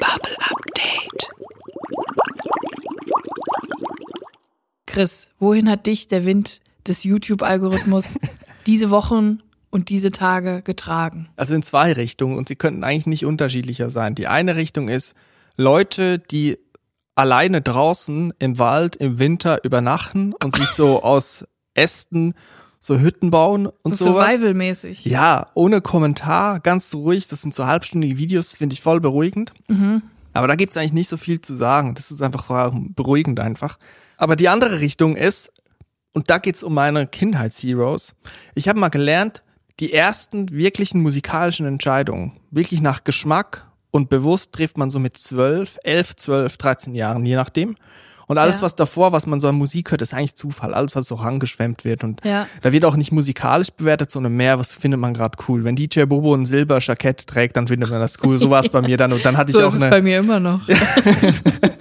Bubble 0.00 0.36
Update. 0.40 1.28
Chris, 4.86 5.28
wohin 5.38 5.70
hat 5.70 5.86
dich 5.86 6.08
der 6.08 6.24
Wind 6.24 6.60
des 6.86 7.04
YouTube-Algorithmus 7.04 8.18
diese 8.66 8.90
Wochen 8.90 9.40
und 9.70 9.88
diese 9.88 10.10
Tage 10.10 10.62
getragen? 10.62 11.28
Also 11.36 11.54
in 11.54 11.62
zwei 11.62 11.92
Richtungen 11.92 12.36
und 12.36 12.48
sie 12.48 12.56
könnten 12.56 12.84
eigentlich 12.84 13.06
nicht 13.06 13.24
unterschiedlicher 13.24 13.90
sein. 13.90 14.14
Die 14.14 14.26
eine 14.26 14.56
Richtung 14.56 14.88
ist 14.88 15.14
Leute, 15.56 16.18
die 16.18 16.58
alleine 17.14 17.60
draußen 17.60 18.32
im 18.38 18.58
Wald 18.58 18.96
im 18.96 19.18
Winter 19.18 19.62
übernachten 19.64 20.32
und 20.42 20.56
sich 20.56 20.68
so 20.68 21.02
aus 21.02 21.46
Ästen 21.74 22.34
so 22.80 22.98
Hütten 22.98 23.30
bauen 23.30 23.66
und 23.82 23.94
so 23.94 24.06
sowas. 24.06 24.30
Survival-mäßig. 24.30 25.04
Ja, 25.04 25.48
ohne 25.54 25.82
Kommentar, 25.82 26.60
ganz 26.60 26.94
ruhig. 26.94 27.28
Das 27.28 27.42
sind 27.42 27.54
so 27.54 27.66
halbstündige 27.66 28.16
Videos, 28.16 28.54
finde 28.54 28.72
ich 28.72 28.80
voll 28.80 29.00
beruhigend. 29.00 29.52
Mhm. 29.68 30.02
Aber 30.32 30.48
da 30.48 30.54
gibt's 30.54 30.76
eigentlich 30.76 30.94
nicht 30.94 31.08
so 31.08 31.18
viel 31.18 31.40
zu 31.40 31.54
sagen. 31.54 31.94
Das 31.94 32.10
ist 32.10 32.22
einfach 32.22 32.72
beruhigend 32.72 33.38
einfach. 33.38 33.78
Aber 34.16 34.34
die 34.34 34.48
andere 34.48 34.80
Richtung 34.80 35.16
ist, 35.16 35.52
und 36.12 36.30
da 36.30 36.38
geht's 36.38 36.62
um 36.62 36.74
meine 36.74 37.06
Kindheitsheroes. 37.06 38.14
Ich 38.54 38.68
habe 38.68 38.78
mal 38.78 38.88
gelernt, 38.88 39.42
die 39.78 39.92
ersten 39.92 40.50
wirklichen 40.50 41.00
musikalischen 41.00 41.66
Entscheidungen, 41.66 42.38
wirklich 42.50 42.80
nach 42.80 43.04
Geschmack 43.04 43.66
und 43.90 44.08
bewusst 44.08 44.52
trifft 44.52 44.78
man 44.78 44.90
so 44.90 44.98
mit 44.98 45.16
zwölf, 45.16 45.78
elf, 45.82 46.16
zwölf, 46.16 46.56
dreizehn 46.56 46.94
Jahren, 46.94 47.24
je 47.24 47.36
nachdem. 47.36 47.76
Und 48.26 48.38
alles, 48.38 48.58
ja. 48.58 48.62
was 48.62 48.76
davor, 48.76 49.10
was 49.10 49.26
man 49.26 49.40
so 49.40 49.48
an 49.48 49.56
Musik 49.56 49.90
hört, 49.90 50.02
ist 50.02 50.14
eigentlich 50.14 50.36
Zufall. 50.36 50.72
Alles, 50.72 50.94
was 50.94 51.08
so 51.08 51.16
rangeschwemmt 51.16 51.84
wird. 51.84 52.04
Und 52.04 52.24
ja. 52.24 52.46
da 52.62 52.70
wird 52.70 52.84
auch 52.84 52.94
nicht 52.94 53.10
musikalisch 53.10 53.70
bewertet, 53.72 54.12
sondern 54.12 54.34
mehr, 54.34 54.56
was 54.56 54.72
findet 54.72 55.00
man 55.00 55.14
gerade 55.14 55.36
cool. 55.48 55.64
Wenn 55.64 55.74
DJ 55.74 56.04
Bobo 56.04 56.32
ein 56.32 56.44
Silberjackett 56.44 57.26
trägt, 57.26 57.56
dann 57.56 57.66
findet 57.66 57.90
man 57.90 57.98
das 57.98 58.22
cool. 58.22 58.38
So 58.38 58.48
war 58.48 58.62
es 58.62 58.68
bei 58.68 58.82
mir 58.82 58.96
dann. 58.96 59.12
Und 59.12 59.24
dann 59.24 59.36
hatte 59.36 59.50
so 59.52 59.58
ich 59.58 59.64
auch 59.64 59.74
ist 59.74 59.82
eine. 59.82 59.86
Es 59.86 59.90
bei 59.90 60.02
mir 60.02 60.18
immer 60.20 60.38
noch. 60.38 60.60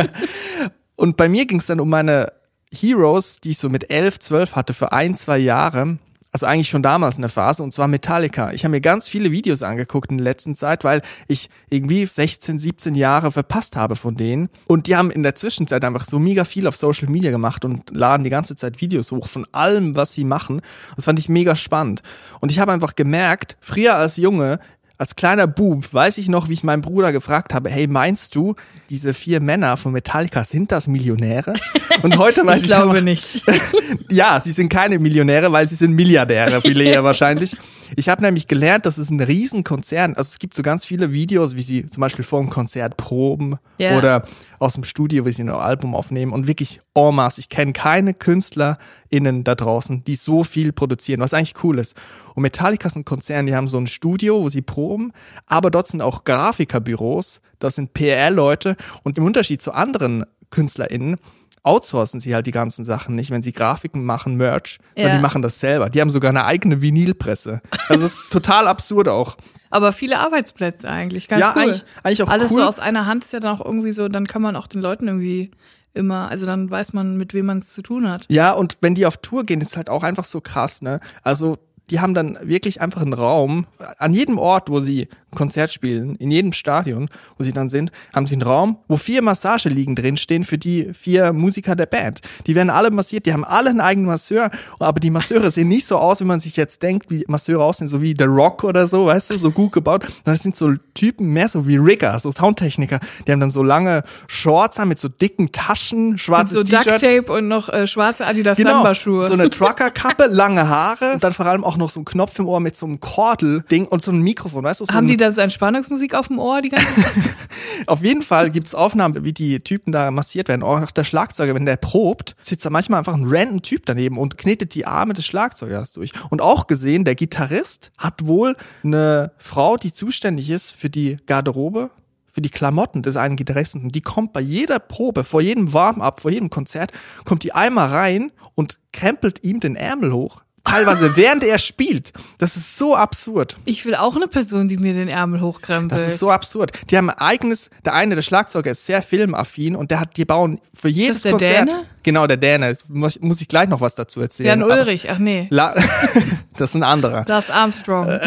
und 0.95 1.17
bei 1.17 1.29
mir 1.29 1.45
ging 1.45 1.59
es 1.59 1.67
dann 1.67 1.79
um 1.79 1.87
meine 1.87 2.31
Heroes, 2.73 3.39
die 3.39 3.51
ich 3.51 3.58
so 3.58 3.69
mit 3.69 3.89
elf, 3.89 4.19
zwölf 4.19 4.55
hatte, 4.55 4.73
für 4.73 4.91
ein, 4.91 5.15
zwei 5.15 5.38
Jahre 5.38 5.97
also 6.32 6.45
eigentlich 6.45 6.69
schon 6.69 6.84
damals 6.84 7.17
eine 7.17 7.29
Phase, 7.29 7.63
und 7.63 7.73
zwar 7.73 7.88
Metallica. 7.88 8.51
Ich 8.51 8.63
habe 8.63 8.71
mir 8.71 8.82
ganz 8.82 9.10
viele 9.10 9.32
Videos 9.32 9.63
angeguckt 9.63 10.12
in 10.12 10.17
der 10.17 10.25
letzten 10.25 10.53
Zeit, 10.53 10.84
weil 10.84 11.01
ich 11.27 11.49
irgendwie 11.69 12.05
16, 12.05 12.60
17 12.60 12.95
Jahre 12.95 13.32
verpasst 13.32 13.75
habe 13.75 13.95
von 13.95 14.15
denen. 14.15 14.49
Und 14.67 14.88
die 14.88 14.95
haben 14.95 15.10
in 15.10 15.23
der 15.23 15.36
Zwischenzeit 15.36 15.84
einfach 15.84 16.05
so 16.05 16.19
mega 16.19 16.43
viel 16.45 16.67
auf 16.67 16.75
Social 16.75 17.10
Media 17.10 17.32
gemacht 17.32 17.65
und 17.65 17.95
laden 17.95 18.23
die 18.23 18.29
ganze 18.29 18.55
Zeit 18.55 18.79
Videos 18.79 19.12
hoch 19.12 19.27
von 19.27 19.47
allem, 19.51 19.95
was 19.95 20.13
sie 20.13 20.23
machen. 20.23 20.62
Das 20.95 21.05
fand 21.05 21.17
ich 21.17 21.29
mega 21.29 21.55
spannend. 21.55 22.03
Und 22.39 22.51
ich 22.51 22.60
habe 22.60 22.71
einfach 22.71 22.95
gemerkt, 22.95 23.58
früher 23.60 23.95
als 23.95 24.17
Junge 24.17 24.60
als 24.99 25.15
kleiner 25.15 25.47
Bub 25.47 25.93
weiß 25.93 26.17
ich 26.17 26.27
noch, 26.27 26.49
wie 26.49 26.53
ich 26.53 26.63
meinen 26.65 26.81
Bruder 26.81 27.13
gefragt 27.13 27.53
habe, 27.53 27.69
hey, 27.69 27.88
meinst 27.88 28.35
du, 28.35 28.55
diese 28.89 29.13
vier 29.13 29.39
Männer 29.39 29.77
von 29.77 29.93
Metallica 29.93 30.43
sind 30.43 30.73
das 30.73 30.88
Millionäre? 30.88 31.53
Und 32.03 32.17
heute 32.17 32.45
weiß 32.45 32.57
ich, 32.57 32.63
ich 32.63 32.67
glaube 32.67 32.89
einfach, 32.89 33.03
nicht. 33.03 33.41
ja, 34.12 34.41
sie 34.41 34.51
sind 34.51 34.67
keine 34.67 34.99
Millionäre, 34.99 35.53
weil 35.53 35.65
sie 35.67 35.75
sind 35.75 35.93
Milliardäre, 35.93 36.62
viele 36.62 36.83
eher 36.83 37.03
wahrscheinlich. 37.05 37.55
Ich 37.95 38.10
habe 38.10 38.21
nämlich 38.21 38.47
gelernt, 38.47 38.86
dass 38.86 38.97
es 38.97 39.10
ein 39.10 39.19
Riesenkonzern, 39.19 40.15
also 40.15 40.30
es 40.30 40.39
gibt 40.39 40.56
so 40.56 40.62
ganz 40.62 40.86
viele 40.86 41.12
Videos, 41.12 41.56
wie 41.56 41.62
sie 41.62 41.86
zum 41.88 42.02
Beispiel 42.02 42.25
vor 42.25 42.39
einem 42.39 42.49
Konzert 42.49 42.97
proben 42.97 43.58
yeah. 43.80 43.97
oder 43.97 44.25
aus 44.60 44.73
dem 44.73 44.84
Studio, 44.84 45.25
wie 45.25 45.32
sie 45.32 45.43
ein 45.43 45.49
Album 45.49 45.95
aufnehmen 45.95 46.32
und 46.32 46.47
wirklich 46.47 46.82
en 46.93 47.15
masse. 47.15 47.39
Ich 47.39 47.49
kenne 47.49 47.73
keine 47.73 48.13
KünstlerInnen 48.13 49.43
da 49.43 49.56
draußen, 49.56 50.04
die 50.04 50.15
so 50.15 50.43
viel 50.43 50.71
produzieren, 50.71 51.21
was 51.21 51.34
eigentlich 51.34 51.63
cool 51.63 51.80
ist. 51.80 51.95
Und 52.36 52.43
Metallica 52.43 52.88
ist 52.88 52.95
ein 52.95 53.06
Konzern, 53.06 53.45
die 53.45 53.56
haben 53.56 53.67
so 53.67 53.78
ein 53.78 53.88
Studio, 53.88 54.41
wo 54.41 54.49
sie 54.49 54.62
proben, 54.62 55.13
aber 55.47 55.71
dort 55.71 55.88
sind 55.88 56.02
auch 56.02 56.23
Grafikerbüros, 56.23 57.41
das 57.60 57.75
sind 57.75 57.93
PR-Leute 57.93 58.75
und 59.04 59.17
im 59.17 59.25
Unterschied 59.25 59.62
zu 59.62 59.71
anderen 59.73 60.25
KünstlerInnen 60.52 61.17
outsourcen 61.63 62.19
sie 62.19 62.34
halt 62.34 62.48
die 62.48 62.52
ganzen 62.52 62.86
Sachen 62.86 63.15
nicht, 63.15 63.32
wenn 63.32 63.41
sie 63.41 63.52
Grafiken 63.52 64.04
machen, 64.06 64.36
Merch, 64.36 64.80
sondern 64.95 65.13
ja. 65.13 65.17
die 65.17 65.22
machen 65.22 65.41
das 65.41 65.60
selber. 65.60 65.89
Die 65.89 66.02
haben 66.02 66.10
sogar 66.10 66.30
eine 66.30 66.45
eigene 66.45 66.82
Vinylpresse. 66.82 67.62
Also 67.88 68.06
es 68.06 68.22
ist 68.22 68.30
total 68.34 68.67
absurd 68.67 69.08
auch. 69.08 69.38
Aber 69.69 69.91
viele 69.91 70.19
Arbeitsplätze 70.19 70.88
eigentlich, 70.89 71.28
ganz 71.28 71.41
ja, 71.41 71.54
cool. 71.56 71.62
Eigentlich, 71.62 71.84
eigentlich 72.04 72.24
auch 72.24 72.30
Alles 72.30 72.52
cool. 72.52 72.62
so 72.62 72.63
aus 72.63 72.80
einer 72.80 73.06
Hand 73.06 73.24
ist 73.24 73.34
ja 73.34 73.39
dann 73.39 73.60
auch 73.60 73.65
irgendwie 73.65 73.91
so, 73.91 74.08
dann 74.08 74.26
kann 74.26 74.41
man 74.41 74.56
auch 74.56 74.67
den 74.67 74.82
Leuten 74.82 75.08
irgendwie 75.08 75.52
immer, 75.93 76.30
also 76.30 76.45
dann 76.45 76.69
weiß 76.69 76.93
man, 76.93 77.17
mit 77.17 77.34
wem 77.34 77.45
man 77.45 77.60
es 77.60 77.74
zu 77.74 77.82
tun 77.82 78.10
hat. 78.10 78.26
Ja, 78.30 78.54
und 78.54 78.78
wenn 78.82 78.95
die 78.95 79.06
auf 79.06 79.17
Tour 79.17 79.43
gehen, 79.43 79.62
ist 79.62 79.78
halt 79.78 79.89
auch 79.89 80.04
einfach 80.04 80.26
so 80.26 80.41
krass, 80.41 80.82
ne? 80.82 81.00
Also 81.24 81.58
die 81.89 82.00
haben 82.00 82.13
dann 82.13 82.38
wirklich 82.41 82.82
einfach 82.82 83.02
einen 83.02 83.13
Raum, 83.13 83.65
an 83.98 84.13
jedem 84.13 84.38
Ort, 84.38 84.69
wo 84.69 84.80
sie 84.80 85.08
Konzert 85.35 85.71
spielen, 85.71 86.15
in 86.15 86.31
jedem 86.31 86.53
Stadion, 86.53 87.09
wo 87.37 87.43
sie 87.43 87.53
dann 87.53 87.69
sind, 87.69 87.91
haben 88.13 88.27
sie 88.27 88.33
einen 88.33 88.41
Raum, 88.41 88.77
wo 88.87 88.97
vier 88.97 89.21
Massageliegen 89.21 89.95
drinstehen 89.95 90.43
für 90.43 90.57
die 90.57 90.93
vier 90.93 91.33
Musiker 91.33 91.75
der 91.75 91.85
Band. 91.85 92.21
Die 92.47 92.55
werden 92.55 92.69
alle 92.69 92.91
massiert, 92.91 93.25
die 93.25 93.33
haben 93.33 93.43
alle 93.43 93.69
einen 93.69 93.81
eigenen 93.81 94.07
Masseur, 94.07 94.49
aber 94.79 94.99
die 94.99 95.11
Masseure 95.11 95.51
sehen 95.51 95.67
nicht 95.67 95.87
so 95.87 95.97
aus, 95.97 96.19
wie 96.19 96.25
man 96.25 96.39
sich 96.39 96.55
jetzt 96.55 96.81
denkt, 96.83 97.11
wie 97.11 97.23
Masseure 97.27 97.63
aussehen, 97.63 97.87
so 97.87 98.01
wie 98.01 98.15
The 98.17 98.25
Rock 98.25 98.63
oder 98.63 98.87
so, 98.87 99.05
weißt 99.05 99.31
du, 99.31 99.37
so 99.37 99.51
gut 99.51 99.71
gebaut. 99.71 100.05
Das 100.23 100.43
sind 100.43 100.55
so 100.55 100.73
Typen 100.93 101.27
mehr 101.27 101.47
so 101.47 101.67
wie 101.67 101.77
Rigger, 101.77 102.17
so 102.19 102.31
Soundtechniker, 102.31 102.99
die 103.25 103.31
haben 103.31 103.39
dann 103.39 103.51
so 103.51 103.63
lange 103.63 104.03
Shorts 104.27 104.79
an 104.79 104.87
mit 104.87 104.99
so 104.99 105.07
dicken 105.07 105.51
Taschen, 105.51 106.17
schwarzes 106.17 106.63
T-Shirt. 106.63 106.83
So 106.83 106.89
Ducktape 106.89 107.31
und 107.31 107.47
noch 107.47 107.69
äh, 107.69 107.87
schwarze 107.87 108.25
Adidas 108.25 108.57
genau, 108.57 108.71
Samba-Schuhe. 108.71 109.27
So 109.27 109.33
eine 109.33 109.49
Truckerkappe, 109.59 110.27
lange 110.27 110.67
Haare 110.67 111.13
und 111.13 111.23
dann 111.23 111.33
vor 111.33 111.45
allem 111.45 111.63
auch 111.63 111.77
noch 111.77 111.89
so 111.89 112.01
ein 112.01 112.05
Knopf 112.05 112.37
im 112.39 112.47
Ohr 112.47 112.59
mit 112.59 112.75
so 112.75 112.85
einem 112.85 112.99
Kordel-Ding 112.99 113.85
und 113.85 114.01
so 114.01 114.11
ein 114.11 114.21
Mikrofon, 114.21 114.63
weißt 114.63 114.81
du? 114.81 114.85
So 114.85 114.93
Haben 114.93 115.07
die 115.07 115.17
da 115.19 115.32
so 115.32 115.41
Entspannungsmusik 115.41 116.15
auf 116.15 116.27
dem 116.27 116.39
Ohr 116.39 116.62
die 116.62 116.69
ganze 116.69 117.01
Zeit? 117.01 117.13
auf 117.86 118.03
jeden 118.03 118.21
Fall 118.21 118.49
gibt's 118.49 118.73
Aufnahmen, 118.73 119.23
wie 119.23 119.34
die 119.34 119.60
Typen 119.60 119.91
da 119.91 120.12
massiert 120.12 120.47
werden. 120.47 120.63
Auch 120.63 120.91
der 120.91 121.03
Schlagzeuger, 121.03 121.55
wenn 121.55 121.65
der 121.65 121.77
probt, 121.77 122.36
sitzt 122.41 122.65
da 122.65 122.69
manchmal 122.69 122.99
einfach 122.99 123.13
ein 123.13 123.25
random 123.25 123.62
Typ 123.62 123.86
daneben 123.86 124.17
und 124.17 124.38
knetet 124.38 124.73
die 124.73 124.86
Arme 124.86 125.13
des 125.13 125.25
Schlagzeugers 125.25 125.93
durch. 125.93 126.12
Und 126.29 126.41
auch 126.41 126.67
gesehen, 126.67 127.05
der 127.05 127.15
Gitarrist 127.15 127.91
hat 127.97 128.25
wohl 128.25 128.55
eine 128.84 129.32
Frau, 129.38 129.77
die 129.77 129.93
zuständig 129.93 130.49
ist 130.49 130.71
für 130.71 130.89
die 130.89 131.17
Garderobe 131.25 131.91
für 132.32 132.41
die 132.41 132.49
Klamotten 132.49 133.01
des 133.01 133.17
einen 133.17 133.36
Gitarristen. 133.36 133.91
Die 133.91 134.01
kommt 134.01 134.34
bei 134.34 134.39
jeder 134.39 134.79
Probe, 134.79 135.23
vor 135.23 135.41
jedem 135.41 135.73
Warm-up, 135.73 136.21
vor 136.21 136.32
jedem 136.32 136.49
Konzert, 136.49 136.91
kommt 137.25 137.43
die 137.43 137.53
einmal 137.53 137.89
rein 137.89 138.32
und 138.55 138.79
krempelt 138.93 139.43
ihm 139.43 139.60
den 139.60 139.75
Ärmel 139.75 140.13
hoch, 140.13 140.43
teilweise 140.69 141.15
während 141.15 141.43
er 141.43 141.58
spielt. 141.58 142.13
Das 142.38 142.55
ist 142.55 142.77
so 142.77 142.95
absurd. 142.95 143.58
Ich 143.65 143.86
will 143.86 143.95
auch 143.95 144.15
eine 144.15 144.27
Person, 144.27 144.67
die 144.67 144.77
mir 144.77 144.93
den 144.93 145.08
Ärmel 145.08 145.41
hochkrempelt. 145.41 145.91
Das 145.91 146.08
ist 146.08 146.19
so 146.19 146.32
absurd. 146.32 146.71
Die 146.89 146.97
haben 146.97 147.10
ein 147.10 147.17
eigenes, 147.17 147.69
der 147.86 147.93
eine, 147.93 148.15
der 148.15 148.21
Schlagzeuger, 148.21 148.71
ist 148.71 148.86
sehr 148.86 149.01
filmaffin 149.01 149.75
und 149.75 149.91
der 149.91 149.99
hat, 149.99 150.17
die 150.17 150.25
bauen 150.25 150.60
für 150.73 150.89
jedes 150.89 151.17
ist 151.17 151.25
das 151.25 151.38
der 151.38 151.49
Konzert. 151.49 151.69
Däne? 151.69 151.86
Genau, 152.03 152.27
der 152.27 152.38
Däne. 152.38 152.75
Muss, 152.89 153.19
muss 153.19 153.41
ich 153.41 153.47
gleich 153.47 153.67
noch 153.69 153.82
was 153.82 153.95
dazu 153.95 154.21
erzählen. 154.21 154.60
Jan 154.60 154.63
Ulrich, 154.63 155.10
ach 155.12 155.19
nee. 155.19 155.47
La 155.49 155.75
das 156.58 156.71
ist 156.71 156.75
ein 156.75 156.84
anderer. 156.84 157.25
Lars 157.27 157.49
Armstrong. 157.49 158.08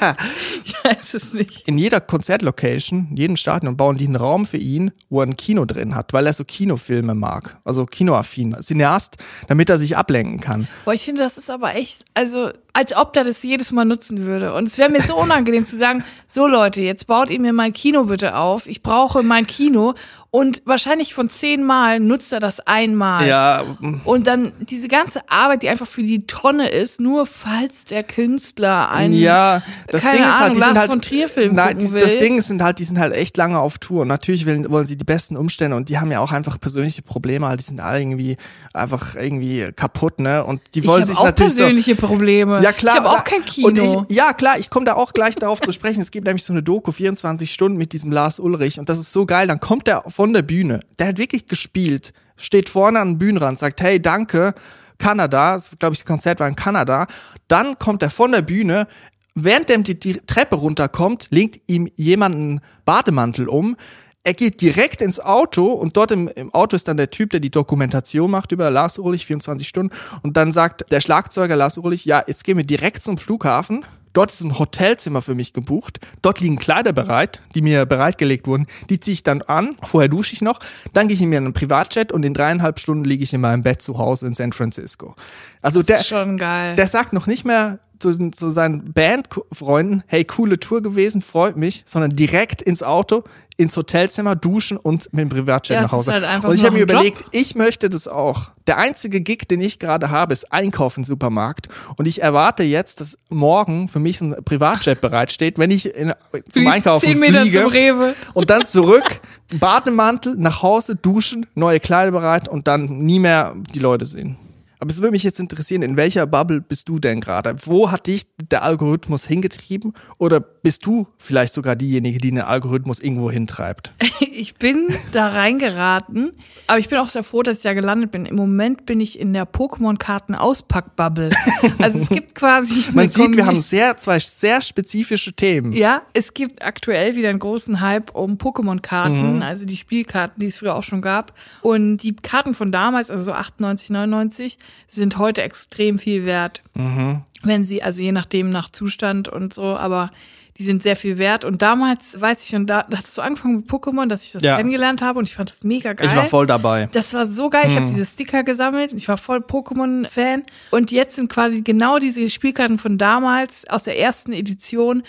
ich 0.64 0.74
weiß 0.82 1.14
es 1.14 1.32
nicht. 1.32 1.68
In 1.68 1.78
jeder 1.78 2.00
Konzertlocation, 2.00 3.08
in 3.10 3.16
jedem 3.16 3.36
Stadion 3.36 3.76
bauen 3.76 3.96
die 3.96 4.06
einen 4.06 4.16
Raum 4.16 4.46
für 4.46 4.56
ihn, 4.56 4.92
wo 5.08 5.20
er 5.20 5.26
ein 5.26 5.36
Kino 5.36 5.64
drin 5.64 5.94
hat, 5.94 6.12
weil 6.12 6.26
er 6.26 6.32
so 6.32 6.44
Kinofilme 6.44 7.14
mag. 7.14 7.58
Also 7.64 7.86
kinoaffin. 7.86 8.52
Cineast, 8.60 9.16
damit 9.48 9.70
er 9.70 9.78
sich 9.78 9.96
ablenken 9.96 10.40
kann. 10.40 10.68
Boah, 10.84 10.94
ich 10.94 11.02
finde, 11.02 11.22
das 11.22 11.38
ist 11.38 11.50
aber 11.50 11.74
echt, 11.74 12.04
also 12.14 12.50
als 12.72 12.94
ob 12.94 13.12
der 13.12 13.24
das 13.24 13.42
jedes 13.42 13.72
Mal 13.72 13.84
nutzen 13.84 14.26
würde. 14.26 14.54
Und 14.54 14.68
es 14.68 14.78
wäre 14.78 14.90
mir 14.90 15.02
so 15.02 15.16
unangenehm 15.20 15.66
zu 15.66 15.76
sagen, 15.76 16.04
so 16.26 16.46
Leute, 16.46 16.80
jetzt 16.80 17.06
baut 17.06 17.30
ihr 17.30 17.40
mir 17.40 17.52
mein 17.52 17.72
Kino 17.72 18.04
bitte 18.04 18.36
auf. 18.36 18.66
Ich 18.66 18.82
brauche 18.82 19.22
mein 19.22 19.46
Kino. 19.46 19.94
Und 20.32 20.62
wahrscheinlich 20.64 21.12
von 21.12 21.28
zehn 21.28 21.64
Mal 21.64 21.98
nutzt 21.98 22.32
er 22.32 22.38
das 22.38 22.60
einmal. 22.60 23.26
Ja. 23.26 23.64
Und 24.04 24.28
dann 24.28 24.52
diese 24.60 24.86
ganze 24.86 25.28
Arbeit, 25.28 25.64
die 25.64 25.68
einfach 25.68 25.88
für 25.88 26.04
die 26.04 26.24
Tonne 26.26 26.68
ist, 26.68 27.00
nur 27.00 27.26
falls 27.26 27.84
der 27.84 28.04
Künstler 28.04 28.90
einen, 28.90 29.14
ja, 29.14 29.62
das 29.88 30.02
Ding 30.02 30.22
ist 30.22 30.38
halt, 30.38 30.54
die 30.54 30.60
sind 30.60 30.78
halt, 30.78 30.90
von 30.90 31.02
Trier 31.02 31.28
Film 31.28 31.56
nein, 31.56 31.78
das, 31.80 31.90
das 31.90 32.18
Ding 32.18 32.40
sind 32.42 32.62
halt, 32.62 32.78
die 32.78 32.84
sind 32.84 33.00
halt 33.00 33.12
echt 33.12 33.36
lange 33.36 33.58
auf 33.58 33.78
Tour. 33.78 34.02
Und 34.02 34.08
natürlich 34.08 34.46
wollen, 34.46 34.70
wollen 34.70 34.86
sie 34.86 34.96
die 34.96 35.04
besten 35.04 35.36
Umstände 35.36 35.76
und 35.76 35.88
die 35.88 35.98
haben 35.98 36.12
ja 36.12 36.20
auch 36.20 36.30
einfach 36.30 36.60
persönliche 36.60 37.02
Probleme, 37.02 37.48
halt, 37.48 37.58
die 37.58 37.64
sind 37.64 37.80
alle 37.80 38.00
irgendwie 38.00 38.36
einfach 38.72 39.16
irgendwie 39.16 39.72
kaputt, 39.74 40.20
ne? 40.20 40.44
Und 40.44 40.60
die 40.74 40.86
wollen 40.86 41.02
ich 41.02 41.08
sich 41.08 41.16
auch 41.16 41.24
natürlich 41.24 41.56
persönliche 41.56 41.96
so, 41.96 42.06
Probleme. 42.06 42.62
Ja 42.62 42.70
klar. 42.70 42.94
Ich 42.94 43.00
habe 43.00 43.10
auch 43.10 43.24
kein 43.24 43.44
Kino. 43.44 43.66
Und 43.66 43.78
ich, 43.78 44.16
ja 44.16 44.32
klar, 44.32 44.58
ich 44.60 44.70
komme 44.70 44.84
da 44.84 44.94
auch 44.94 45.12
gleich 45.12 45.34
darauf 45.34 45.60
zu 45.60 45.72
sprechen. 45.72 46.00
Es 46.00 46.12
gibt 46.12 46.26
nämlich 46.26 46.44
so 46.44 46.52
eine 46.52 46.62
Doku 46.62 46.92
24 46.92 47.52
Stunden 47.52 47.76
mit 47.76 47.92
diesem 47.92 48.12
Lars 48.12 48.38
Ulrich 48.38 48.78
und 48.78 48.88
das 48.88 49.00
ist 49.00 49.12
so 49.12 49.26
geil. 49.26 49.48
Dann 49.48 49.58
kommt 49.58 49.88
der 49.88 50.08
von 50.20 50.34
der 50.34 50.42
Bühne 50.42 50.80
der 50.98 51.06
hat 51.06 51.16
wirklich 51.16 51.46
gespielt, 51.46 52.12
steht 52.36 52.68
vorne 52.68 53.00
an 53.00 53.12
den 53.12 53.18
Bühnenrand, 53.18 53.58
sagt, 53.58 53.80
hey, 53.80 54.02
danke, 54.02 54.52
Kanada, 54.98 55.56
glaube 55.78 55.94
ich, 55.94 56.00
das 56.00 56.04
Konzert 56.04 56.40
war 56.40 56.46
in 56.46 56.56
Kanada. 56.56 57.06
Dann 57.48 57.78
kommt 57.78 58.02
er 58.02 58.10
von 58.10 58.30
der 58.30 58.42
Bühne, 58.42 58.86
während 59.34 59.70
er 59.70 59.78
die, 59.78 59.98
die 59.98 60.20
Treppe 60.26 60.56
runterkommt, 60.56 61.28
legt 61.30 61.62
ihm 61.68 61.88
jemand 61.96 62.34
einen 62.34 62.60
Bademantel 62.84 63.48
um. 63.48 63.78
Er 64.22 64.34
geht 64.34 64.60
direkt 64.60 65.00
ins 65.00 65.20
Auto 65.20 65.68
und 65.68 65.96
dort 65.96 66.10
im, 66.10 66.28
im, 66.28 66.52
Auto 66.52 66.76
ist 66.76 66.86
dann 66.86 66.98
der 66.98 67.10
Typ, 67.10 67.30
der 67.30 67.40
die 67.40 67.50
Dokumentation 67.50 68.30
macht 68.30 68.52
über 68.52 68.68
Lars 68.68 68.98
Ulrich, 68.98 69.24
24 69.24 69.66
Stunden. 69.66 69.96
Und 70.20 70.36
dann 70.36 70.52
sagt 70.52 70.84
der 70.92 71.00
Schlagzeuger 71.00 71.56
Lars 71.56 71.78
Ulrich, 71.78 72.04
ja, 72.04 72.22
jetzt 72.26 72.44
gehen 72.44 72.58
wir 72.58 72.64
direkt 72.64 73.02
zum 73.02 73.16
Flughafen 73.16 73.86
Dort 74.12 74.32
ist 74.32 74.40
ein 74.42 74.58
Hotelzimmer 74.58 75.22
für 75.22 75.34
mich 75.34 75.52
gebucht. 75.52 76.00
Dort 76.22 76.40
liegen 76.40 76.58
Kleider 76.58 76.92
bereit, 76.92 77.42
die 77.54 77.62
mir 77.62 77.86
bereitgelegt 77.86 78.46
wurden. 78.46 78.66
Die 78.88 78.98
ziehe 78.98 79.12
ich 79.12 79.22
dann 79.22 79.42
an. 79.42 79.76
Vorher 79.82 80.08
dusche 80.08 80.32
ich 80.34 80.40
noch. 80.40 80.60
Dann 80.92 81.08
gehe 81.08 81.14
ich 81.14 81.22
in 81.22 81.28
mir 81.28 81.38
einen 81.38 81.52
Privatjet 81.52 82.12
und 82.12 82.24
in 82.24 82.34
dreieinhalb 82.34 82.80
Stunden 82.80 83.04
liege 83.04 83.22
ich 83.22 83.32
in 83.32 83.40
meinem 83.40 83.62
Bett 83.62 83.82
zu 83.82 83.98
Hause 83.98 84.26
in 84.26 84.34
San 84.34 84.52
Francisco. 84.52 85.14
Also 85.62 85.80
das 85.80 85.86
der, 85.86 86.00
ist 86.00 86.06
schon 86.08 86.36
geil. 86.36 86.76
der 86.76 86.86
sagt 86.86 87.12
noch 87.12 87.26
nicht 87.26 87.44
mehr 87.44 87.78
zu, 88.00 88.30
zu 88.30 88.50
seinen 88.50 88.92
Bandfreunden, 88.92 90.02
hey, 90.06 90.24
coole 90.24 90.58
Tour 90.58 90.82
gewesen, 90.82 91.20
freut 91.20 91.56
mich, 91.56 91.82
sondern 91.86 92.10
direkt 92.10 92.62
ins 92.62 92.82
Auto, 92.82 93.24
ins 93.56 93.76
Hotelzimmer, 93.76 94.36
duschen 94.36 94.78
und 94.78 95.12
mit 95.12 95.20
dem 95.20 95.28
Privatjet 95.28 95.76
ja, 95.76 95.82
nach 95.82 95.92
Hause. 95.92 96.12
Halt 96.12 96.44
und 96.44 96.54
ich 96.54 96.64
habe 96.64 96.72
mir 96.72 96.82
überlegt, 96.82 97.24
ich 97.30 97.54
möchte 97.54 97.90
das 97.90 98.08
auch. 98.08 98.50
Der 98.66 98.78
einzige 98.78 99.20
Gig, 99.20 99.48
den 99.48 99.60
ich 99.60 99.78
gerade 99.78 100.10
habe, 100.10 100.32
ist 100.32 100.50
Einkaufen 100.50 101.04
Supermarkt. 101.04 101.68
Und 101.96 102.08
ich 102.08 102.22
erwarte 102.22 102.62
jetzt, 102.62 103.00
dass 103.00 103.18
morgen 103.28 103.88
für 103.88 103.98
mich 103.98 104.20
ein 104.22 104.34
Privatjet 104.44 105.00
bereitsteht, 105.02 105.58
wenn 105.58 105.70
ich 105.70 105.94
in, 105.94 106.12
zum 106.48 106.66
Einkaufen 106.68 107.16
fliege. 107.16 108.14
Und 108.32 108.48
dann 108.48 108.64
zurück, 108.64 109.20
Bademantel, 109.58 110.36
nach 110.36 110.62
Hause, 110.62 110.96
duschen, 110.96 111.44
neue 111.54 111.80
Kleider 111.80 112.12
bereit 112.12 112.48
und 112.48 112.66
dann 112.66 113.00
nie 113.00 113.18
mehr 113.18 113.54
die 113.74 113.80
Leute 113.80 114.06
sehen. 114.06 114.38
Aber 114.80 114.90
es 114.90 114.98
würde 114.98 115.12
mich 115.12 115.22
jetzt 115.22 115.38
interessieren, 115.38 115.82
in 115.82 115.98
welcher 115.98 116.26
Bubble 116.26 116.62
bist 116.62 116.88
du 116.88 116.98
denn 116.98 117.20
gerade? 117.20 117.54
Wo 117.66 117.90
hat 117.90 118.06
dich 118.06 118.24
der 118.50 118.62
Algorithmus 118.62 119.26
hingetrieben? 119.26 119.92
Oder 120.16 120.40
bist 120.62 120.84
du 120.84 121.08
vielleicht 121.18 121.52
sogar 121.54 121.76
diejenige, 121.76 122.18
die 122.18 122.30
den 122.30 122.40
Algorithmus 122.40 123.00
irgendwo 123.00 123.30
hintreibt? 123.30 123.92
Ich 124.32 124.54
bin 124.54 124.88
da 125.12 125.26
reingeraten, 125.26 126.32
aber 126.66 126.78
ich 126.78 126.88
bin 126.88 126.96
auch 126.98 127.10
sehr 127.10 127.22
froh, 127.22 127.42
dass 127.42 127.58
ich 127.58 127.62
da 127.62 127.74
gelandet 127.74 128.10
bin. 128.10 128.24
Im 128.24 128.36
Moment 128.36 128.86
bin 128.86 128.98
ich 128.98 129.18
in 129.18 129.34
der 129.34 129.44
Pokémon-Karten-Auspack-Bubble. 129.44 131.30
Also 131.78 131.98
es 131.98 132.08
gibt 132.08 132.34
quasi. 132.34 132.84
Man 132.92 133.08
sieht, 133.08 133.36
wir 133.36 133.44
haben 133.44 133.60
sehr, 133.60 133.96
zwei 133.96 134.18
sehr 134.18 134.62
spezifische 134.62 135.34
Themen. 135.34 135.72
Ja, 135.72 136.02
es 136.14 136.32
gibt 136.32 136.64
aktuell 136.64 137.16
wieder 137.16 137.28
einen 137.28 137.38
großen 137.38 137.80
Hype 137.80 138.14
um 138.14 138.36
Pokémon-Karten, 138.36 139.36
mhm. 139.36 139.42
also 139.42 139.66
die 139.66 139.76
Spielkarten, 139.76 140.40
die 140.40 140.46
es 140.46 140.58
früher 140.58 140.74
auch 140.74 140.82
schon 140.82 141.02
gab. 141.02 141.34
Und 141.60 141.98
die 141.98 142.16
Karten 142.16 142.54
von 142.54 142.72
damals, 142.72 143.10
also 143.10 143.24
so 143.24 143.32
98, 143.32 143.90
99, 143.90 144.58
sind 144.88 145.18
heute 145.18 145.42
extrem 145.42 145.98
viel 145.98 146.24
wert. 146.24 146.62
Mhm. 146.74 147.22
Wenn 147.42 147.64
sie, 147.64 147.82
also 147.82 148.00
je 148.00 148.12
nachdem 148.12 148.50
nach 148.50 148.70
Zustand 148.70 149.28
und 149.28 149.52
so, 149.52 149.76
aber 149.76 150.10
die 150.58 150.64
sind 150.64 150.82
sehr 150.82 150.96
viel 150.96 151.18
wert. 151.18 151.44
Und 151.44 151.62
damals, 151.62 152.20
weiß 152.20 152.42
ich 152.42 152.48
schon, 152.48 152.66
da, 152.66 152.84
da 152.88 152.98
hast 152.98 153.16
du 153.16 153.22
angefangen 153.22 153.56
mit 153.56 153.68
Pokémon, 153.68 154.06
dass 154.06 154.24
ich 154.24 154.32
das 154.32 154.42
ja. 154.42 154.56
kennengelernt 154.56 155.02
habe 155.02 155.18
und 155.18 155.28
ich 155.28 155.34
fand 155.34 155.50
das 155.50 155.64
mega 155.64 155.92
geil. 155.92 156.08
Ich 156.08 156.16
war 156.16 156.24
voll 156.24 156.46
dabei. 156.46 156.88
Das 156.92 157.14
war 157.14 157.26
so 157.26 157.50
geil. 157.50 157.64
Ich 157.66 157.76
habe 157.76 157.86
hm. 157.86 157.94
diese 157.94 158.06
Sticker 158.06 158.42
gesammelt. 158.42 158.92
Ich 158.92 159.08
war 159.08 159.16
voll 159.16 159.38
Pokémon-Fan. 159.38 160.44
Und 160.70 160.92
jetzt 160.92 161.16
sind 161.16 161.30
quasi 161.30 161.62
genau 161.62 161.98
diese 161.98 162.28
Spielkarten 162.28 162.78
von 162.78 162.98
damals 162.98 163.68
aus 163.68 163.84
der 163.84 163.98
ersten 163.98 164.32
Edition 164.32 165.02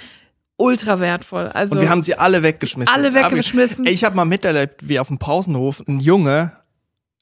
ultra 0.58 1.00
wertvoll. 1.00 1.48
Also 1.48 1.74
und 1.74 1.82
wir 1.82 1.90
haben 1.90 2.04
sie 2.04 2.16
alle 2.16 2.44
weggeschmissen. 2.44 2.94
Alle 2.94 3.14
weggeschmissen. 3.14 3.86
Ich, 3.86 3.94
ich 3.94 4.04
habe 4.04 4.16
mal 4.16 4.26
miterlebt, 4.26 4.88
wie 4.88 5.00
auf 5.00 5.08
dem 5.08 5.18
Pausenhof 5.18 5.84
ein 5.88 6.00
Junge 6.00 6.54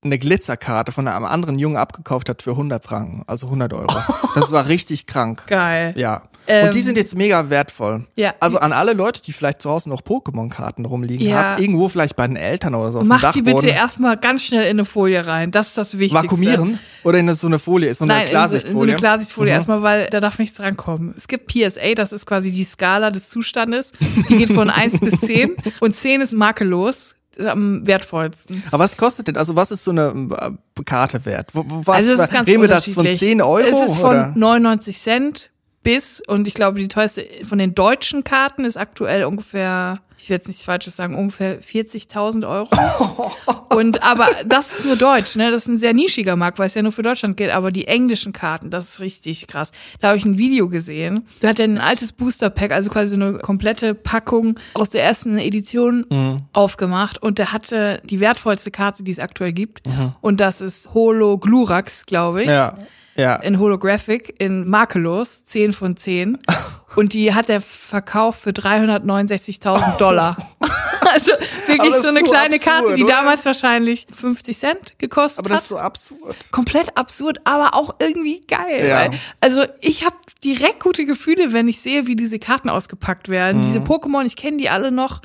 eine 0.02 0.18
Glitzerkarte 0.18 0.92
von 0.92 1.08
einem 1.08 1.26
anderen 1.26 1.60
Jungen 1.60 1.78
abgekauft 1.78 2.30
hat 2.30 2.42
für 2.42 2.52
100 2.52 2.84
Franken, 2.84 3.24
also 3.28 3.48
100 3.48 3.74
Euro. 3.74 3.88
Das 4.36 4.52
war 4.52 4.68
richtig 4.68 5.08
krank. 5.08 5.48
Geil. 5.48 5.94
Ja. 5.98 6.29
Ähm, 6.50 6.66
und 6.66 6.74
die 6.74 6.82
sind 6.82 6.98
jetzt 6.98 7.16
mega 7.16 7.52
wertvoll. 7.52 8.08
Ja. 8.16 8.34
Also 8.40 8.58
an 8.58 8.74
alle 8.74 8.94
Leute, 8.94 9.22
die 9.22 9.34
vielleicht 9.34 9.62
zu 9.62 9.70
Hause 9.70 9.88
noch 9.90 10.02
Pokémon-Karten 10.02 10.84
rumliegen 10.84 11.28
ja. 11.28 11.36
habt, 11.36 11.62
irgendwo 11.62 11.90
vielleicht 11.90 12.16
bei 12.16 12.26
den 12.26 12.36
Eltern 12.36 12.74
oder 12.74 12.92
so. 12.92 13.02
Macht 13.02 13.36
die 13.36 13.44
bitte 13.44 13.68
erstmal 13.68 14.18
ganz 14.18 14.44
schnell 14.44 14.64
in 14.64 14.72
eine 14.72 14.86
Folie 14.86 15.28
rein. 15.28 15.52
Das 15.52 15.68
ist 15.68 15.78
das 15.78 16.00
Wichtigste. 16.00 16.24
Vakuumieren? 16.24 16.80
Oder 17.04 17.20
in 17.20 17.34
so 17.36 17.46
eine 17.46 17.60
Folie? 17.60 17.90
Ist 17.90 18.00
so 18.00 18.06
eine 18.06 18.14
Nein, 18.14 18.26
Klarsichtfolie? 18.26 18.72
In 18.72 18.78
so, 18.78 18.84
in 18.84 18.88
so 18.88 18.92
eine 18.92 19.00
Klarsichtfolie 19.00 19.52
mhm. 19.52 19.56
erstmal, 19.56 19.84
weil 19.84 20.08
da 20.10 20.20
darf 20.20 20.40
nichts 20.40 20.58
drankommen. 20.58 21.14
Es 21.16 21.28
gibt 21.28 21.54
PSA, 21.54 21.94
das 21.94 22.12
ist 22.12 22.26
quasi 22.26 22.50
die 22.52 22.64
Skala 22.64 23.12
des 23.12 23.30
Zustandes. 23.30 23.92
Die 24.28 24.38
geht 24.38 24.52
von 24.52 24.72
1 24.72 25.02
bis 25.02 25.22
10 25.22 25.56
und 25.80 25.96
10 25.96 26.22
ist 26.22 26.34
makellos 26.34 27.14
am 27.40 27.86
wertvollsten. 27.86 28.64
Aber 28.72 28.84
was 28.84 28.98
kostet 28.98 29.28
denn? 29.28 29.38
Also 29.38 29.56
was 29.56 29.72
ist 29.72 29.84
so 29.84 29.92
eine 29.92 30.30
äh, 30.78 30.84
Karte 30.84 31.26
wert? 31.26 31.52
Was, 31.54 31.98
also 31.98 32.14
es 32.14 32.20
ist 32.20 32.32
ganz 32.32 32.48
reden 32.48 32.62
wir 32.62 32.68
das 32.68 32.92
von 32.92 33.08
10 33.08 33.42
Euro? 33.42 33.60
Es 33.60 33.92
ist 33.92 33.98
von 34.00 34.10
oder? 34.10 34.34
99 34.36 35.00
Cent 35.00 35.52
bis, 35.90 36.22
und 36.28 36.48
ich 36.48 36.54
glaube, 36.54 36.80
die 36.80 36.88
teuerste 36.88 37.26
von 37.42 37.58
den 37.58 37.74
deutschen 37.74 38.24
Karten 38.24 38.64
ist 38.64 38.78
aktuell 38.78 39.26
ungefähr 39.26 40.02
ich 40.22 40.30
will 40.30 40.36
jetzt 40.36 40.48
nichts 40.48 40.64
Falsches 40.64 40.98
sagen, 40.98 41.16
ungefähr 41.16 41.62
40.000 41.62 42.48
Euro. 42.48 42.68
Und 43.76 44.04
aber 44.04 44.28
das 44.46 44.80
ist 44.80 44.86
nur 44.86 44.98
Deutsch, 44.98 45.38
ne? 45.38 45.50
Das 45.50 45.62
ist 45.62 45.68
ein 45.70 45.78
sehr 45.78 45.94
nischiger 45.94 46.36
Markt, 46.36 46.60
weil 46.60 46.66
es 46.66 46.74
ja 46.74 46.82
nur 46.82 46.92
für 46.92 47.04
Deutschland 47.04 47.38
gilt. 47.38 47.52
Aber 47.52 47.72
die 47.72 47.88
englischen 47.88 48.34
Karten, 48.34 48.70
das 48.70 48.90
ist 48.90 49.00
richtig 49.00 49.48
krass. 49.48 49.72
Da 50.02 50.10
habe 50.10 50.18
ich 50.18 50.26
ein 50.26 50.38
Video 50.38 50.68
gesehen. 50.68 51.26
Da 51.40 51.48
hat 51.48 51.60
er 51.60 51.66
ein 51.66 51.78
altes 51.78 52.12
Booster 52.12 52.50
Pack, 52.50 52.74
also 52.74 52.90
quasi 52.90 53.16
eine 53.16 53.38
komplette 53.38 53.96
Packung 53.96 54.60
aus 54.74 54.90
der 54.90 55.04
ersten 55.04 55.38
Edition 55.38 56.06
mhm. 56.10 56.38
aufgemacht. 56.52 57.24
Und 57.24 57.38
der 57.38 57.54
hatte 57.54 58.02
die 58.04 58.20
wertvollste 58.20 58.72
Karte, 58.72 59.04
die 59.04 59.14
es 59.14 59.20
aktuell 59.20 59.54
gibt. 59.54 59.88
Mhm. 59.88 60.12
Und 60.20 60.42
das 60.42 60.60
ist 60.60 60.94
Holo 60.94 61.38
Glurax, 61.38 62.06
glaube 62.06 62.44
ich. 62.44 62.50
Ja. 62.50 62.78
Ja. 63.20 63.36
In 63.36 63.60
Holographic, 63.60 64.36
in 64.40 64.68
makellos, 64.70 65.44
10 65.46 65.74
von 65.74 65.98
10. 65.98 66.38
Und 66.96 67.14
die 67.14 67.34
hat 67.34 67.50
er 67.50 67.62
verkauft 67.62 68.42
für 68.42 68.50
369.000 68.50 69.98
Dollar. 69.98 70.38
also 71.14 71.32
wirklich 71.68 71.96
so 71.96 72.08
eine 72.08 72.20
so 72.20 72.32
kleine 72.32 72.56
absurd, 72.56 72.62
Karte, 72.64 72.96
die 72.96 73.04
oder? 73.04 73.14
damals 73.14 73.46
wahrscheinlich 73.46 74.08
50 74.12 74.58
Cent 74.58 74.94
gekostet 74.98 75.40
hat. 75.40 75.46
Aber 75.46 75.54
das 75.54 75.64
ist 75.64 75.70
so 75.70 75.78
absurd. 75.78 76.36
Komplett 76.52 76.98
absurd, 76.98 77.42
aber 77.44 77.76
auch 77.76 77.96
irgendwie 78.00 78.42
geil. 78.42 78.88
Ja. 78.88 79.12
Also 79.40 79.66
ich 79.82 80.04
habe 80.04 80.16
direkt 80.44 80.82
gute 80.82 81.06
Gefühle, 81.06 81.54
wenn 81.54 81.68
ich 81.68 81.80
sehe, 81.82 82.08
wie 82.08 82.16
diese 82.16 82.40
Karten 82.40 82.70
ausgepackt 82.70 83.30
werden. 83.30 83.62
Mhm. 83.62 83.66
Diese 83.66 83.80
Pokémon, 83.80 84.26
ich 84.26 84.36
kenne 84.36 84.58
die 84.58 84.70
alle 84.70 84.92
noch. 84.92 85.22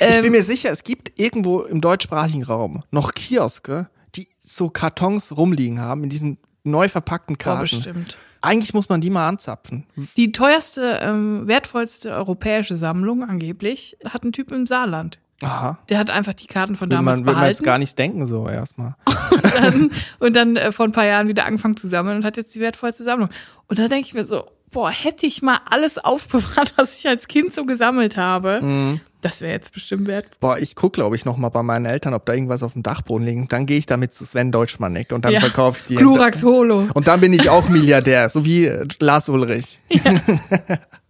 Ich 0.00 0.16
bin 0.16 0.24
ähm, 0.24 0.32
mir 0.32 0.42
sicher, 0.42 0.70
es 0.72 0.82
gibt 0.82 1.18
irgendwo 1.20 1.60
im 1.60 1.80
deutschsprachigen 1.80 2.42
Raum 2.42 2.80
noch 2.90 3.12
Kioske, 3.12 3.88
die 4.16 4.28
so 4.42 4.70
Kartons 4.70 5.36
rumliegen 5.36 5.80
haben 5.80 6.02
in 6.02 6.10
diesen 6.10 6.38
neu 6.66 6.88
verpackten 6.88 7.38
Karten. 7.38 7.58
Oh, 7.58 7.62
bestimmt. 7.62 8.16
Eigentlich 8.42 8.74
muss 8.74 8.88
man 8.88 9.00
die 9.00 9.10
mal 9.10 9.28
anzapfen. 9.28 9.86
Die 10.16 10.32
teuerste, 10.32 11.00
ähm, 11.02 11.48
wertvollste 11.48 12.10
europäische 12.10 12.76
Sammlung 12.76 13.24
angeblich 13.24 13.96
hat 14.04 14.24
ein 14.24 14.32
Typ 14.32 14.52
im 14.52 14.66
Saarland. 14.66 15.18
Aha. 15.42 15.78
Der 15.88 15.98
hat 15.98 16.10
einfach 16.10 16.32
die 16.32 16.46
Karten 16.46 16.76
von 16.76 16.88
damals 16.88 17.18
man, 17.18 17.24
behalten. 17.26 17.40
Man 17.40 17.50
jetzt 17.50 17.64
gar 17.64 17.78
nicht 17.78 17.98
denken 17.98 18.26
so 18.26 18.48
erstmal. 18.48 18.94
und 19.30 19.54
dann, 19.54 19.90
und 20.18 20.36
dann 20.36 20.56
äh, 20.56 20.72
vor 20.72 20.86
ein 20.86 20.92
paar 20.92 21.04
Jahren 21.04 21.28
wieder 21.28 21.44
angefangen 21.44 21.76
zu 21.76 21.88
sammeln 21.88 22.18
und 22.18 22.24
hat 22.24 22.36
jetzt 22.36 22.54
die 22.54 22.60
wertvollste 22.60 23.04
Sammlung. 23.04 23.28
Und 23.68 23.78
da 23.78 23.88
denke 23.88 24.06
ich 24.06 24.14
mir 24.14 24.24
so, 24.24 24.46
boah, 24.76 24.90
hätte 24.90 25.24
ich 25.24 25.40
mal 25.40 25.58
alles 25.70 25.96
aufbewahrt, 26.04 26.74
was 26.76 26.98
ich 26.98 27.08
als 27.08 27.28
Kind 27.28 27.54
so 27.54 27.64
gesammelt 27.64 28.18
habe. 28.18 28.60
Mhm. 28.62 29.00
Das 29.22 29.40
wäre 29.40 29.52
jetzt 29.52 29.72
bestimmt 29.72 30.06
wert. 30.06 30.26
Boah, 30.38 30.58
ich 30.58 30.76
gucke, 30.76 30.96
glaube 30.96 31.16
ich, 31.16 31.24
noch 31.24 31.38
mal 31.38 31.48
bei 31.48 31.62
meinen 31.62 31.86
Eltern, 31.86 32.12
ob 32.12 32.26
da 32.26 32.34
irgendwas 32.34 32.62
auf 32.62 32.74
dem 32.74 32.82
Dachboden 32.82 33.26
liegt. 33.26 33.50
Dann 33.52 33.64
gehe 33.64 33.78
ich 33.78 33.86
damit 33.86 34.12
zu 34.12 34.26
Sven 34.26 34.52
Deutschmannek 34.52 35.12
und 35.12 35.24
dann 35.24 35.32
ja. 35.32 35.40
verkaufe 35.40 35.78
ich 35.80 35.84
die. 35.86 35.94
Klurax 35.96 36.42
Holo. 36.42 36.88
Und 36.92 37.08
dann 37.08 37.20
bin 37.20 37.32
ich 37.32 37.48
auch 37.48 37.70
Milliardär, 37.70 38.28
so 38.28 38.44
wie 38.44 38.70
Lars 39.00 39.28
Ulrich. 39.28 39.80
Ja. 39.88 40.20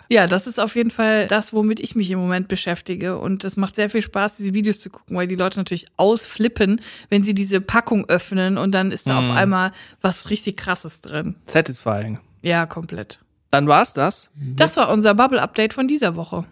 Ja, 0.08 0.28
das 0.28 0.46
ist 0.46 0.60
auf 0.60 0.76
jeden 0.76 0.92
Fall 0.92 1.26
das, 1.26 1.52
womit 1.52 1.80
ich 1.80 1.96
mich 1.96 2.12
im 2.12 2.20
Moment 2.20 2.46
beschäftige. 2.46 3.18
Und 3.18 3.42
es 3.42 3.56
macht 3.56 3.74
sehr 3.74 3.90
viel 3.90 4.02
Spaß, 4.02 4.36
diese 4.36 4.54
Videos 4.54 4.78
zu 4.78 4.88
gucken, 4.88 5.16
weil 5.16 5.26
die 5.26 5.34
Leute 5.34 5.58
natürlich 5.58 5.86
ausflippen, 5.96 6.80
wenn 7.08 7.24
sie 7.24 7.34
diese 7.34 7.60
Packung 7.60 8.08
öffnen 8.08 8.56
und 8.56 8.72
dann 8.72 8.92
ist 8.92 9.08
da 9.08 9.20
mm. 9.20 9.24
auf 9.24 9.36
einmal 9.36 9.72
was 10.02 10.30
richtig 10.30 10.56
krasses 10.56 11.00
drin. 11.00 11.34
Satisfying. 11.46 12.20
Ja, 12.40 12.66
komplett. 12.66 13.18
Dann 13.56 13.68
war's 13.68 13.94
das. 13.94 14.30
Das 14.34 14.76
war 14.76 14.90
unser 14.90 15.14
Bubble-Update 15.14 15.72
von 15.72 15.88
dieser 15.88 16.14
Woche. 16.14 16.44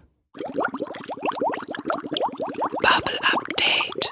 Bubble 2.81 3.19
Update. 3.31 4.11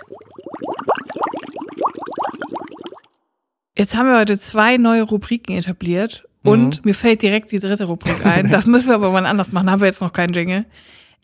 Jetzt 3.79 3.97
haben 3.97 4.11
wir 4.11 4.19
heute 4.19 4.39
zwei 4.39 4.77
neue 4.77 5.05
Rubriken 5.05 5.57
etabliert 5.57 6.29
und 6.43 6.81
mhm. 6.85 6.89
mir 6.89 6.95
fällt 6.95 7.23
direkt 7.23 7.51
die 7.51 7.61
dritte 7.61 7.85
Rubrik 7.85 8.27
ein. 8.27 8.51
Das 8.51 8.67
müssen 8.67 8.89
wir 8.89 8.97
aber 8.97 9.11
mal 9.11 9.25
anders 9.25 9.53
machen. 9.53 9.71
Haben 9.71 9.81
wir 9.81 9.89
jetzt 9.89 10.03
noch 10.03 10.13
keinen 10.13 10.35
Jingle. 10.35 10.67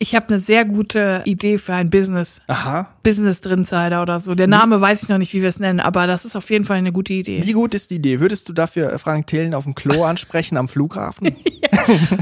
Ich 0.01 0.15
habe 0.15 0.29
eine 0.29 0.39
sehr 0.39 0.63
gute 0.63 1.23
Idee 1.25 1.57
für 1.57 1.73
ein 1.73 1.89
Business. 1.89 2.39
Aha. 2.47 2.95
Business 3.03 3.41
Drinsider 3.41 4.01
oder 4.01 4.21
so. 4.21 4.33
Der 4.33 4.47
Name 4.47 4.77
wie? 4.77 4.81
weiß 4.81 5.03
ich 5.03 5.09
noch 5.09 5.17
nicht, 5.17 5.33
wie 5.33 5.41
wir 5.41 5.49
es 5.49 5.59
nennen, 5.59 5.81
aber 5.81 6.07
das 6.07 6.23
ist 6.23 6.37
auf 6.37 6.49
jeden 6.49 6.63
Fall 6.63 6.77
eine 6.77 6.93
gute 6.93 7.11
Idee. 7.11 7.41
Wie 7.43 7.51
gut 7.51 7.73
ist 7.73 7.91
die 7.91 7.95
Idee? 7.95 8.21
Würdest 8.21 8.47
du 8.47 8.53
dafür 8.53 8.97
Frank 8.97 9.27
Thelen 9.27 9.53
auf 9.53 9.65
dem 9.65 9.75
Klo 9.75 10.03
ansprechen 10.05 10.55
am 10.55 10.69
Flughafen? 10.69 11.35
ja. 11.43 11.69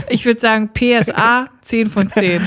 Ich 0.09 0.25
würde 0.25 0.39
sagen 0.39 0.71
PSA 0.73 1.45
10 1.61 1.89
von 1.91 2.09
10. 2.09 2.41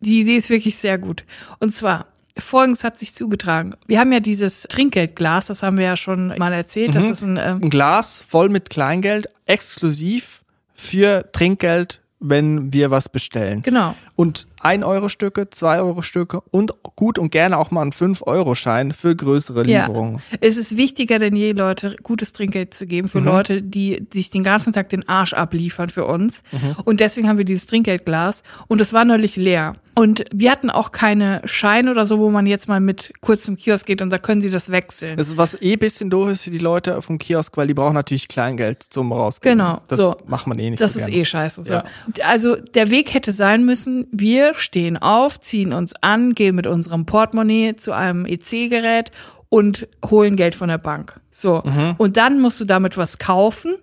Die 0.00 0.20
Idee 0.20 0.36
ist 0.36 0.48
wirklich 0.48 0.76
sehr 0.76 0.96
gut. 0.96 1.24
Und 1.58 1.74
zwar, 1.74 2.06
Folgendes 2.38 2.84
hat 2.84 3.00
sich 3.00 3.12
zugetragen. 3.12 3.74
Wir 3.88 3.98
haben 3.98 4.12
ja 4.12 4.20
dieses 4.20 4.62
Trinkgeldglas, 4.62 5.46
das 5.46 5.64
haben 5.64 5.76
wir 5.76 5.86
ja 5.86 5.96
schon 5.96 6.28
mal 6.38 6.52
erzählt. 6.52 6.90
Mhm. 6.90 6.94
Das 6.94 7.10
ist 7.10 7.22
ein, 7.24 7.36
ähm, 7.36 7.60
ein 7.64 7.70
Glas 7.70 8.22
voll 8.24 8.48
mit 8.48 8.70
Kleingeld, 8.70 9.26
exklusiv 9.44 10.44
für 10.72 11.28
Trinkgeld 11.32 12.00
wenn 12.20 12.72
wir 12.72 12.90
was 12.90 13.08
bestellen. 13.08 13.62
Genau. 13.62 13.94
Und 14.16 14.47
1 14.60 14.84
Euro 14.84 15.08
Stücke, 15.08 15.50
2 15.50 15.80
Euro 15.80 16.02
Stücke 16.02 16.42
und 16.50 16.74
gut 16.96 17.18
und 17.18 17.30
gerne 17.30 17.58
auch 17.58 17.70
mal 17.70 17.82
einen 17.82 17.92
5 17.92 18.22
Euro 18.26 18.54
Schein 18.54 18.92
für 18.92 19.14
größere 19.14 19.62
Lieferungen. 19.62 20.22
Ja. 20.30 20.38
Es 20.40 20.56
ist 20.56 20.76
wichtiger 20.76 21.18
denn 21.18 21.36
je, 21.36 21.52
Leute, 21.52 21.96
gutes 22.02 22.32
Trinkgeld 22.32 22.74
zu 22.74 22.86
geben 22.86 23.08
für 23.08 23.20
mhm. 23.20 23.26
Leute, 23.26 23.62
die 23.62 24.06
sich 24.12 24.30
den 24.30 24.44
ganzen 24.44 24.72
Tag 24.72 24.88
den 24.88 25.08
Arsch 25.08 25.32
abliefern 25.32 25.90
für 25.90 26.06
uns. 26.06 26.42
Mhm. 26.52 26.76
Und 26.84 27.00
deswegen 27.00 27.28
haben 27.28 27.38
wir 27.38 27.44
dieses 27.44 27.66
Trinkgeldglas 27.66 28.42
und 28.66 28.80
es 28.80 28.92
war 28.92 29.04
neulich 29.04 29.36
leer. 29.36 29.74
Und 29.98 30.22
wir 30.32 30.52
hatten 30.52 30.70
auch 30.70 30.92
keine 30.92 31.42
Scheine 31.44 31.90
oder 31.90 32.06
so, 32.06 32.20
wo 32.20 32.30
man 32.30 32.46
jetzt 32.46 32.68
mal 32.68 32.78
mit 32.78 33.12
kurzem 33.20 33.56
Kiosk 33.56 33.84
geht 33.84 34.00
und 34.00 34.10
da 34.10 34.18
können 34.18 34.40
sie 34.40 34.48
das 34.48 34.70
wechseln. 34.70 35.16
Das 35.16 35.26
ist 35.26 35.38
was 35.38 35.60
eh 35.60 35.74
bisschen 35.74 36.08
doof 36.08 36.28
ist 36.30 36.44
für 36.44 36.50
die 36.50 36.58
Leute 36.58 37.02
vom 37.02 37.18
Kiosk, 37.18 37.56
weil 37.56 37.66
die 37.66 37.74
brauchen 37.74 37.94
natürlich 37.94 38.28
Kleingeld 38.28 38.84
zum 38.84 39.10
rausgehen. 39.10 39.58
Genau. 39.58 39.80
Das 39.88 39.98
so. 39.98 40.16
macht 40.28 40.46
man 40.46 40.56
eh 40.60 40.70
nicht 40.70 40.80
Das 40.80 40.92
so 40.92 41.00
ist 41.00 41.08
eh 41.08 41.24
scheiße. 41.24 41.64
So. 41.64 41.72
Ja. 41.72 41.84
Also 42.22 42.54
der 42.54 42.90
Weg 42.90 43.12
hätte 43.12 43.32
sein 43.32 43.64
müssen, 43.64 44.06
wir 44.12 44.47
stehen 44.54 44.96
auf, 44.96 45.40
ziehen 45.40 45.72
uns 45.72 45.94
an, 46.00 46.34
gehen 46.34 46.54
mit 46.54 46.66
unserem 46.66 47.06
Portemonnaie 47.06 47.76
zu 47.76 47.92
einem 47.92 48.26
EC-Gerät 48.26 49.10
und 49.48 49.88
holen 50.04 50.36
Geld 50.36 50.54
von 50.54 50.68
der 50.68 50.78
Bank. 50.78 51.20
So. 51.30 51.62
Mhm. 51.64 51.94
Und 51.98 52.16
dann 52.16 52.40
musst 52.40 52.60
du 52.60 52.64
damit 52.64 52.96
was 52.96 53.18
kaufen 53.18 53.76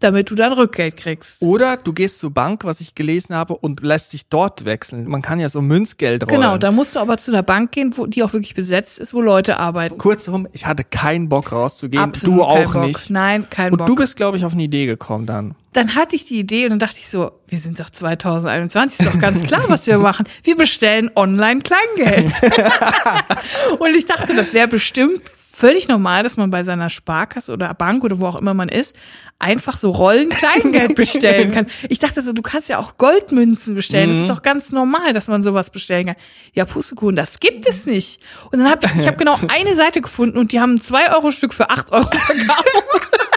damit 0.00 0.30
du 0.30 0.34
dann 0.34 0.52
Rückgeld 0.52 0.96
kriegst. 0.96 1.40
Oder 1.40 1.76
du 1.76 1.92
gehst 1.92 2.18
zur 2.18 2.30
Bank, 2.30 2.64
was 2.64 2.80
ich 2.80 2.94
gelesen 2.94 3.34
habe, 3.34 3.56
und 3.56 3.80
lässt 3.82 4.10
sich 4.10 4.28
dort 4.28 4.64
wechseln. 4.64 5.08
Man 5.08 5.22
kann 5.22 5.40
ja 5.40 5.48
so 5.48 5.62
Münzgeld 5.62 6.22
rollen. 6.22 6.40
Genau, 6.40 6.58
da 6.58 6.70
musst 6.70 6.96
du 6.96 7.00
aber 7.00 7.16
zu 7.18 7.30
einer 7.30 7.42
Bank 7.42 7.72
gehen, 7.72 7.96
wo 7.96 8.06
die 8.06 8.22
auch 8.22 8.32
wirklich 8.32 8.54
besetzt 8.54 8.98
ist, 8.98 9.14
wo 9.14 9.22
Leute 9.22 9.58
arbeiten. 9.58 9.96
Kurzum, 9.96 10.46
ich 10.52 10.66
hatte 10.66 10.84
keinen 10.84 11.28
Bock 11.28 11.52
rauszugehen. 11.52 12.02
Absolut 12.02 12.38
du 12.38 12.42
auch 12.42 12.74
Bock. 12.74 12.84
nicht. 12.84 13.10
Nein, 13.10 13.48
kein 13.48 13.72
und 13.72 13.78
Bock. 13.78 13.88
Und 13.88 13.96
du 13.96 14.02
bist, 14.02 14.16
glaube 14.16 14.36
ich, 14.36 14.44
auf 14.44 14.52
eine 14.52 14.64
Idee 14.64 14.86
gekommen 14.86 15.26
dann. 15.26 15.54
Dann 15.72 15.94
hatte 15.94 16.16
ich 16.16 16.24
die 16.24 16.38
Idee 16.38 16.64
und 16.64 16.70
dann 16.70 16.78
dachte 16.78 16.98
ich 16.98 17.08
so, 17.08 17.32
wir 17.48 17.60
sind 17.60 17.78
doch 17.78 17.90
2021, 17.90 19.00
ist 19.00 19.14
doch 19.14 19.20
ganz 19.20 19.42
klar, 19.44 19.64
was 19.68 19.86
wir 19.86 19.98
machen. 19.98 20.26
Wir 20.42 20.56
bestellen 20.56 21.10
online 21.14 21.60
Kleingeld. 21.60 22.32
und 23.78 23.94
ich 23.94 24.06
dachte, 24.06 24.34
das 24.34 24.54
wäre 24.54 24.68
bestimmt 24.68 25.20
völlig 25.56 25.88
normal, 25.88 26.22
dass 26.22 26.36
man 26.36 26.50
bei 26.50 26.64
seiner 26.64 26.90
Sparkasse 26.90 27.50
oder 27.50 27.72
Bank 27.72 28.04
oder 28.04 28.20
wo 28.20 28.26
auch 28.26 28.36
immer 28.36 28.52
man 28.52 28.68
ist, 28.68 28.94
einfach 29.38 29.78
so 29.78 29.90
Rollen 29.90 30.28
Kleingeld 30.28 30.94
bestellen 30.96 31.52
kann. 31.52 31.66
Ich 31.88 31.98
dachte 31.98 32.20
so, 32.20 32.34
du 32.34 32.42
kannst 32.42 32.68
ja 32.68 32.78
auch 32.78 32.98
Goldmünzen 32.98 33.74
bestellen. 33.74 34.10
Mhm. 34.10 34.12
Das 34.12 34.22
ist 34.22 34.28
mhm. 34.30 34.34
doch 34.34 34.42
ganz 34.42 34.70
normal, 34.70 35.14
dass 35.14 35.28
man 35.28 35.42
sowas 35.42 35.70
bestellen 35.70 36.06
kann. 36.06 36.16
Ja, 36.52 36.66
Pustekuchen, 36.66 37.16
das 37.16 37.40
gibt 37.40 37.66
es 37.66 37.86
nicht. 37.86 38.20
Und 38.52 38.58
dann 38.58 38.70
habe 38.70 38.84
ich, 38.84 39.00
ich 39.00 39.06
habe 39.06 39.16
genau 39.16 39.38
eine 39.48 39.74
Seite 39.76 40.02
gefunden 40.02 40.36
und 40.36 40.52
die 40.52 40.60
haben 40.60 40.74
ein 40.74 40.80
2 40.82 41.14
Euro 41.14 41.30
Stück 41.30 41.54
für 41.54 41.70
8 41.70 41.90
Euro 41.92 42.10
verkauft. 42.10 42.82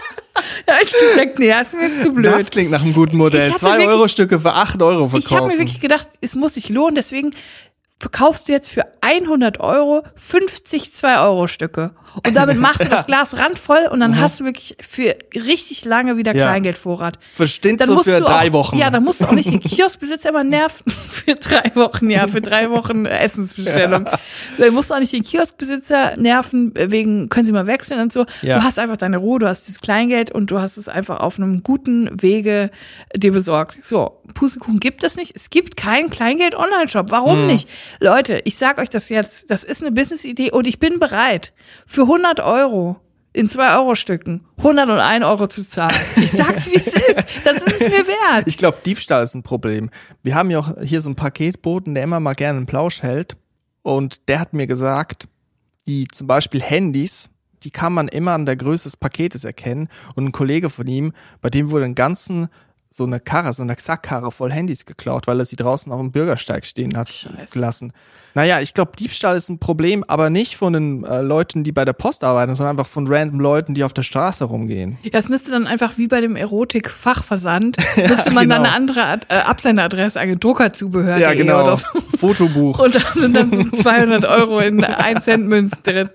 Ja, 0.66 0.74
ich 0.82 0.92
gesagt, 0.92 1.38
nee, 1.38 1.48
das 1.48 1.72
ist 1.72 1.74
mir 1.74 2.02
zu 2.02 2.12
blöd. 2.12 2.32
Das 2.32 2.50
klingt 2.50 2.70
nach 2.70 2.82
einem 2.82 2.92
guten 2.92 3.16
Modell. 3.16 3.54
Zwei 3.56 3.86
Euro 3.86 4.08
Stücke 4.08 4.38
für 4.38 4.52
acht 4.52 4.80
Euro 4.82 5.08
verkaufen. 5.08 5.18
Ich 5.18 5.36
habe 5.36 5.46
mir 5.48 5.58
wirklich 5.58 5.80
gedacht, 5.80 6.08
es 6.20 6.34
muss 6.34 6.54
sich 6.54 6.68
lohnen, 6.68 6.94
deswegen 6.94 7.34
verkaufst 8.00 8.48
du 8.48 8.52
jetzt 8.52 8.70
für 8.70 8.86
100 9.02 9.60
Euro 9.60 10.02
50 10.16 10.84
2-Euro-Stücke. 10.84 11.92
Und 12.26 12.34
damit 12.34 12.56
machst 12.60 12.82
du 12.82 12.88
das 12.88 13.06
Glas 13.06 13.36
randvoll 13.36 13.86
und 13.90 14.00
dann 14.00 14.12
mhm. 14.12 14.20
hast 14.20 14.40
du 14.40 14.44
wirklich 14.44 14.76
für 14.80 15.16
richtig 15.34 15.84
lange 15.84 16.16
wieder 16.16 16.34
ja. 16.34 16.46
Kleingeldvorrat. 16.46 17.18
Verstimmt 17.32 17.82
so 17.84 18.02
für 18.02 18.20
drei 18.20 18.48
auch, 18.48 18.52
Wochen. 18.52 18.78
Ja, 18.78 18.90
dann 18.90 19.04
musst 19.04 19.20
du 19.20 19.26
auch 19.26 19.32
nicht 19.32 19.50
den 19.50 19.60
Kioskbesitzer 19.60 20.30
immer 20.30 20.44
nerven 20.44 20.90
für 20.90 21.34
drei 21.34 21.70
Wochen, 21.74 22.10
ja, 22.10 22.26
für 22.26 22.40
drei 22.40 22.70
Wochen 22.70 23.04
Essensbestellung. 23.04 24.06
Ja. 24.06 24.18
Dann 24.58 24.74
musst 24.74 24.90
du 24.90 24.94
auch 24.94 24.98
nicht 24.98 25.12
den 25.12 25.22
Kioskbesitzer 25.22 26.16
nerven, 26.16 26.72
wegen, 26.74 27.28
können 27.28 27.46
sie 27.46 27.52
mal 27.52 27.66
wechseln 27.66 28.00
und 28.00 28.12
so. 28.12 28.24
Ja. 28.40 28.58
Du 28.58 28.64
hast 28.64 28.78
einfach 28.78 28.96
deine 28.96 29.18
Ruhe, 29.18 29.38
du 29.38 29.46
hast 29.46 29.68
dieses 29.68 29.80
Kleingeld 29.80 30.32
und 30.32 30.50
du 30.50 30.58
hast 30.58 30.78
es 30.78 30.88
einfach 30.88 31.20
auf 31.20 31.38
einem 31.38 31.62
guten 31.62 32.10
Wege 32.20 32.70
dir 33.14 33.32
besorgt. 33.32 33.84
So, 33.84 34.20
Pustekuchen 34.32 34.80
gibt 34.80 35.04
es 35.04 35.16
nicht. 35.16 35.36
Es 35.36 35.50
gibt 35.50 35.76
keinen 35.76 36.08
Kleingeld-Online-Shop. 36.08 37.10
Warum 37.10 37.40
hm. 37.40 37.46
nicht? 37.46 37.68
Leute, 37.98 38.40
ich 38.44 38.56
sag 38.56 38.78
euch 38.78 38.88
das 38.88 39.08
jetzt, 39.08 39.50
das 39.50 39.64
ist 39.64 39.82
eine 39.82 39.92
Business-Idee 39.92 40.52
und 40.52 40.66
ich 40.66 40.78
bin 40.78 40.98
bereit, 40.98 41.52
für 41.86 42.02
100 42.02 42.40
Euro 42.40 43.00
in 43.32 43.48
2-Euro-Stücken 43.48 44.44
101 44.58 45.24
Euro 45.24 45.46
zu 45.46 45.68
zahlen. 45.68 45.94
Ich 46.16 46.32
sag's, 46.32 46.70
wie 46.70 46.76
es 46.76 46.88
ist. 46.88 47.26
Das 47.44 47.58
ist 47.58 47.80
es 47.80 47.88
mir 47.88 48.06
wert. 48.06 48.46
Ich 48.46 48.58
glaube, 48.58 48.78
Diebstahl 48.84 49.22
ist 49.22 49.34
ein 49.34 49.42
Problem. 49.42 49.90
Wir 50.22 50.34
haben 50.34 50.50
ja 50.50 50.58
auch 50.58 50.74
hier 50.82 51.00
so 51.00 51.08
einen 51.08 51.16
Paketboten, 51.16 51.94
der 51.94 52.04
immer 52.04 52.20
mal 52.20 52.34
gerne 52.34 52.56
einen 52.56 52.66
Plausch 52.66 53.02
hält. 53.02 53.36
Und 53.82 54.28
der 54.28 54.40
hat 54.40 54.52
mir 54.52 54.66
gesagt, 54.66 55.28
die 55.86 56.08
zum 56.08 56.26
Beispiel 56.26 56.60
Handys, 56.60 57.30
die 57.62 57.70
kann 57.70 57.92
man 57.92 58.08
immer 58.08 58.32
an 58.32 58.46
der 58.46 58.56
Größe 58.56 58.84
des 58.84 58.96
Paketes 58.96 59.44
erkennen. 59.44 59.88
Und 60.16 60.24
ein 60.24 60.32
Kollege 60.32 60.68
von 60.68 60.86
ihm, 60.86 61.12
bei 61.40 61.50
dem 61.50 61.70
wurde 61.70 61.84
einen 61.84 61.94
ganzen 61.94 62.48
so 62.90 63.04
eine 63.04 63.20
Karre, 63.20 63.52
so 63.52 63.62
eine 63.62 63.76
Sackkarre 63.78 64.32
voll 64.32 64.52
Handys 64.52 64.84
geklaut, 64.84 65.26
weil 65.26 65.38
er 65.38 65.44
sie 65.44 65.56
draußen 65.56 65.90
auf 65.92 66.00
dem 66.00 66.10
Bürgersteig 66.10 66.66
stehen 66.66 66.96
hat 66.96 67.08
Scheiße. 67.08 67.52
gelassen. 67.52 67.92
Naja, 68.34 68.60
ich 68.60 68.74
glaube, 68.74 68.92
Diebstahl 68.98 69.36
ist 69.36 69.48
ein 69.48 69.58
Problem, 69.58 70.04
aber 70.06 70.30
nicht 70.30 70.56
von 70.56 70.72
den 70.72 71.04
äh, 71.04 71.20
Leuten, 71.20 71.64
die 71.64 71.72
bei 71.72 71.84
der 71.84 71.92
Post 71.92 72.24
arbeiten, 72.24 72.54
sondern 72.54 72.78
einfach 72.78 72.90
von 72.90 73.06
random 73.06 73.40
Leuten, 73.40 73.74
die 73.74 73.84
auf 73.84 73.92
der 73.92 74.02
Straße 74.02 74.44
rumgehen. 74.44 74.98
Ja, 75.02 75.18
es 75.18 75.28
müsste 75.28 75.50
dann 75.50 75.66
einfach 75.66 75.98
wie 75.98 76.06
bei 76.06 76.20
dem 76.20 76.36
Erotik-Fachversand, 76.36 77.76
müsste 77.96 78.30
man 78.30 78.44
genau. 78.44 78.56
dann 78.56 78.66
eine 78.66 78.72
andere 78.74 79.20
äh, 79.28 79.36
Absenderadresse, 79.36 80.20
eine 80.20 80.36
Druckerzubehör 80.36 81.18
ja, 81.18 81.34
genau. 81.34 81.64
oder 81.64 81.76
so. 81.76 81.86
Fotobuch. 82.20 82.78
Und 82.78 82.94
da 82.94 83.00
sind 83.14 83.34
dann 83.34 83.50
so 83.50 83.76
200 83.82 84.24
Euro 84.26 84.60
in 84.60 84.84
1 84.84 85.24
Cent 85.24 85.46
Münz 85.46 85.72
drin. 85.82 86.10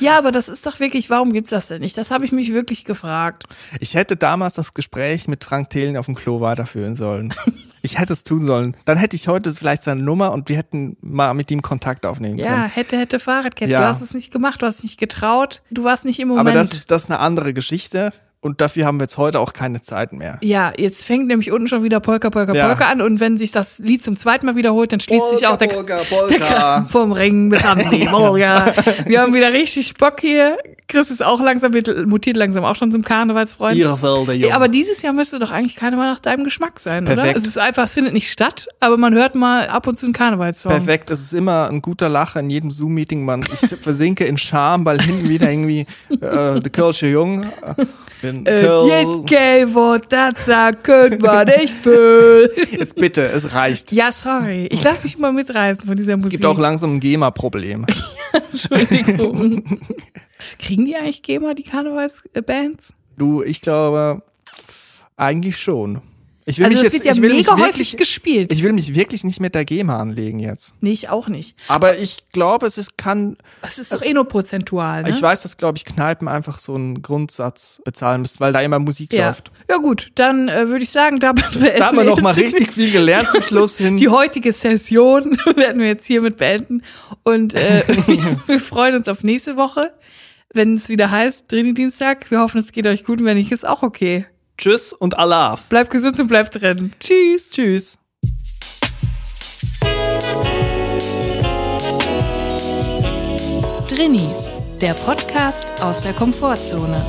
Ja, 0.00 0.18
aber 0.18 0.32
das 0.32 0.48
ist 0.48 0.66
doch 0.66 0.80
wirklich, 0.80 1.10
warum 1.10 1.32
gibt's 1.32 1.50
das 1.50 1.68
denn 1.68 1.80
nicht? 1.80 1.96
Das 1.96 2.10
habe 2.10 2.24
ich 2.24 2.32
mich 2.32 2.52
wirklich 2.52 2.84
gefragt. 2.84 3.44
Ich 3.78 3.94
hätte 3.94 4.16
damals 4.16 4.54
das 4.54 4.74
Gespräch 4.74 5.28
mit 5.28 5.44
Frank 5.44 5.70
Thelen 5.70 5.96
auf 5.96 6.06
dem 6.06 6.14
Klo 6.14 6.40
weiterführen 6.40 6.96
sollen. 6.96 7.34
Ich 7.82 7.98
hätte 7.98 8.12
es 8.12 8.24
tun 8.24 8.46
sollen. 8.46 8.76
Dann 8.84 8.98
hätte 8.98 9.16
ich 9.16 9.28
heute 9.28 9.52
vielleicht 9.52 9.82
seine 9.82 10.02
Nummer 10.02 10.32
und 10.32 10.48
wir 10.48 10.56
hätten 10.56 10.96
mal 11.00 11.32
mit 11.34 11.50
ihm 11.50 11.62
Kontakt 11.62 12.04
aufnehmen 12.06 12.36
können. 12.36 12.48
Ja, 12.48 12.64
hätte, 12.64 12.98
hätte 12.98 13.18
Fahrradkette. 13.18 13.70
Ja. 13.70 13.80
Du 13.80 13.86
hast 13.86 14.02
es 14.02 14.14
nicht 14.14 14.32
gemacht, 14.32 14.62
du 14.62 14.66
hast 14.66 14.82
nicht 14.82 14.98
getraut, 14.98 15.62
du 15.70 15.84
warst 15.84 16.04
nicht 16.04 16.20
im 16.20 16.28
Moment. 16.28 16.48
Aber 16.48 16.56
das 16.56 16.72
ist, 16.72 16.90
das 16.90 17.02
ist 17.02 17.10
eine 17.10 17.20
andere 17.20 17.54
Geschichte. 17.54 18.12
Und 18.42 18.62
dafür 18.62 18.86
haben 18.86 18.98
wir 18.98 19.04
jetzt 19.04 19.18
heute 19.18 19.38
auch 19.38 19.52
keine 19.52 19.82
Zeit 19.82 20.14
mehr. 20.14 20.38
Ja, 20.40 20.72
jetzt 20.74 21.04
fängt 21.04 21.26
nämlich 21.26 21.52
unten 21.52 21.68
schon 21.68 21.82
wieder 21.82 22.00
Polka, 22.00 22.30
Polka, 22.30 22.54
ja. 22.54 22.68
Polka 22.68 22.86
an. 22.86 23.02
Und 23.02 23.20
wenn 23.20 23.36
sich 23.36 23.50
das 23.50 23.78
Lied 23.78 24.02
zum 24.02 24.16
zweiten 24.16 24.46
Mal 24.46 24.56
wiederholt, 24.56 24.92
dann 24.94 25.00
schließt 25.00 25.20
Polka, 25.20 25.36
sich 25.36 25.46
auch 25.46 25.58
der, 25.58 25.66
Polka, 25.66 25.98
Polka. 26.08 26.28
der 26.28 26.38
Kram 26.38 26.88
vom 26.88 27.12
Ring 27.12 27.48
mit 27.48 27.62
Andi. 27.62 28.06
Polka. 28.10 28.72
Wir 29.04 29.20
haben 29.20 29.34
wieder 29.34 29.52
richtig 29.52 29.92
Bock 29.98 30.20
hier. 30.22 30.56
Chris 30.88 31.10
ist 31.10 31.22
auch 31.22 31.40
langsam, 31.42 31.72
mutiert 32.06 32.38
langsam 32.38 32.64
auch 32.64 32.76
schon 32.76 32.90
zum 32.90 33.02
Karnevalsfreund. 33.02 33.76
Ihre 33.76 33.98
ja, 34.34 34.56
aber 34.56 34.68
dieses 34.68 35.02
Jahr 35.02 35.12
müsste 35.12 35.38
doch 35.38 35.50
eigentlich 35.50 35.76
Karneval 35.76 36.10
nach 36.10 36.20
deinem 36.20 36.42
Geschmack 36.44 36.80
sein, 36.80 37.04
Perfekt. 37.04 37.28
oder? 37.28 37.36
Es 37.36 37.46
ist 37.46 37.58
einfach, 37.58 37.84
es 37.84 37.92
findet 37.92 38.14
nicht 38.14 38.30
statt, 38.30 38.68
aber 38.80 38.96
man 38.96 39.12
hört 39.14 39.34
mal 39.34 39.68
ab 39.68 39.86
und 39.86 39.98
zu 39.98 40.06
einen 40.06 40.14
Karnevalssong. 40.14 40.72
Perfekt, 40.72 41.10
es 41.10 41.20
ist 41.20 41.34
immer 41.34 41.68
ein 41.68 41.82
guter 41.82 42.08
Lacher 42.08 42.40
in 42.40 42.48
jedem 42.48 42.70
Zoom-Meeting. 42.70 43.22
Man, 43.22 43.44
ich 43.52 43.60
versinke 43.80 44.24
in 44.24 44.38
Scham, 44.38 44.86
weil 44.86 45.00
hinten 45.00 45.28
wieder 45.28 45.50
irgendwie 45.50 45.86
äh, 46.10 46.58
der 46.58 46.70
Kölsche 46.72 47.06
Jung. 47.06 47.42
Äh, 47.42 47.84
bin 48.20 48.46
äh, 48.46 48.62
Köln. 48.62 49.74
Wort, 49.74 50.12
das 50.12 50.46
sagt, 50.46 50.88
man 51.20 51.46
nicht 51.46 51.72
fühlen. 51.72 52.50
Jetzt 52.70 52.96
bitte, 52.96 53.26
es 53.26 53.52
reicht. 53.52 53.92
Ja, 53.92 54.12
sorry. 54.12 54.66
Ich 54.66 54.82
lass 54.82 55.02
mich 55.02 55.16
immer 55.16 55.32
mitreißen 55.32 55.86
von 55.86 55.96
dieser 55.96 56.16
Musik. 56.16 56.32
Es 56.32 56.38
gibt 56.38 56.46
auch 56.46 56.58
langsam 56.58 56.96
ein 56.96 57.00
GEMA-Problem. 57.00 57.86
Entschuldigung. 58.52 59.80
Kriegen 60.58 60.84
die 60.84 60.96
eigentlich 60.96 61.22
GEMA, 61.22 61.54
die 61.54 61.62
Karnevalsbands? 61.62 62.92
Du, 63.16 63.42
ich 63.42 63.60
glaube, 63.60 64.22
eigentlich 65.16 65.58
schon. 65.58 66.00
Ich 66.46 66.58
will 66.58 66.66
also 66.66 66.78
mich 66.78 66.84
das 66.84 66.92
jetzt, 66.94 67.04
wird 67.04 67.16
ja 67.16 67.20
mega 67.36 67.58
wirklich, 67.58 67.68
häufig 67.68 67.96
gespielt. 67.96 68.52
Ich 68.52 68.62
will 68.62 68.72
mich 68.72 68.94
wirklich 68.94 69.24
nicht 69.24 69.40
mit 69.40 69.54
der 69.54 69.64
GEMA 69.64 70.00
anlegen 70.00 70.38
jetzt. 70.38 70.74
Nee, 70.80 70.92
ich 70.92 71.08
auch 71.08 71.28
nicht. 71.28 71.56
Aber 71.68 71.98
ich 71.98 72.24
glaube, 72.32 72.66
es 72.66 72.78
ist, 72.78 72.96
kann. 72.96 73.36
Es 73.62 73.78
ist 73.78 73.92
doch 73.92 74.02
eh 74.02 74.14
nur 74.14 74.26
prozentual. 74.26 75.02
Ne? 75.02 75.10
Ich 75.10 75.20
weiß, 75.20 75.42
dass, 75.42 75.58
glaube 75.58 75.76
ich, 75.76 75.84
Kneipen 75.84 76.28
einfach 76.28 76.58
so 76.58 76.74
einen 76.74 77.02
Grundsatz 77.02 77.80
bezahlen 77.84 78.22
müssen, 78.22 78.40
weil 78.40 78.52
da 78.52 78.62
immer 78.62 78.78
Musik 78.78 79.12
ja. 79.12 79.28
läuft. 79.28 79.52
Ja, 79.68 79.76
gut, 79.76 80.12
dann 80.14 80.48
äh, 80.48 80.68
würde 80.68 80.82
ich 80.82 80.90
sagen, 80.90 81.20
da, 81.20 81.32
da 81.32 81.86
haben 81.86 81.98
wir 81.98 82.04
noch 82.04 82.20
mal 82.20 82.34
richtig 82.34 82.72
viel 82.72 82.90
gelernt 82.90 83.30
zum 83.30 83.42
Schluss 83.42 83.76
hin. 83.76 83.98
Die 83.98 84.08
heutige 84.08 84.52
Session 84.52 85.36
werden 85.56 85.80
wir 85.80 85.88
jetzt 85.88 86.06
hiermit 86.06 86.38
beenden. 86.38 86.82
Und 87.22 87.54
äh, 87.54 87.82
wir 88.46 88.60
freuen 88.60 88.96
uns 88.96 89.08
auf 89.08 89.22
nächste 89.22 89.56
Woche, 89.56 89.92
wenn 90.52 90.74
es 90.74 90.88
wieder 90.88 91.10
heißt, 91.10 91.48
Trini-Dienstag. 91.48 92.30
Wir 92.30 92.40
hoffen, 92.40 92.58
es 92.58 92.72
geht 92.72 92.86
euch 92.86 93.04
gut 93.04 93.20
und 93.20 93.26
wenn 93.26 93.36
nicht, 93.36 93.52
ist 93.52 93.68
auch 93.68 93.82
okay. 93.82 94.26
Tschüss 94.60 94.92
und 94.92 95.18
Allah. 95.18 95.58
Bleibt 95.70 95.90
gesund 95.90 96.20
und 96.20 96.26
bleibt 96.26 96.60
drin. 96.60 96.92
Tschüss. 97.00 97.50
Tschüss. 97.50 97.96
Drinnies, 103.88 104.52
der 104.82 104.92
Podcast 104.92 105.82
aus 105.82 106.02
der 106.02 106.12
Komfortzone. 106.12 107.02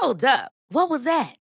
Hold 0.00 0.24
up. 0.24 0.52
What 0.70 0.90
was 0.90 1.02
that? 1.02 1.37